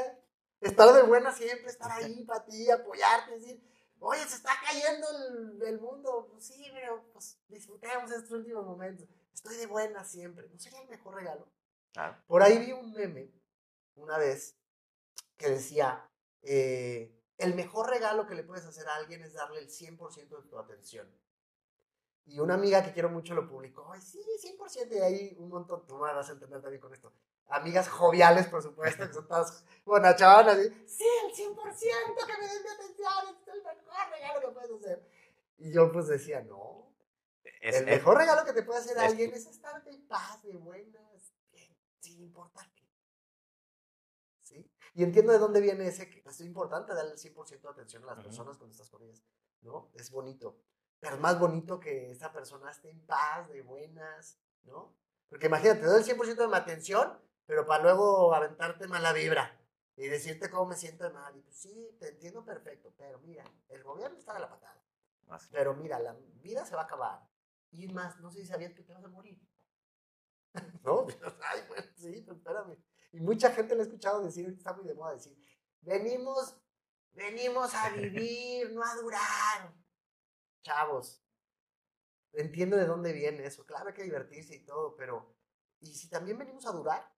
estar 0.59 0.93
de 0.93 1.03
buena 1.03 1.31
siempre, 1.31 1.69
estar 1.69 1.91
ahí 1.91 2.25
para 2.25 2.43
ti, 2.43 2.69
apoyarte, 2.69 3.31
decir, 3.31 3.63
oye, 4.01 4.21
se 4.27 4.35
está 4.35 4.51
cayendo 4.65 5.07
el, 5.65 5.79
mundo? 5.79 6.27
Pues 6.31 6.45
sí, 6.45 6.69
pero 6.73 7.03
pues 7.13 7.39
disfrutemos 7.47 8.11
estos 8.11 8.31
últimos 8.31 8.65
momentos. 8.65 9.07
Estoy 9.33 9.57
de 9.57 9.67
buena 9.67 10.03
siempre. 10.03 10.49
¿No 10.49 10.59
sería 10.59 10.81
el 10.81 10.89
mejor 10.89 11.15
regalo? 11.15 11.47
Por 12.27 12.41
ahí 12.41 12.57
vi 12.57 12.71
un 12.71 12.91
meme 12.93 13.31
una 13.95 14.17
vez 14.17 14.57
que 15.37 15.49
decía, 15.49 16.09
eh, 16.41 17.15
el 17.37 17.55
mejor 17.55 17.89
regalo 17.89 18.27
que 18.27 18.35
le 18.35 18.43
puedes 18.43 18.65
hacer 18.65 18.87
a 18.87 18.95
alguien 18.95 19.23
es 19.23 19.33
darle 19.33 19.59
el 19.59 19.69
100% 19.69 20.41
de 20.43 20.49
tu 20.49 20.57
atención. 20.57 21.07
Y 22.25 22.39
una 22.39 22.53
amiga 22.53 22.83
que 22.83 22.93
quiero 22.93 23.09
mucho 23.09 23.33
lo 23.33 23.47
publicó, 23.47 23.91
ay, 23.91 24.01
sí, 24.01 24.23
100%, 24.39 24.95
y 24.95 24.99
ahí 24.99 25.35
un 25.37 25.49
montón, 25.49 25.85
tú 25.87 25.95
me 25.95 26.13
vas 26.13 26.29
a 26.29 26.33
entender 26.33 26.61
también 26.61 26.81
con 26.81 26.93
esto. 26.93 27.11
Amigas 27.47 27.89
joviales, 27.89 28.47
por 28.47 28.61
supuesto, 28.63 29.07
que 29.07 29.13
son 29.13 29.27
todas 29.27 29.65
bonachonas, 29.85 30.57
y, 30.59 30.69
sí, 30.87 31.05
el 31.25 31.33
100% 31.33 32.25
que 32.25 32.37
me 32.37 32.47
den 32.47 32.63
mi 32.63 32.69
atención, 32.69 33.13
es 33.41 33.47
el 33.47 33.63
mejor 33.63 34.09
regalo 34.11 34.39
que 34.39 34.47
puedes 34.47 34.71
hacer. 34.71 35.09
Y 35.57 35.71
yo 35.73 35.91
pues 35.91 36.07
decía, 36.07 36.41
no, 36.41 36.93
el 37.43 37.85
mejor 37.85 38.17
regalo 38.17 38.45
que 38.45 38.53
te 38.53 38.63
puede 38.63 38.79
hacer 38.79 38.97
alguien 38.97 39.33
es 39.33 39.45
estar 39.45 39.83
de 39.83 39.97
paz, 40.07 40.41
de 40.43 40.55
buenas, 40.55 41.33
sin 41.99 42.21
importar 42.21 42.67
y 44.93 45.03
entiendo 45.03 45.31
de 45.31 45.39
dónde 45.39 45.61
viene 45.61 45.87
ese, 45.87 46.09
que 46.09 46.21
es 46.27 46.41
importante 46.41 46.93
darle 46.93 47.13
el 47.13 47.17
100% 47.17 47.61
de 47.61 47.69
atención 47.69 48.03
a 48.03 48.07
las 48.07 48.23
personas 48.23 48.57
cuando 48.57 48.73
estás 48.73 48.89
con 48.89 49.01
ellas, 49.03 49.23
¿no? 49.61 49.89
Es 49.93 50.11
bonito. 50.11 50.57
Pero 50.99 51.15
es 51.15 51.21
más 51.21 51.39
bonito 51.39 51.79
que 51.79 52.11
esa 52.11 52.31
persona 52.31 52.69
esté 52.69 52.89
en 52.89 53.05
paz, 53.05 53.49
de 53.49 53.61
buenas, 53.61 54.37
¿no? 54.63 54.93
Porque 55.29 55.47
imagínate, 55.47 55.85
doy 55.85 56.01
el 56.01 56.05
100% 56.05 56.35
de 56.35 56.47
mi 56.47 56.55
atención, 56.55 57.17
pero 57.51 57.65
para 57.65 57.83
luego 57.83 58.33
aventarte 58.33 58.87
mala 58.87 59.11
vibra 59.11 59.59
y 59.97 60.07
decirte 60.07 60.49
cómo 60.49 60.67
me 60.67 60.77
siento 60.77 61.11
mal. 61.11 61.35
Y 61.35 61.41
pues 61.41 61.57
sí, 61.57 61.97
te 61.99 62.07
entiendo 62.07 62.45
perfecto, 62.45 62.93
pero 62.97 63.19
mira, 63.19 63.43
el 63.67 63.83
gobierno 63.83 64.17
está 64.17 64.35
de 64.35 64.39
la 64.39 64.49
patada. 64.49 64.81
Pero 65.51 65.73
mira, 65.73 65.99
la 65.99 66.15
vida 66.35 66.65
se 66.65 66.75
va 66.75 66.83
a 66.83 66.85
acabar. 66.85 67.27
Y 67.71 67.89
más, 67.89 68.17
no 68.21 68.31
sé 68.31 68.39
si 68.39 68.45
sabías 68.45 68.71
que 68.71 68.83
te 68.83 68.93
vas 68.93 69.03
a 69.03 69.09
morir. 69.09 69.37
¿No? 70.85 71.05
Ay, 71.43 71.59
bueno, 71.67 71.83
sí, 71.97 72.21
pero 72.25 72.37
espérame. 72.37 72.77
Y 73.11 73.19
mucha 73.19 73.51
gente 73.51 73.75
le 73.75 73.81
ha 73.81 73.83
escuchado 73.83 74.23
decir, 74.23 74.47
está 74.47 74.71
muy 74.71 74.87
de 74.87 74.93
moda 74.93 75.15
decir, 75.15 75.37
venimos, 75.81 76.55
venimos 77.11 77.73
a 77.75 77.89
vivir, 77.89 78.71
no 78.71 78.81
a 78.81 78.95
durar. 78.95 79.75
Chavos, 80.61 81.21
entiendo 82.31 82.77
de 82.77 82.85
dónde 82.85 83.11
viene 83.11 83.45
eso. 83.45 83.65
Claro, 83.65 83.89
hay 83.89 83.93
que 83.93 84.03
divertirse 84.03 84.55
y 84.55 84.63
todo, 84.63 84.95
pero 84.95 85.35
¿y 85.81 85.93
si 85.93 86.09
también 86.09 86.37
venimos 86.37 86.65
a 86.65 86.71
durar? 86.71 87.10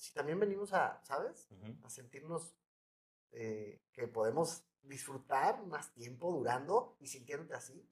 Si 0.00 0.14
también 0.14 0.40
venimos 0.40 0.72
a, 0.72 0.98
¿sabes? 1.04 1.46
A 1.84 1.90
sentirnos 1.90 2.54
eh, 3.32 3.82
que 3.92 4.08
podemos 4.08 4.64
disfrutar 4.80 5.62
más 5.66 5.92
tiempo 5.92 6.32
durando 6.32 6.96
y 7.00 7.06
sintiéndote 7.06 7.52
así. 7.52 7.86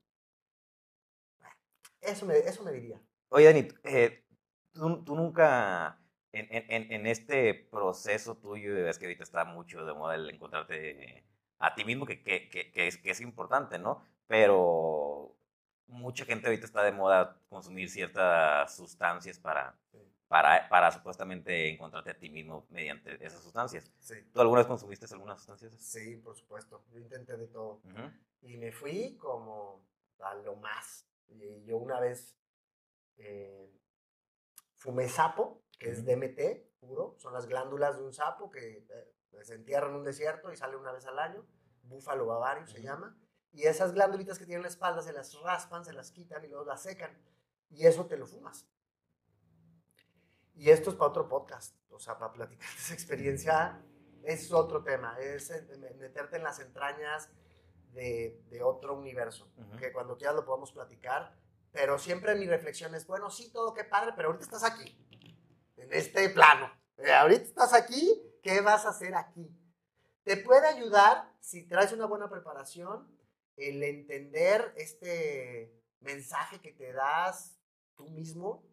Eso 2.00 2.24
me, 2.24 2.38
eso 2.38 2.62
me 2.62 2.72
diría. 2.72 2.98
Oye, 3.28 3.44
Dani, 3.44 3.68
eh, 3.84 4.24
¿tú, 4.72 5.04
tú 5.04 5.14
nunca 5.14 6.00
en, 6.32 6.46
en, 6.50 6.92
en, 6.92 7.06
este 7.06 7.52
proceso 7.52 8.38
tuyo, 8.38 8.88
es 8.88 8.98
que 8.98 9.04
ahorita 9.04 9.24
está 9.24 9.44
mucho 9.44 9.84
de 9.84 9.92
moda 9.92 10.14
el 10.14 10.30
encontrarte 10.30 11.26
a 11.58 11.74
ti 11.74 11.84
mismo, 11.84 12.06
que, 12.06 12.22
que, 12.22 12.48
que, 12.48 12.86
es, 12.86 12.96
que 12.96 13.10
es 13.10 13.20
importante, 13.20 13.78
¿no? 13.78 14.02
Pero 14.26 15.36
mucha 15.86 16.24
gente 16.24 16.46
ahorita 16.46 16.64
está 16.64 16.82
de 16.82 16.92
moda 16.92 17.38
consumir 17.50 17.90
ciertas 17.90 18.74
sustancias 18.74 19.38
para, 19.38 19.78
para, 20.28 20.68
para 20.68 20.92
supuestamente 20.92 21.68
encontrarte 21.70 22.10
a 22.10 22.18
ti 22.18 22.28
mismo 22.28 22.66
mediante 22.70 23.24
esas 23.24 23.42
sustancias. 23.42 23.90
Sí. 23.98 24.14
¿Tú 24.32 24.40
alguna 24.40 24.60
vez 24.60 24.68
consumiste 24.68 25.06
algunas 25.10 25.38
sustancias? 25.38 25.72
Sí, 25.78 26.16
por 26.16 26.36
supuesto. 26.36 26.84
Yo 26.92 27.00
intenté 27.00 27.36
de 27.36 27.48
todo. 27.48 27.80
Y 28.42 28.56
me 28.56 28.70
fui 28.70 29.16
como 29.16 29.86
a 30.20 30.34
lo 30.34 30.56
más. 30.56 31.06
Y 31.28 31.64
yo 31.64 31.78
una 31.78 31.98
vez 31.98 32.36
eh, 33.16 33.70
fumé 34.74 35.08
sapo 35.08 35.62
que 35.78 35.90
es 35.90 36.04
DMT 36.04 36.78
puro, 36.80 37.16
son 37.18 37.32
las 37.32 37.46
glándulas 37.46 37.96
de 37.96 38.04
un 38.04 38.12
sapo 38.12 38.50
que 38.50 38.86
eh, 38.88 39.44
se 39.44 39.54
entierra 39.54 39.88
en 39.88 39.94
un 39.94 40.04
desierto 40.04 40.52
y 40.52 40.56
sale 40.56 40.76
una 40.76 40.92
vez 40.92 41.06
al 41.06 41.18
año, 41.18 41.46
búfalo 41.82 42.26
bavario 42.26 42.66
se 42.66 42.82
llama, 42.82 43.16
y 43.52 43.64
esas 43.64 43.92
glándulitas 43.92 44.38
que 44.38 44.46
tienen 44.46 44.62
la 44.62 44.68
espalda 44.68 45.02
se 45.02 45.12
las 45.12 45.34
raspan, 45.40 45.84
se 45.84 45.92
las 45.92 46.10
quitan 46.12 46.44
y 46.44 46.48
luego 46.48 46.64
las 46.64 46.82
secan, 46.82 47.16
y 47.70 47.86
eso 47.86 48.06
te 48.06 48.16
lo 48.16 48.26
fumas. 48.26 48.68
Y 50.58 50.70
esto 50.70 50.90
es 50.90 50.96
para 50.96 51.10
otro 51.10 51.28
podcast, 51.28 51.76
o 51.90 52.00
sea, 52.00 52.18
para 52.18 52.32
platicar 52.32 52.68
esa 52.76 52.92
experiencia 52.92 53.80
es 54.24 54.52
otro 54.52 54.82
tema, 54.82 55.16
es 55.20 55.50
eh, 55.50 55.94
meterte 55.98 56.36
en 56.36 56.42
las 56.42 56.58
entrañas 56.58 57.30
de, 57.92 58.42
de 58.50 58.62
otro 58.62 58.94
universo, 58.94 59.48
que 59.78 59.92
cuando 59.92 60.18
quieras 60.18 60.34
lo 60.34 60.44
podemos 60.44 60.72
platicar, 60.72 61.34
pero 61.70 61.96
siempre 61.96 62.34
mi 62.34 62.46
reflexión 62.46 62.92
es, 62.96 63.06
bueno, 63.06 63.30
sí, 63.30 63.52
todo 63.52 63.72
qué 63.72 63.84
padre, 63.84 64.12
pero 64.16 64.28
ahorita 64.28 64.44
estás 64.44 64.64
aquí 64.64 64.98
en 65.76 65.92
este 65.92 66.28
plano. 66.30 66.70
Eh, 66.96 67.12
ahorita 67.12 67.44
estás 67.44 67.72
aquí, 67.72 68.20
¿qué 68.42 68.60
vas 68.60 68.84
a 68.84 68.90
hacer 68.90 69.14
aquí? 69.14 69.56
Te 70.24 70.38
puede 70.38 70.66
ayudar, 70.66 71.32
si 71.40 71.68
traes 71.68 71.92
una 71.92 72.06
buena 72.06 72.28
preparación, 72.28 73.08
el 73.56 73.82
entender 73.82 74.74
este 74.76 75.72
mensaje 76.00 76.60
que 76.60 76.72
te 76.72 76.92
das 76.92 77.60
tú 77.94 78.08
mismo, 78.10 78.67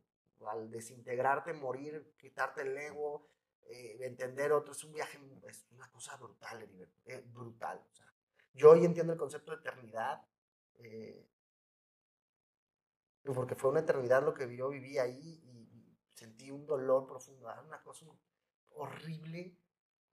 al 0.48 0.70
desintegrarte, 0.70 1.54
morir, 1.54 2.14
quitarte 2.18 2.62
el 2.62 2.78
ego, 2.78 3.28
eh, 3.64 3.98
entender 4.02 4.52
otro, 4.52 4.74
es 4.74 4.84
un 4.84 4.94
viaje, 4.94 5.20
es 5.48 5.66
una 5.72 5.90
cosa 5.92 6.16
brutal, 6.18 6.68
eh, 7.06 7.24
brutal. 7.28 7.82
yo 8.54 8.72
hoy 8.72 8.86
entiendo 8.86 9.14
el 9.14 9.20
concepto 9.20 9.52
de 9.52 9.58
eternidad, 9.58 10.22
porque 13.34 13.56
fue 13.56 13.72
una 13.72 13.80
eternidad 13.80 14.24
lo 14.24 14.34
que 14.34 14.56
yo 14.56 14.70
viví 14.70 14.98
ahí 15.00 15.42
sentí 16.16 16.50
un 16.50 16.66
dolor 16.66 17.06
profundo, 17.06 17.48
una 17.68 17.82
cosa 17.84 18.06
horrible, 18.76 19.58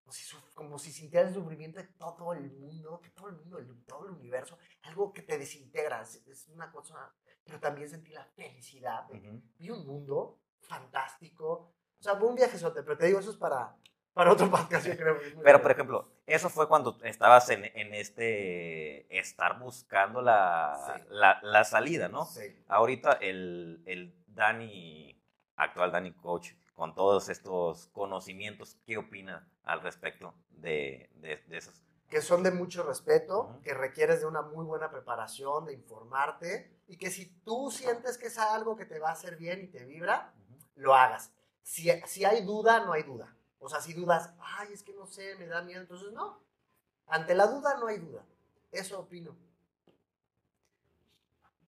como 0.01 0.13
si, 0.13 0.37
como 0.55 0.79
si 0.79 0.93
sintieras 0.93 1.29
el 1.29 1.35
sufrimiento 1.35 1.81
de 1.81 1.87
todo 1.87 2.33
el 2.35 2.51
mundo, 2.53 3.01
que 3.01 3.11
todo 3.11 3.29
el 3.29 3.37
mundo, 3.37 3.59
todo 3.87 4.07
el 4.07 4.13
universo, 4.13 4.59
algo 4.83 5.13
que 5.13 5.23
te 5.23 5.39
desintegra, 5.39 6.03
es 6.03 6.49
una 6.49 6.71
cosa, 6.73 7.15
pero 7.45 7.59
también 7.61 7.89
sentí 7.89 8.11
la 8.13 8.25
felicidad. 8.25 9.05
de- 9.09 9.41
Vi 9.59 9.71
un 9.71 9.87
mundo 9.87 10.39
fantástico. 10.61 11.73
O 11.99 12.03
sea, 12.03 12.17
fue 12.17 12.29
un 12.29 12.35
viajezote, 12.35 12.83
pero 12.83 12.97
te 12.99 13.07
digo, 13.07 13.21
eso 13.21 13.31
es 13.31 13.37
para, 13.37 13.77
para 14.13 14.33
otro 14.33 14.51
podcast, 14.51 14.87
yo 14.87 14.97
creo. 14.97 15.17
Pero, 15.43 15.63
por 15.63 15.71
ejemplo, 15.71 16.13
eso 16.27 16.49
fue 16.51 16.69
cuando 16.69 16.99
estabas 17.05 17.49
en, 17.51 17.65
en 17.65 17.95
este, 17.95 19.17
estar 19.19 19.59
buscando 19.61 20.21
la, 20.23 20.77
Sí. 20.97 21.05
la, 21.11 21.39
la 21.43 21.65
salida, 21.65 22.09
¿no? 22.09 22.25
Sí. 22.25 22.43
Ahorita 22.69 23.13
el, 23.15 23.83
el 23.87 24.15
Dani, 24.27 25.21
actual 25.57 25.93
Dani 25.93 26.13
Coach, 26.13 26.53
con 26.75 26.95
todos 26.95 27.29
estos 27.29 27.87
conocimientos, 27.89 28.77
¿qué 28.85 28.97
opina 28.99 29.49
al 29.63 29.81
respecto 29.83 30.35
de, 30.51 31.11
de, 31.15 31.37
de 31.47 31.57
esos? 31.57 31.83
Que 32.13 32.21
son 32.21 32.43
de 32.43 32.51
mucho 32.51 32.83
respeto, 32.83 33.59
que 33.65 33.73
requieres 33.73 34.21
de 34.21 34.27
una 34.27 34.43
muy 34.43 34.67
buena 34.67 34.91
preparación, 34.91 35.65
de 35.65 35.73
informarte, 35.73 36.71
y 36.87 36.99
que 36.99 37.11
si 37.11 37.25
tú 37.43 37.71
sientes 37.71 38.19
que 38.19 38.27
es 38.27 38.37
algo 38.37 38.77
que 38.77 38.85
te 38.85 38.99
va 38.99 39.09
a 39.09 39.13
hacer 39.13 39.37
bien 39.39 39.63
y 39.63 39.69
te 39.69 39.87
vibra, 39.87 40.35
lo 40.75 40.95
hagas. 40.95 41.33
Si, 41.63 41.89
si 42.05 42.27
hay 42.27 42.45
duda, 42.45 42.81
no 42.85 42.93
hay 42.93 43.03
duda. 43.05 43.35
O 43.59 43.67
sea, 43.71 43.81
si 43.81 43.95
dudas, 43.95 44.35
ay, 44.59 44.75
es 44.75 44.83
que 44.83 44.93
no 44.93 45.07
sé, 45.07 45.37
me 45.37 45.47
da 45.47 45.63
miedo, 45.63 45.81
entonces 45.81 46.13
no. 46.13 46.39
Ante 47.07 47.35
la 47.35 47.47
duda 47.47 47.79
no 47.79 47.87
hay 47.87 47.97
duda. 47.97 48.27
Eso 48.71 49.01
opino. 49.01 49.35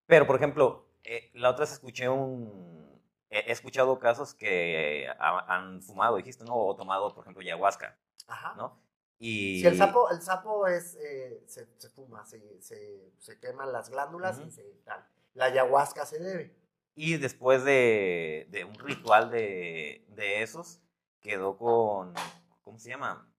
Pero, 0.04 0.26
por 0.26 0.36
ejemplo, 0.36 0.84
eh, 1.04 1.30
la 1.32 1.48
otra 1.48 1.62
vez 1.62 1.72
escuché 1.72 2.06
un... 2.06 3.00
He 3.30 3.50
escuchado 3.50 3.98
casos 3.98 4.34
que 4.34 5.08
ha- 5.18 5.54
han 5.56 5.80
fumado, 5.80 6.16
dijiste, 6.18 6.44
¿no? 6.44 6.54
O 6.54 6.76
tomado, 6.76 7.14
por 7.14 7.24
ejemplo, 7.24 7.40
ayahuasca, 7.40 7.96
Ajá. 8.28 8.52
¿no? 8.58 8.83
Y... 9.18 9.60
Si 9.60 9.66
el 9.66 9.76
sapo, 9.78 10.10
el 10.10 10.20
sapo 10.20 10.66
es, 10.66 10.96
eh, 10.96 11.42
se, 11.46 11.66
se 11.78 11.88
fuma, 11.90 12.24
se, 12.26 12.60
se, 12.60 13.12
se 13.18 13.38
queman 13.38 13.72
las 13.72 13.88
glándulas 13.90 14.38
Ujú. 14.38 14.48
y 14.48 14.50
se 14.50 14.62
tal. 14.84 15.06
La 15.34 15.46
ayahuasca 15.46 16.04
se 16.06 16.18
debe. 16.18 16.54
Y 16.94 17.16
después 17.16 17.64
de, 17.64 18.46
de 18.50 18.64
un 18.64 18.74
ritual 18.78 19.30
de, 19.30 20.04
de 20.08 20.42
esos, 20.42 20.80
quedó 21.20 21.56
con, 21.56 22.14
¿cómo 22.62 22.78
se 22.78 22.90
llama? 22.90 23.32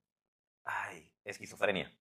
Ay, 0.64 1.12
esquizofrenia. 1.24 1.92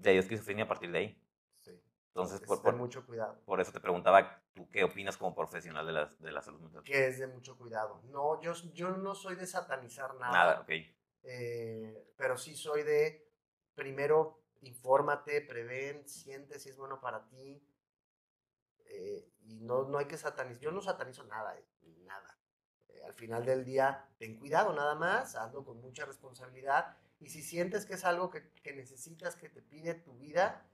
Le 0.00 0.12
dio 0.12 0.20
esquizofrenia 0.20 0.64
a 0.64 0.68
partir 0.68 0.90
de 0.90 0.98
ahí. 0.98 1.22
Sí. 1.60 1.80
Entonces, 2.08 2.40
Es 2.40 2.46
por, 2.46 2.58
de 2.58 2.62
por- 2.64 2.76
mucho 2.76 3.06
cuidado. 3.06 3.40
por 3.44 3.60
eso 3.60 3.70
te 3.72 3.80
preguntaba, 3.80 4.42
¿tú 4.52 4.68
qué 4.70 4.82
opinas 4.84 5.16
como 5.16 5.34
profesional 5.34 5.86
de 5.86 5.92
la, 5.92 6.06
de 6.18 6.32
la 6.32 6.42
salud 6.42 6.60
mental? 6.60 6.82
Que 6.82 7.06
es 7.06 7.18
de 7.18 7.26
mucho 7.28 7.56
cuidado. 7.56 8.02
No, 8.10 8.40
yo, 8.40 8.52
yo 8.72 8.90
no 8.90 9.14
soy 9.14 9.36
de 9.36 9.46
satanizar 9.46 10.14
nada. 10.16 10.32
Nada, 10.32 10.60
ok. 10.62 10.70
Eh, 11.24 12.12
pero 12.16 12.36
sí 12.38 12.56
soy 12.56 12.82
de, 12.84 13.28
primero, 13.74 14.42
infórmate, 14.62 15.40
prevén, 15.42 16.06
siente 16.08 16.58
si 16.58 16.70
es 16.70 16.76
bueno 16.76 17.00
para 17.00 17.26
ti. 17.28 17.62
eh, 18.86 19.28
y 19.46 19.60
no, 19.60 19.84
no 19.84 19.98
hay 19.98 20.06
que 20.06 20.16
satanizar. 20.16 20.62
Yo 20.62 20.70
no 20.72 20.80
satanizo 20.80 21.24
nada, 21.24 21.56
eh, 21.58 21.66
nada. 22.04 22.38
Al 23.04 23.14
final 23.14 23.44
del 23.44 23.64
día, 23.64 24.08
ten 24.18 24.38
cuidado 24.38 24.72
nada 24.72 24.94
más, 24.94 25.36
hazlo 25.36 25.64
con 25.64 25.80
mucha 25.80 26.06
responsabilidad. 26.06 26.96
Y 27.20 27.28
si 27.28 27.42
sientes 27.42 27.84
que 27.86 27.94
es 27.94 28.04
algo 28.04 28.30
que, 28.30 28.50
que 28.62 28.72
necesitas, 28.74 29.36
que 29.36 29.48
te 29.48 29.62
pide 29.62 29.94
tu 29.94 30.16
vida, 30.18 30.66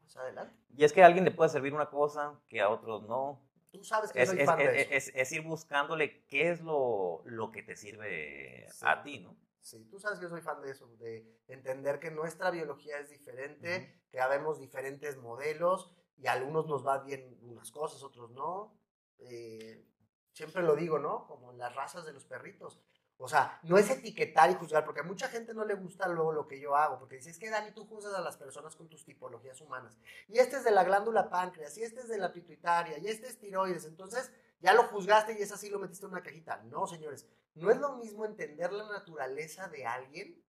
pues 0.00 0.16
adelante. 0.16 0.56
Y 0.76 0.84
es 0.84 0.92
que 0.92 1.02
a 1.02 1.06
alguien 1.06 1.24
le 1.24 1.30
puede 1.30 1.50
servir 1.50 1.74
una 1.74 1.90
cosa 1.90 2.40
que 2.48 2.60
a 2.60 2.68
otros 2.70 3.02
no. 3.08 3.40
Tú 3.74 3.82
sabes 3.82 4.12
que 4.12 4.22
Es, 4.22 4.28
soy 4.28 4.38
es- 4.38 4.46
fan 4.46 4.58
de 4.58 4.64
es- 4.66 4.86
eso. 4.86 5.10
es- 5.10 5.12
es 5.16 5.32
ir 5.32 5.42
buscándole 5.42 6.24
qué 6.26 6.50
es 6.50 6.60
lo, 6.60 7.22
lo 7.24 7.50
que 7.50 7.64
te 7.64 7.74
sirve 7.74 8.68
Sí. 8.70 8.84
a 8.86 9.02
ti, 9.02 9.18
¿no? 9.18 9.36
Sí, 9.60 9.84
tú 9.90 9.98
sabes 9.98 10.20
que 10.20 10.24
yo 10.26 10.28
soy 10.30 10.42
fan 10.42 10.62
de 10.62 10.70
eso, 10.70 10.86
de 10.98 11.40
entender 11.48 11.98
que 11.98 12.12
nuestra 12.12 12.52
biología 12.52 12.98
es 12.98 13.10
diferente, 13.10 14.00
que 14.12 14.20
habemos 14.20 14.60
diferentes 14.60 15.16
modelos 15.16 15.90
y 16.16 16.28
a 16.28 16.32
algunos 16.34 16.68
nos 16.68 16.86
va 16.86 16.98
bien 17.02 17.36
unas 17.42 17.72
cosas, 17.72 18.02
otros 18.04 18.30
no. 18.30 18.78
Eh, 19.18 19.84
siempre 20.32 20.62
lo 20.62 20.76
digo, 20.76 21.00
¿no? 21.00 21.26
Como 21.26 21.50
en 21.50 21.58
las 21.58 21.74
razas 21.74 22.04
de 22.06 22.12
los 22.12 22.24
perritos. 22.26 22.80
O 23.16 23.28
sea, 23.28 23.60
no 23.62 23.78
es 23.78 23.88
etiquetar 23.90 24.50
y 24.50 24.54
juzgar, 24.54 24.84
porque 24.84 25.00
a 25.00 25.04
mucha 25.04 25.28
gente 25.28 25.54
no 25.54 25.64
le 25.64 25.74
gusta 25.74 26.08
luego 26.08 26.32
lo 26.32 26.48
que 26.48 26.60
yo 26.60 26.74
hago, 26.76 26.98
porque 26.98 27.16
dice, 27.16 27.30
es 27.30 27.38
que 27.38 27.48
Dani, 27.48 27.70
tú 27.70 27.86
juzgas 27.86 28.14
a 28.14 28.20
las 28.20 28.36
personas 28.36 28.74
con 28.74 28.88
tus 28.88 29.04
tipologías 29.04 29.60
humanas. 29.60 29.96
Y 30.28 30.38
este 30.38 30.56
es 30.56 30.64
de 30.64 30.72
la 30.72 30.82
glándula 30.82 31.30
páncreas, 31.30 31.78
y 31.78 31.84
este 31.84 32.00
es 32.00 32.08
de 32.08 32.18
la 32.18 32.32
pituitaria, 32.32 32.98
y 32.98 33.06
este 33.06 33.28
es 33.28 33.38
tiroides. 33.38 33.84
Entonces, 33.84 34.32
ya 34.60 34.74
lo 34.74 34.84
juzgaste 34.84 35.38
y 35.38 35.42
es 35.42 35.52
así, 35.52 35.68
lo 35.68 35.78
metiste 35.78 36.06
en 36.06 36.12
una 36.12 36.22
cajita. 36.22 36.62
No, 36.64 36.86
señores, 36.86 37.26
no 37.54 37.70
es 37.70 37.78
lo 37.78 37.96
mismo 37.96 38.24
entender 38.24 38.72
la 38.72 38.88
naturaleza 38.88 39.68
de 39.68 39.86
alguien 39.86 40.42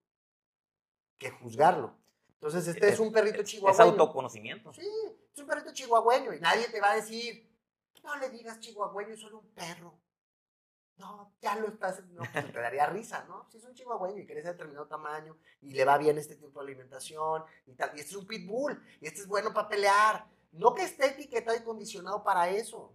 que 1.17 1.29
juzgarlo. 1.29 1.95
Entonces, 2.33 2.67
este 2.67 2.89
es, 2.89 2.99
un 2.99 3.11
perrito 3.11 3.41
Es 3.41 3.49
chihuahueño. 3.49 3.91
autoconocimiento. 3.91 4.73
Sí, 4.73 4.87
es 5.33 5.39
un 5.39 5.47
perrito 5.47 5.71
chihuahueño 5.71 6.33
y 6.33 6.39
nadie 6.39 6.67
te 6.69 6.81
va 6.81 6.91
a 6.91 6.95
decir, 6.95 7.49
no 8.03 8.15
le 8.15 8.29
digas 8.29 8.59
chihuahueño, 8.59 9.13
es 9.13 9.19
solo 9.19 9.39
un 9.39 9.49
perro. 9.53 9.99
No, 10.97 11.33
ya 11.41 11.57
lo 11.57 11.67
estás, 11.67 12.05
no, 12.05 12.21
pues 12.31 12.51
te 12.51 12.59
daría 12.59 12.85
risa, 12.85 13.25
¿no? 13.27 13.45
Si 13.49 13.57
es 13.57 13.65
un 13.65 13.73
chihuahueño 13.73 14.17
y 14.21 14.25
crece 14.25 14.47
de 14.47 14.53
determinado 14.53 14.87
tamaño 14.87 15.37
y 15.61 15.73
le 15.73 15.83
va 15.83 15.97
bien 15.97 16.17
este 16.17 16.35
tipo 16.35 16.59
de 16.59 16.67
alimentación 16.67 17.43
y 17.65 17.73
tal, 17.73 17.91
y 17.95 17.99
este 17.99 18.11
es 18.11 18.15
un 18.15 18.25
pitbull 18.25 18.81
y 19.01 19.07
este 19.07 19.21
es 19.21 19.27
bueno 19.27 19.53
para 19.53 19.67
pelear. 19.67 20.25
No 20.53 20.73
que 20.73 20.83
esté 20.83 21.07
etiquetado 21.07 21.57
y 21.57 21.63
condicionado 21.63 22.23
para 22.23 22.49
eso, 22.49 22.93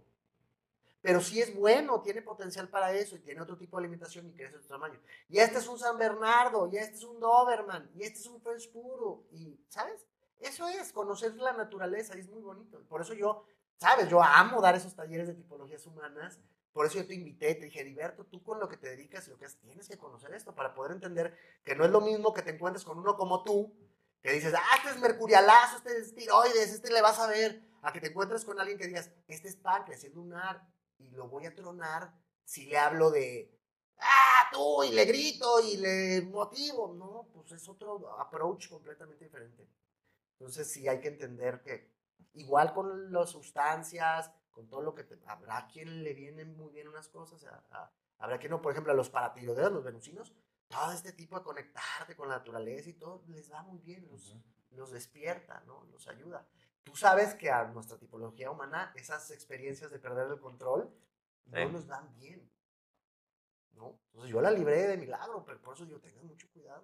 pero 1.01 1.19
sí 1.21 1.41
es 1.41 1.55
bueno, 1.55 2.01
tiene 2.01 2.21
potencial 2.21 2.69
para 2.69 2.93
eso 2.93 3.15
y 3.15 3.19
tiene 3.19 3.41
otro 3.41 3.57
tipo 3.57 3.77
de 3.77 3.81
alimentación 3.81 4.27
y 4.27 4.33
crece 4.33 4.53
de 4.53 4.57
otro 4.57 4.69
tamaño. 4.69 4.99
Y 5.29 5.39
este 5.39 5.57
es 5.57 5.67
un 5.67 5.77
San 5.77 5.97
Bernardo, 5.97 6.69
y 6.71 6.77
este 6.77 6.95
es 6.95 7.03
un 7.03 7.19
Doberman, 7.19 7.89
y 7.95 8.03
este 8.03 8.19
es 8.19 8.27
un 8.27 8.41
French 8.41 8.71
puro, 8.71 9.23
y 9.31 9.59
¿sabes? 9.67 10.07
Eso 10.39 10.67
es, 10.67 10.91
conocer 10.91 11.35
la 11.35 11.53
naturaleza 11.53 12.15
es 12.15 12.27
muy 12.27 12.41
bonito. 12.41 12.83
Por 12.87 13.01
eso 13.01 13.13
yo, 13.13 13.45
¿sabes? 13.77 14.09
Yo 14.09 14.21
amo 14.21 14.59
dar 14.59 14.75
esos 14.75 14.95
talleres 14.95 15.27
de 15.27 15.35
tipologías 15.35 15.85
humanas. 15.85 16.39
Por 16.73 16.85
eso 16.85 16.99
yo 16.99 17.07
te 17.07 17.13
invité, 17.13 17.55
te 17.55 17.65
dije, 17.65 17.81
Heriberto, 17.81 18.25
tú 18.25 18.41
con 18.43 18.59
lo 18.59 18.69
que 18.69 18.77
te 18.77 18.89
dedicas 18.89 19.27
y 19.27 19.31
lo 19.31 19.37
que 19.37 19.45
haces, 19.45 19.59
tienes 19.59 19.89
que 19.89 19.97
conocer 19.97 20.33
esto 20.33 20.55
para 20.55 20.73
poder 20.73 20.93
entender 20.93 21.37
que 21.63 21.75
no 21.75 21.83
es 21.83 21.91
lo 21.91 22.01
mismo 22.01 22.33
que 22.33 22.41
te 22.41 22.51
encuentres 22.51 22.85
con 22.85 22.97
uno 22.97 23.17
como 23.17 23.43
tú, 23.43 23.73
que 24.21 24.31
dices, 24.31 24.53
ah, 24.55 24.77
este 24.77 24.91
es 24.91 24.99
mercurialazo, 24.99 25.77
este 25.77 25.97
es 25.97 26.15
tiroides, 26.15 26.73
este 26.73 26.91
le 26.91 27.01
vas 27.01 27.19
a 27.19 27.27
ver, 27.27 27.61
a 27.81 27.91
que 27.91 27.99
te 27.99 28.07
encuentres 28.07 28.45
con 28.45 28.59
alguien 28.59 28.77
que 28.77 28.87
digas, 28.87 29.11
este 29.27 29.49
es 29.49 29.55
páncreas, 29.55 30.03
es 30.03 30.13
lunar, 30.13 30.65
y 30.97 31.09
lo 31.09 31.27
voy 31.27 31.45
a 31.45 31.55
tronar 31.55 32.13
si 32.45 32.65
le 32.65 32.77
hablo 32.77 33.11
de, 33.11 33.57
ah, 33.97 34.49
tú, 34.51 34.83
y 34.83 34.91
le 34.91 35.05
grito 35.05 35.59
y 35.61 35.77
le 35.77 36.21
motivo. 36.23 36.93
No, 36.93 37.29
pues 37.33 37.51
es 37.51 37.67
otro 37.67 38.19
approach 38.19 38.69
completamente 38.69 39.25
diferente. 39.25 39.67
Entonces 40.39 40.71
sí 40.71 40.87
hay 40.87 40.99
que 40.99 41.07
entender 41.07 41.61
que 41.61 41.91
igual 42.33 42.73
con 42.73 43.11
las 43.11 43.29
sustancias, 43.29 44.31
con 44.51 44.67
todo 44.67 44.81
lo 44.81 44.93
que 44.95 45.03
te, 45.03 45.17
habrá 45.27 45.67
quien 45.67 46.03
le 46.03 46.13
vienen 46.13 46.55
muy 46.55 46.71
bien 46.71 46.87
unas 46.87 47.07
cosas, 47.07 47.43
a- 47.45 47.63
a- 47.71 47.91
habrá 48.19 48.37
quien 48.39 48.51
no, 48.51 48.61
por 48.61 48.71
ejemplo, 48.71 48.91
a 48.93 48.95
los 48.95 49.09
paratiroideos, 49.09 49.71
los 49.71 49.83
venusinos, 49.83 50.33
todo 50.67 50.91
este 50.91 51.13
tipo 51.13 51.37
de 51.37 51.43
conectarte 51.43 52.15
con 52.15 52.29
la 52.29 52.37
naturaleza 52.37 52.89
y 52.89 52.93
todo 52.93 53.23
les 53.27 53.51
va 53.51 53.63
muy 53.63 53.79
bien, 53.79 54.07
los, 54.07 54.35
los 54.71 54.91
despierta, 54.91 55.61
¿no? 55.65 55.83
Los 55.91 56.07
ayuda. 56.07 56.47
Tú 56.83 56.95
sabes 56.95 57.35
que 57.35 57.49
a 57.51 57.65
nuestra 57.65 57.97
tipología 57.97 58.49
humana 58.51 58.91
esas 58.95 59.29
experiencias 59.31 59.91
de 59.91 59.99
perder 59.99 60.27
el 60.31 60.39
control 60.39 60.89
no 61.45 61.69
nos 61.69 61.87
dan 61.87 62.13
bien. 62.15 62.49
¿no? 63.73 63.99
Entonces 64.07 64.31
yo 64.31 64.41
la 64.41 64.51
libré 64.51 64.87
de 64.87 64.97
milagro, 64.97 65.43
pero 65.45 65.61
por 65.61 65.75
eso 65.75 65.85
yo 65.85 65.99
tengo 65.99 66.21
mucho 66.23 66.47
cuidado. 66.51 66.83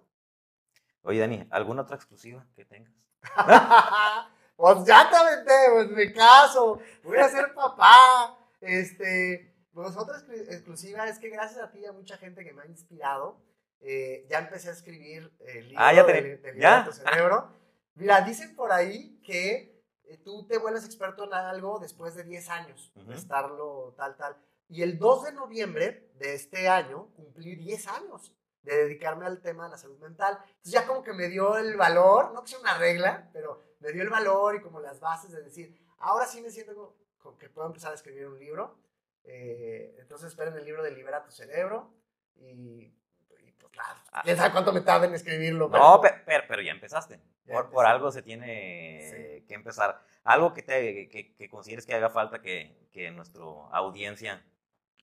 Oye, 1.02 1.20
Dani, 1.20 1.46
¿alguna 1.50 1.82
otra 1.82 1.96
exclusiva 1.96 2.46
que 2.54 2.64
tengas? 2.64 2.92
pues 4.58 4.84
ya 4.84 5.08
te 5.08 5.14
aventé, 5.16 5.52
pues 5.72 5.88
me 5.90 6.12
caso, 6.12 6.80
voy 7.04 7.16
a 7.18 7.28
ser 7.28 7.54
papá. 7.54 8.36
Este, 8.60 9.54
pues 9.72 9.96
otra 9.96 10.16
exclu- 10.18 10.48
exclusiva 10.52 11.08
es 11.08 11.20
que 11.20 11.28
gracias 11.30 11.62
a 11.62 11.70
ti 11.70 11.78
y 11.78 11.86
a 11.86 11.92
mucha 11.92 12.16
gente 12.18 12.44
que 12.44 12.52
me 12.52 12.62
ha 12.62 12.66
inspirado, 12.66 13.40
eh, 13.80 14.26
ya 14.28 14.40
empecé 14.40 14.68
a 14.70 14.72
escribir 14.72 15.32
el 15.46 15.68
libro 15.68 15.80
Ah, 15.84 15.92
ya 15.94 16.04
te- 16.04 16.12
del, 16.12 16.42
del 16.42 16.58
ya. 16.58 16.80
de 16.80 16.84
tu 16.86 16.92
cerebro. 16.92 17.52
Mira, 17.94 18.20
dicen 18.22 18.56
por 18.56 18.72
ahí 18.72 19.20
que 19.24 19.80
eh, 20.06 20.18
tú 20.24 20.44
te 20.48 20.58
vuelves 20.58 20.84
experto 20.84 21.22
en 21.24 21.34
algo 21.34 21.78
después 21.78 22.16
de 22.16 22.24
10 22.24 22.48
años 22.48 22.90
Ujú. 22.96 23.10
de 23.10 23.16
estarlo 23.16 23.94
tal, 23.96 24.16
tal. 24.16 24.36
Y 24.68 24.82
el 24.82 24.98
2 24.98 25.24
de 25.26 25.32
noviembre 25.34 26.10
de 26.16 26.34
este 26.34 26.68
año 26.68 27.10
cumplí 27.14 27.54
10 27.54 27.86
años 27.86 28.34
de 28.62 28.76
dedicarme 28.76 29.24
al 29.24 29.40
tema 29.40 29.66
de 29.66 29.70
la 29.70 29.78
salud 29.78 29.98
mental. 30.00 30.36
Entonces 30.48 30.72
ya 30.72 30.84
como 30.84 31.04
que 31.04 31.12
me 31.12 31.28
dio 31.28 31.56
el 31.58 31.76
valor, 31.76 32.32
no 32.32 32.42
que 32.42 32.48
sea 32.50 32.58
una 32.58 32.76
regla, 32.76 33.30
pero 33.32 33.62
me 33.80 33.92
dio 33.92 34.02
el 34.02 34.08
valor 34.10 34.56
y 34.56 34.60
como 34.60 34.80
las 34.80 35.00
bases 35.00 35.30
de 35.32 35.42
decir, 35.42 35.78
ahora 35.98 36.26
sí 36.26 36.40
me 36.40 36.50
siento 36.50 36.74
como, 36.74 36.94
como 37.18 37.38
que 37.38 37.48
puedo 37.48 37.66
empezar 37.66 37.92
a 37.92 37.94
escribir 37.94 38.26
un 38.26 38.38
libro. 38.38 38.78
Eh, 39.24 39.96
entonces 39.98 40.28
esperen 40.28 40.54
el 40.56 40.64
libro 40.64 40.82
de 40.82 40.90
Libera 40.92 41.22
tu 41.22 41.30
cerebro 41.30 41.92
y, 42.36 42.92
y 43.40 43.52
pues 43.58 43.72
nada, 43.76 44.02
Ah. 44.12 44.22
quién 44.24 44.36
sabe 44.36 44.52
cuánto 44.52 44.72
me 44.72 44.80
tarda 44.80 45.06
en 45.06 45.14
escribirlo. 45.14 45.68
No, 45.68 46.00
pero- 46.00 46.14
pe- 46.16 46.22
pero, 46.24 46.44
pero 46.48 46.62
ya 46.62 46.72
empezaste. 46.72 47.20
Por, 47.46 47.70
por 47.70 47.86
algo 47.86 48.10
se 48.12 48.22
tiene 48.22 49.44
que 49.48 49.54
empezar. 49.54 50.02
Algo 50.24 50.52
que, 50.52 50.62
te, 50.62 51.08
que, 51.08 51.34
que 51.34 51.48
consideres 51.48 51.86
que 51.86 51.94
haga 51.94 52.10
falta 52.10 52.42
que, 52.42 52.88
que 52.92 53.10
nuestra 53.10 53.42
audiencia 53.72 54.44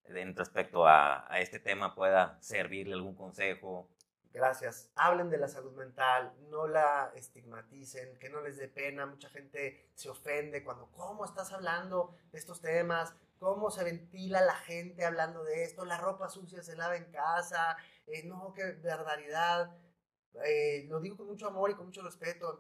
en 0.05 0.35
respecto 0.35 0.85
a, 0.87 1.25
a 1.33 1.39
este 1.39 1.59
tema 1.59 1.95
pueda 1.95 2.37
servirle 2.41 2.93
algún 2.93 3.15
consejo. 3.15 3.89
Gracias. 4.35 4.91
Hablen 4.95 5.29
de 5.29 5.37
la 5.37 5.47
salud 5.47 5.71
mental, 5.77 6.33
no 6.49 6.67
la 6.67 7.09
estigmaticen, 7.15 8.19
que 8.19 8.27
no 8.27 8.41
les 8.41 8.57
dé 8.57 8.67
pena. 8.67 9.05
Mucha 9.05 9.29
gente 9.29 9.89
se 9.95 10.09
ofende 10.09 10.61
cuando, 10.61 10.91
¿cómo 10.91 11.23
estás 11.23 11.53
hablando 11.53 12.13
de 12.33 12.39
estos 12.39 12.59
temas? 12.59 13.13
¿Cómo 13.39 13.71
se 13.71 13.85
ventila 13.85 14.41
la 14.41 14.55
gente 14.55 15.05
hablando 15.05 15.45
de 15.45 15.63
esto? 15.63 15.85
La 15.85 15.97
ropa 15.97 16.27
sucia 16.27 16.61
se 16.61 16.75
lava 16.75 16.97
en 16.97 17.09
casa. 17.13 17.77
Eh, 18.07 18.23
no, 18.25 18.53
qué 18.53 18.73
barbaridad. 18.83 19.73
Eh, 20.43 20.85
lo 20.89 20.99
digo 20.99 21.15
con 21.15 21.27
mucho 21.27 21.47
amor 21.47 21.71
y 21.71 21.75
con 21.75 21.85
mucho 21.85 22.01
respeto. 22.01 22.59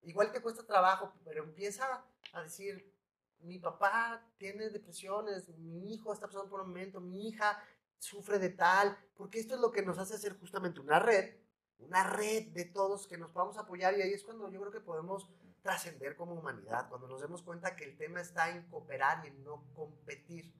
igual 0.00 0.32
que 0.32 0.40
cuesta 0.40 0.66
trabajo, 0.66 1.12
pero 1.26 1.44
empieza 1.44 2.02
a 2.32 2.42
decir, 2.42 2.94
mi 3.40 3.58
papá 3.58 4.26
tiene 4.38 4.70
depresiones, 4.70 5.50
mi 5.58 5.92
hijo 5.92 6.14
está 6.14 6.28
pasando 6.28 6.48
por 6.48 6.62
un 6.62 6.68
momento, 6.68 6.98
mi 6.98 7.28
hija 7.28 7.62
sufre 8.00 8.38
de 8.38 8.48
tal, 8.48 8.98
porque 9.14 9.38
esto 9.38 9.54
es 9.54 9.60
lo 9.60 9.70
que 9.70 9.82
nos 9.82 9.98
hace 9.98 10.14
hacer 10.14 10.36
justamente 10.38 10.80
una 10.80 10.98
red, 10.98 11.36
una 11.78 12.02
red 12.02 12.48
de 12.48 12.64
todos 12.64 13.06
que 13.06 13.18
nos 13.18 13.30
podamos 13.30 13.56
apoyar 13.58 13.96
y 13.96 14.02
ahí 14.02 14.12
es 14.12 14.24
cuando 14.24 14.50
yo 14.50 14.60
creo 14.60 14.72
que 14.72 14.80
podemos 14.80 15.30
trascender 15.62 16.16
como 16.16 16.34
humanidad, 16.34 16.88
cuando 16.88 17.06
nos 17.06 17.20
demos 17.20 17.42
cuenta 17.42 17.76
que 17.76 17.84
el 17.84 17.96
tema 17.96 18.20
está 18.20 18.50
en 18.50 18.66
cooperar 18.68 19.24
y 19.24 19.28
en 19.28 19.44
no 19.44 19.62
competir. 19.74 20.52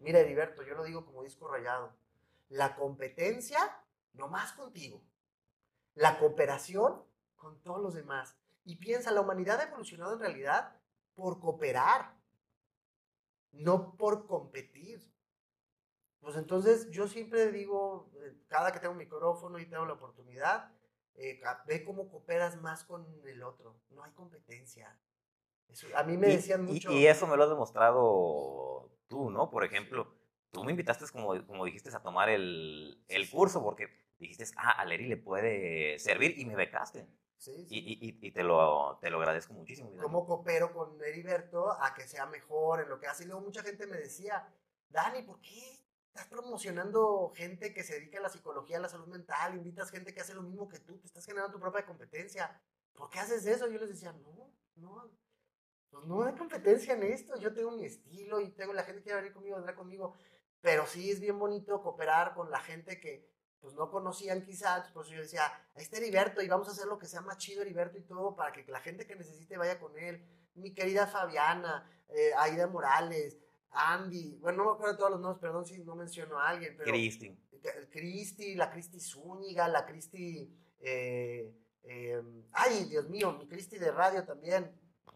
Mira, 0.00 0.18
Heriberto, 0.18 0.62
yo 0.62 0.74
lo 0.74 0.84
digo 0.84 1.06
como 1.06 1.22
disco 1.22 1.48
rayado, 1.48 1.96
la 2.48 2.74
competencia 2.74 3.58
no 4.12 4.28
más 4.28 4.52
contigo, 4.52 5.00
la 5.94 6.18
cooperación 6.18 7.02
con 7.36 7.60
todos 7.62 7.80
los 7.80 7.94
demás. 7.94 8.36
Y 8.64 8.76
piensa, 8.76 9.12
la 9.12 9.20
humanidad 9.20 9.60
ha 9.60 9.64
evolucionado 9.64 10.14
en 10.14 10.20
realidad 10.20 10.76
por 11.14 11.38
cooperar, 11.38 12.16
no 13.52 13.96
por 13.96 14.26
competir. 14.26 15.13
Pues 16.24 16.36
entonces 16.36 16.90
yo 16.90 17.06
siempre 17.06 17.52
digo, 17.52 18.10
eh, 18.24 18.34
cada 18.48 18.72
que 18.72 18.80
tengo 18.80 18.92
un 18.92 18.98
micrófono 18.98 19.58
y 19.58 19.66
tengo 19.66 19.84
la 19.84 19.92
oportunidad, 19.92 20.72
eh, 21.16 21.38
ve 21.66 21.84
cómo 21.84 22.08
cooperas 22.10 22.60
más 22.62 22.82
con 22.82 23.06
el 23.26 23.42
otro. 23.42 23.76
No 23.90 24.02
hay 24.02 24.12
competencia. 24.12 24.98
a 25.94 26.02
mí 26.02 26.16
me 26.16 26.28
decían 26.28 26.64
mucho. 26.64 26.90
Y, 26.90 27.06
eso 27.06 27.26
me 27.26 27.36
lo 27.36 27.44
has 27.44 27.50
demostrado 27.50 28.90
tú, 29.06 29.28
¿no? 29.28 29.50
Por 29.50 29.64
ejemplo, 29.64 30.14
tú 30.50 30.64
me 30.64 30.70
invitaste, 30.70 31.04
como, 31.12 31.46
como 31.46 31.66
dijiste, 31.66 31.94
a 31.94 32.02
tomar 32.02 32.30
el, 32.30 33.04
el 33.08 33.30
curso 33.30 33.62
porque 33.62 33.88
dijiste, 34.18 34.46
ah, 34.56 34.70
a 34.70 34.84
Leri 34.86 35.06
le 35.06 35.18
puede 35.18 35.98
servir 35.98 36.38
y 36.38 36.46
me 36.46 36.56
becaste. 36.56 37.06
Sí, 37.36 37.66
Y, 37.68 37.78
y, 37.80 38.26
y, 38.26 38.30
te, 38.30 38.42
lo, 38.42 38.96
te 39.02 39.10
lo 39.10 39.18
agradezco 39.18 39.52
muchísimo. 39.52 39.90
¿Cómo 40.00 40.24
coopero 40.24 40.72
con 40.72 40.98
Heriberto 41.04 41.70
a 41.70 41.92
que 41.92 42.08
sea 42.08 42.24
mejor 42.24 42.80
en 42.80 42.88
lo 42.88 42.98
que 42.98 43.08
hace? 43.08 43.24
Y 43.24 43.26
luego 43.26 43.42
mucha 43.42 43.62
gente 43.62 43.86
me 43.86 43.98
decía, 43.98 44.48
Dani, 44.88 45.22
¿por 45.22 45.38
qué 45.42 45.83
estás 46.14 46.28
promocionando 46.28 47.32
gente 47.34 47.74
que 47.74 47.82
se 47.82 47.94
dedica 47.94 48.18
a 48.18 48.22
la 48.22 48.28
psicología, 48.28 48.76
a 48.76 48.80
la 48.80 48.88
salud 48.88 49.08
mental, 49.08 49.56
invitas 49.56 49.90
gente 49.90 50.14
que 50.14 50.20
hace 50.20 50.32
lo 50.32 50.42
mismo 50.42 50.68
que 50.68 50.78
tú, 50.78 50.96
te 51.00 51.08
estás 51.08 51.26
generando 51.26 51.52
tu 51.52 51.58
propia 51.58 51.84
competencia. 51.84 52.56
¿Por 52.92 53.10
qué 53.10 53.18
haces 53.18 53.44
eso? 53.46 53.66
Yo 53.66 53.80
les 53.80 53.88
decía, 53.88 54.12
no, 54.12 54.54
no, 54.76 55.10
pues 55.90 56.04
no 56.06 56.22
hay 56.22 56.34
competencia 56.36 56.94
en 56.94 57.02
esto. 57.02 57.36
Yo 57.40 57.52
tengo 57.52 57.72
mi 57.72 57.84
estilo 57.84 58.40
y 58.40 58.52
tengo 58.52 58.72
la 58.72 58.84
gente 58.84 59.00
que 59.00 59.06
quiere 59.06 59.22
venir 59.22 59.32
conmigo, 59.32 59.56
vendrá 59.56 59.74
conmigo. 59.74 60.14
Pero 60.60 60.86
sí 60.86 61.10
es 61.10 61.18
bien 61.18 61.36
bonito 61.36 61.82
cooperar 61.82 62.32
con 62.34 62.48
la 62.48 62.60
gente 62.60 63.00
que 63.00 63.28
pues 63.58 63.74
no 63.74 63.90
conocían 63.90 64.44
quizás, 64.44 64.90
por 64.90 65.04
eso 65.04 65.14
yo 65.14 65.22
decía, 65.22 65.46
ahí 65.74 65.82
está 65.82 65.96
Heriberto 65.96 66.42
y 66.42 66.48
vamos 66.48 66.68
a 66.68 66.72
hacer 66.72 66.86
lo 66.86 66.98
que 66.98 67.06
sea 67.06 67.22
más 67.22 67.38
chido 67.38 67.62
Heriberto 67.62 67.98
y 67.98 68.02
todo 68.02 68.36
para 68.36 68.52
que 68.52 68.62
la 68.70 68.78
gente 68.78 69.04
que 69.06 69.16
necesite 69.16 69.56
vaya 69.56 69.80
con 69.80 69.98
él. 69.98 70.24
Mi 70.54 70.74
querida 70.74 71.08
Fabiana, 71.08 71.90
eh, 72.08 72.30
Aida 72.36 72.68
Morales, 72.68 73.38
Andy, 73.74 74.38
bueno, 74.40 74.58
no 74.58 74.70
me 74.70 74.74
acuerdo 74.74 74.92
de 74.92 74.98
todos 74.98 75.10
los 75.10 75.20
nombres, 75.20 75.40
perdón 75.40 75.66
si 75.66 75.78
no 75.84 75.96
menciono 75.96 76.38
a 76.38 76.48
alguien, 76.48 76.74
pero... 76.76 76.90
Cristi. 76.90 77.36
Cristi, 77.90 78.54
la 78.54 78.70
Cristi 78.70 79.00
Zúñiga, 79.00 79.68
la 79.68 79.84
Cristi... 79.84 80.54
Eh, 80.80 81.52
eh, 81.84 82.22
ay, 82.52 82.84
Dios 82.84 83.08
mío, 83.08 83.32
mi 83.32 83.46
Cristi 83.46 83.78
de 83.78 83.90
radio 83.90 84.24
también. 84.24 84.70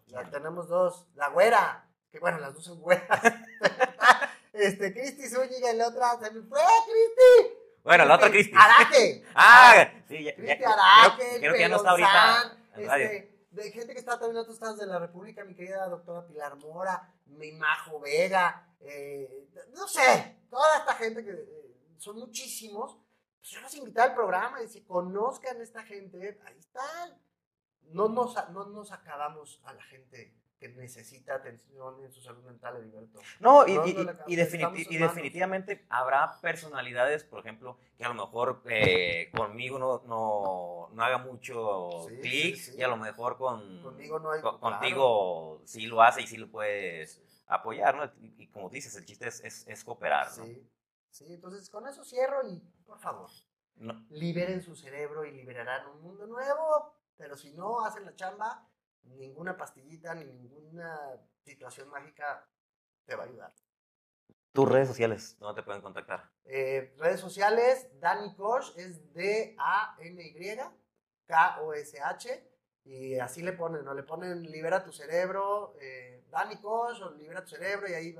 Ya 0.06 0.28
tenemos 0.30 0.68
dos. 0.68 1.06
La 1.14 1.28
güera, 1.28 1.86
que 2.11 2.18
bueno, 2.18 2.38
las 2.38 2.54
dos 2.54 2.64
son 2.64 2.80
güeras. 2.80 3.20
este, 4.52 4.92
Cristi 4.92 5.28
Zúñiga 5.28 5.72
y 5.72 5.76
la 5.76 5.88
otra 5.88 6.18
se 6.20 6.30
me 6.30 6.42
fue, 6.42 6.61
Cristi. 6.86 7.59
Bueno, 7.84 8.04
la 8.04 8.16
otra 8.16 8.30
Cristi. 8.30 8.52
Araque. 8.56 9.24
ah, 9.34 9.92
sí, 10.09 10.24
ya, 10.24 10.34
Cristi 10.34 10.64
Araque, 10.64 11.36
creo, 11.38 11.52
que 11.52 11.61
ya 11.61 11.68
no 11.68 11.76
está 11.76 11.90
ahorita. 11.90 12.56
Este, 12.76 13.38
de 13.50 13.70
gente 13.72 13.92
que 13.92 13.98
está 13.98 14.12
también 14.12 14.36
en 14.36 14.42
otros 14.42 14.54
estados 14.54 14.78
de 14.78 14.86
la 14.86 14.98
República, 14.98 15.44
mi 15.44 15.54
querida 15.54 15.88
doctora 15.88 16.26
Pilar 16.26 16.56
Mora, 16.56 17.12
mi 17.28 17.52
Majo 17.52 18.00
Vega, 18.00 18.74
eh, 18.80 19.48
no 19.74 19.86
sé, 19.86 20.40
toda 20.50 20.78
esta 20.78 20.94
gente 20.94 21.24
que 21.24 21.30
eh, 21.30 21.94
son 21.98 22.18
muchísimos, 22.18 22.98
pues 23.38 23.50
yo 23.50 23.60
los 23.60 23.74
invité 23.74 24.00
al 24.00 24.14
programa 24.14 24.62
y 24.62 24.68
si 24.68 24.82
conozcan 24.84 25.58
a 25.60 25.62
esta 25.62 25.82
gente, 25.82 26.40
ahí 26.44 26.58
están. 26.58 27.20
No 27.82 28.08
nos, 28.08 28.34
no 28.50 28.66
nos 28.66 28.92
acabamos 28.92 29.60
a 29.64 29.72
la 29.72 29.82
gente 29.82 30.38
que 30.59 30.68
necesita 30.70 31.34
atención 31.34 32.02
en 32.04 32.12
su 32.12 32.20
salud 32.20 32.42
mental, 32.42 32.76
Heriberto. 32.76 33.20
No, 33.38 33.66
y, 33.66 33.78
y, 34.26 34.36
definitivamente 34.36 35.86
habrá 35.88 36.40
personalidades, 36.40 37.22
por 37.24 37.40
ejemplo, 37.40 37.78
que 37.96 38.04
a 38.04 38.09
lo 38.09 38.14
mejor 38.14 38.62
eh, 38.66 39.30
conmigo 39.36 39.78
no, 39.78 40.02
no, 40.06 40.88
no, 40.92 41.02
haga 41.02 41.18
mucho 41.18 42.06
clic 42.20 42.59
y 42.76 42.82
a 42.82 42.88
lo 42.88 42.96
mejor 42.96 43.36
con, 43.36 43.82
conmigo 43.82 44.18
no 44.18 44.32
hay, 44.32 44.42
contigo 44.42 45.62
sí 45.64 45.86
lo 45.86 46.02
hace 46.02 46.22
y 46.22 46.26
sí 46.26 46.36
lo 46.36 46.50
puedes 46.50 47.22
apoyar, 47.46 47.96
¿no? 47.96 48.12
Y, 48.38 48.48
como 48.48 48.68
dices, 48.68 48.94
el 48.96 49.04
chiste 49.04 49.28
es, 49.28 49.42
es, 49.44 49.66
es 49.68 49.84
cooperar, 49.84 50.26
¿no? 50.38 50.44
Sí, 50.44 50.68
sí, 51.11 51.32
entonces 51.32 51.70
con 51.70 51.86
eso 51.86 52.04
cierro 52.04 52.48
y, 52.48 52.59
por 52.84 52.98
favor, 52.98 53.30
liberen 54.11 54.61
su 54.61 54.74
cerebro 54.74 55.24
y 55.24 55.30
liberarán 55.30 55.86
un 55.88 56.02
mundo 56.02 56.26
nuevo, 56.26 56.96
pero 57.16 57.36
si 57.36 57.52
no 57.52 57.84
hacen 57.84 58.04
la 58.04 58.16
chamba, 58.16 58.68
ninguna 59.03 59.57
pastillita 59.57 60.14
ni 60.14 60.24
ninguna 60.24 61.18
situación 61.44 61.88
mágica 61.88 62.46
te 63.07 63.16
va 63.16 63.24
a 63.24 63.26
ayudar. 63.26 63.55
¿Tus 64.53 64.68
redes 64.68 64.88
sociales? 64.88 65.36
¿Dónde 65.38 65.61
te 65.61 65.64
pueden 65.64 65.82
contactar? 65.82 66.30
Eh, 66.44 66.94
redes 66.99 67.20
sociales, 67.20 67.88
Dani 68.01 68.34
Kosh, 68.34 68.72
es 68.76 69.12
D-A-N-Y, 69.12 70.59
K-O-S-H, 71.26 72.51
y 72.84 73.18
así 73.18 73.42
le 73.42 73.53
ponen, 73.53 73.84
¿no? 73.84 73.94
Le 73.94 74.03
ponen 74.03 74.42
Libera 74.42 74.82
tu 74.82 74.92
cerebro, 74.92 75.76
eh, 75.80 76.24
Dani 76.30 76.57
Kosh, 76.57 77.03
o 77.03 77.11
Libera 77.11 77.44
tu 77.44 77.51
cerebro, 77.51 77.88
y 77.88 77.92
ahí 77.92 78.16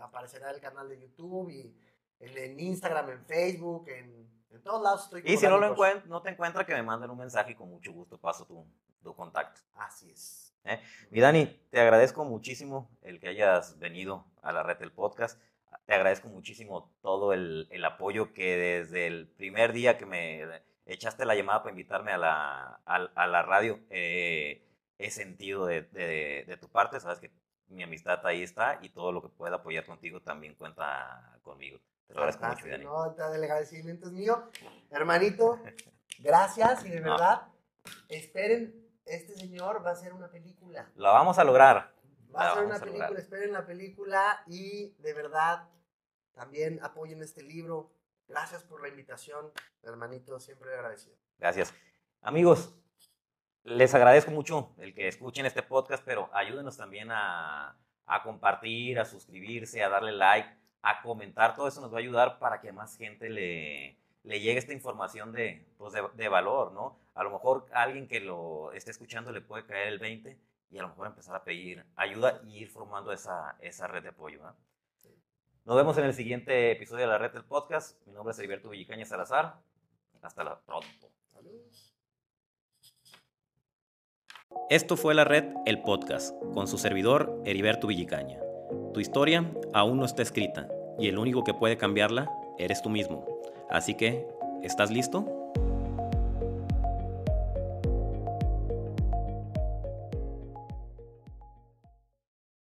aparecerá 0.00 0.50
el 0.50 0.60
canal 0.60 0.88
de 0.88 1.00
YouTube, 1.00 1.50
y 1.50 1.76
en, 2.20 2.58
Instagram, 2.58 3.10
en 3.10 3.24
Facebook, 3.24 3.88
en, 3.88 4.22
todos 4.62 4.80
lados 4.80 5.04
estoy. 5.04 5.22
Y 5.24 5.36
si 5.36 5.46
no, 5.46 5.58
lo 5.58 5.74
no 6.06 6.22
te 6.22 6.30
encuentras, 6.30 6.64
que 6.64 6.74
me 6.74 6.82
manden 6.82 7.10
un 7.10 7.18
mensaje 7.18 7.52
y 7.52 7.54
con 7.56 7.68
mucho 7.68 7.92
gusto 7.92 8.16
paso 8.16 8.46
tu, 8.46 8.64
tu 9.02 9.14
contacto. 9.14 9.60
Así 9.74 10.10
es. 10.10 10.54
¿Eh? 10.64 10.80
Mi 11.10 11.20
Dani, 11.20 11.46
te 11.70 11.80
agradezco 11.80 12.24
muchísimo 12.24 12.90
el 13.02 13.18
que 13.18 13.28
hayas 13.28 13.78
venido 13.78 14.26
a 14.42 14.52
la 14.52 14.62
red 14.62 14.78
del 14.78 14.92
podcast. 14.92 15.40
Te 15.86 15.94
agradezco 15.94 16.28
muchísimo 16.28 16.92
todo 17.02 17.32
el, 17.32 17.66
el 17.70 17.84
apoyo 17.84 18.32
que 18.32 18.56
desde 18.56 19.06
el 19.06 19.26
primer 19.26 19.72
día 19.72 19.98
que 19.98 20.06
me 20.06 20.62
echaste 20.86 21.24
la 21.24 21.34
llamada 21.34 21.62
para 21.62 21.72
invitarme 21.72 22.12
a 22.12 22.18
la, 22.18 22.80
a, 22.84 23.26
la 23.26 23.42
radio 23.42 23.80
eh, 23.90 24.64
he 24.98 25.10
sentido 25.10 25.66
de, 25.66 25.82
de, 25.82 26.56
tu 26.60 26.68
parte. 26.68 27.00
Sabes 27.00 27.18
que 27.18 27.32
mi 27.68 27.82
amistad 27.82 28.24
ahí 28.26 28.42
está 28.42 28.78
y 28.82 28.90
todo 28.90 29.10
lo 29.10 29.22
que 29.22 29.28
pueda 29.28 29.56
apoyar 29.56 29.84
contigo 29.84 30.20
también 30.20 30.54
cuenta 30.54 31.38
conmigo. 31.42 31.80
Te 32.06 32.14
lo 32.14 32.20
agradezco 32.20 32.46
mucho, 32.46 32.68
Dani. 32.68 32.84
No, 32.84 33.16
el 33.34 33.42
agradecimiento 33.42 34.06
es 34.06 34.12
mío. 34.12 34.50
Hermanito, 34.90 35.58
gracias 36.20 36.84
y 36.84 36.90
de 36.90 37.00
verdad, 37.00 37.42
esperen 38.08 38.81
este 39.04 39.34
señor 39.34 39.84
va 39.84 39.90
a 39.90 39.92
hacer 39.92 40.12
una 40.12 40.30
película. 40.30 40.90
La 40.96 41.10
vamos 41.10 41.38
a 41.38 41.44
lograr. 41.44 41.94
Va 42.34 42.44
a 42.44 42.52
hacer 42.52 42.64
una 42.64 42.78
película, 42.78 43.18
esperen 43.18 43.52
la 43.52 43.66
película 43.66 44.42
y 44.46 44.94
de 44.98 45.12
verdad 45.12 45.68
también 46.32 46.80
apoyen 46.82 47.22
este 47.22 47.42
libro. 47.42 47.92
Gracias 48.26 48.62
por 48.62 48.80
la 48.80 48.88
invitación, 48.88 49.52
hermanito, 49.82 50.38
siempre 50.40 50.72
agradecido. 50.72 51.16
Gracias. 51.38 51.74
Amigos, 52.22 52.74
les 53.64 53.94
agradezco 53.94 54.30
mucho 54.30 54.74
el 54.78 54.94
que 54.94 55.08
escuchen 55.08 55.44
este 55.44 55.62
podcast, 55.62 56.02
pero 56.04 56.30
ayúdenos 56.32 56.76
también 56.76 57.10
a, 57.10 57.76
a 58.06 58.22
compartir, 58.22 58.98
a 58.98 59.04
suscribirse, 59.04 59.82
a 59.82 59.90
darle 59.90 60.12
like, 60.12 60.48
a 60.80 61.02
comentar. 61.02 61.54
Todo 61.54 61.68
eso 61.68 61.80
nos 61.80 61.92
va 61.92 61.96
a 61.96 62.00
ayudar 62.00 62.38
para 62.38 62.60
que 62.60 62.72
más 62.72 62.96
gente 62.96 63.28
le, 63.28 64.01
le 64.24 64.40
llegue 64.40 64.58
esta 64.58 64.72
información 64.72 65.32
de, 65.32 65.66
pues 65.78 65.92
de, 65.92 66.28
valor, 66.28 66.72
¿no? 66.72 66.96
A 67.14 67.24
lo 67.24 67.30
mejor 67.30 67.66
alguien 67.72 68.06
que 68.06 68.20
lo 68.20 68.72
esté 68.72 68.90
escuchando 68.90 69.32
le 69.32 69.40
puede 69.40 69.66
caer 69.66 69.88
el 69.88 69.98
20 69.98 70.38
y 70.70 70.78
a 70.78 70.82
lo 70.82 70.88
mejor 70.88 71.08
empezar 71.08 71.36
a 71.36 71.44
pedir 71.44 71.84
ayuda 71.96 72.40
y 72.46 72.58
ir 72.58 72.68
formando 72.68 73.12
esa, 73.12 73.56
esa 73.60 73.86
red 73.86 74.02
de 74.02 74.10
apoyo. 74.10 74.40
Nos 75.64 75.76
vemos 75.76 75.96
en 75.98 76.04
el 76.04 76.14
siguiente 76.14 76.72
episodio 76.72 77.02
de 77.02 77.08
la 77.08 77.18
red 77.18 77.32
del 77.32 77.44
podcast. 77.44 77.96
Mi 78.06 78.12
nombre 78.12 78.32
es 78.32 78.38
Heriberto 78.38 78.70
Villicaña 78.70 79.04
Salazar. 79.04 79.60
Hasta 80.22 80.44
la 80.44 80.60
pronto. 80.60 81.10
Esto 84.70 84.96
fue 84.96 85.14
la 85.14 85.24
red 85.24 85.44
El 85.66 85.82
Podcast, 85.82 86.34
con 86.54 86.68
su 86.68 86.78
servidor 86.78 87.42
Heriberto 87.44 87.86
Villicaña. 87.88 88.38
Tu 88.94 89.00
historia 89.00 89.52
aún 89.74 89.98
no 89.98 90.04
está 90.04 90.22
escrita 90.22 90.68
y 90.98 91.08
el 91.08 91.18
único 91.18 91.44
que 91.44 91.54
puede 91.54 91.76
cambiarla 91.76 92.30
eres 92.58 92.82
tú 92.82 92.88
mismo. 92.88 93.26
Así 93.72 93.94
que, 93.94 94.28
¿estás 94.62 94.90
listo? 94.90 95.41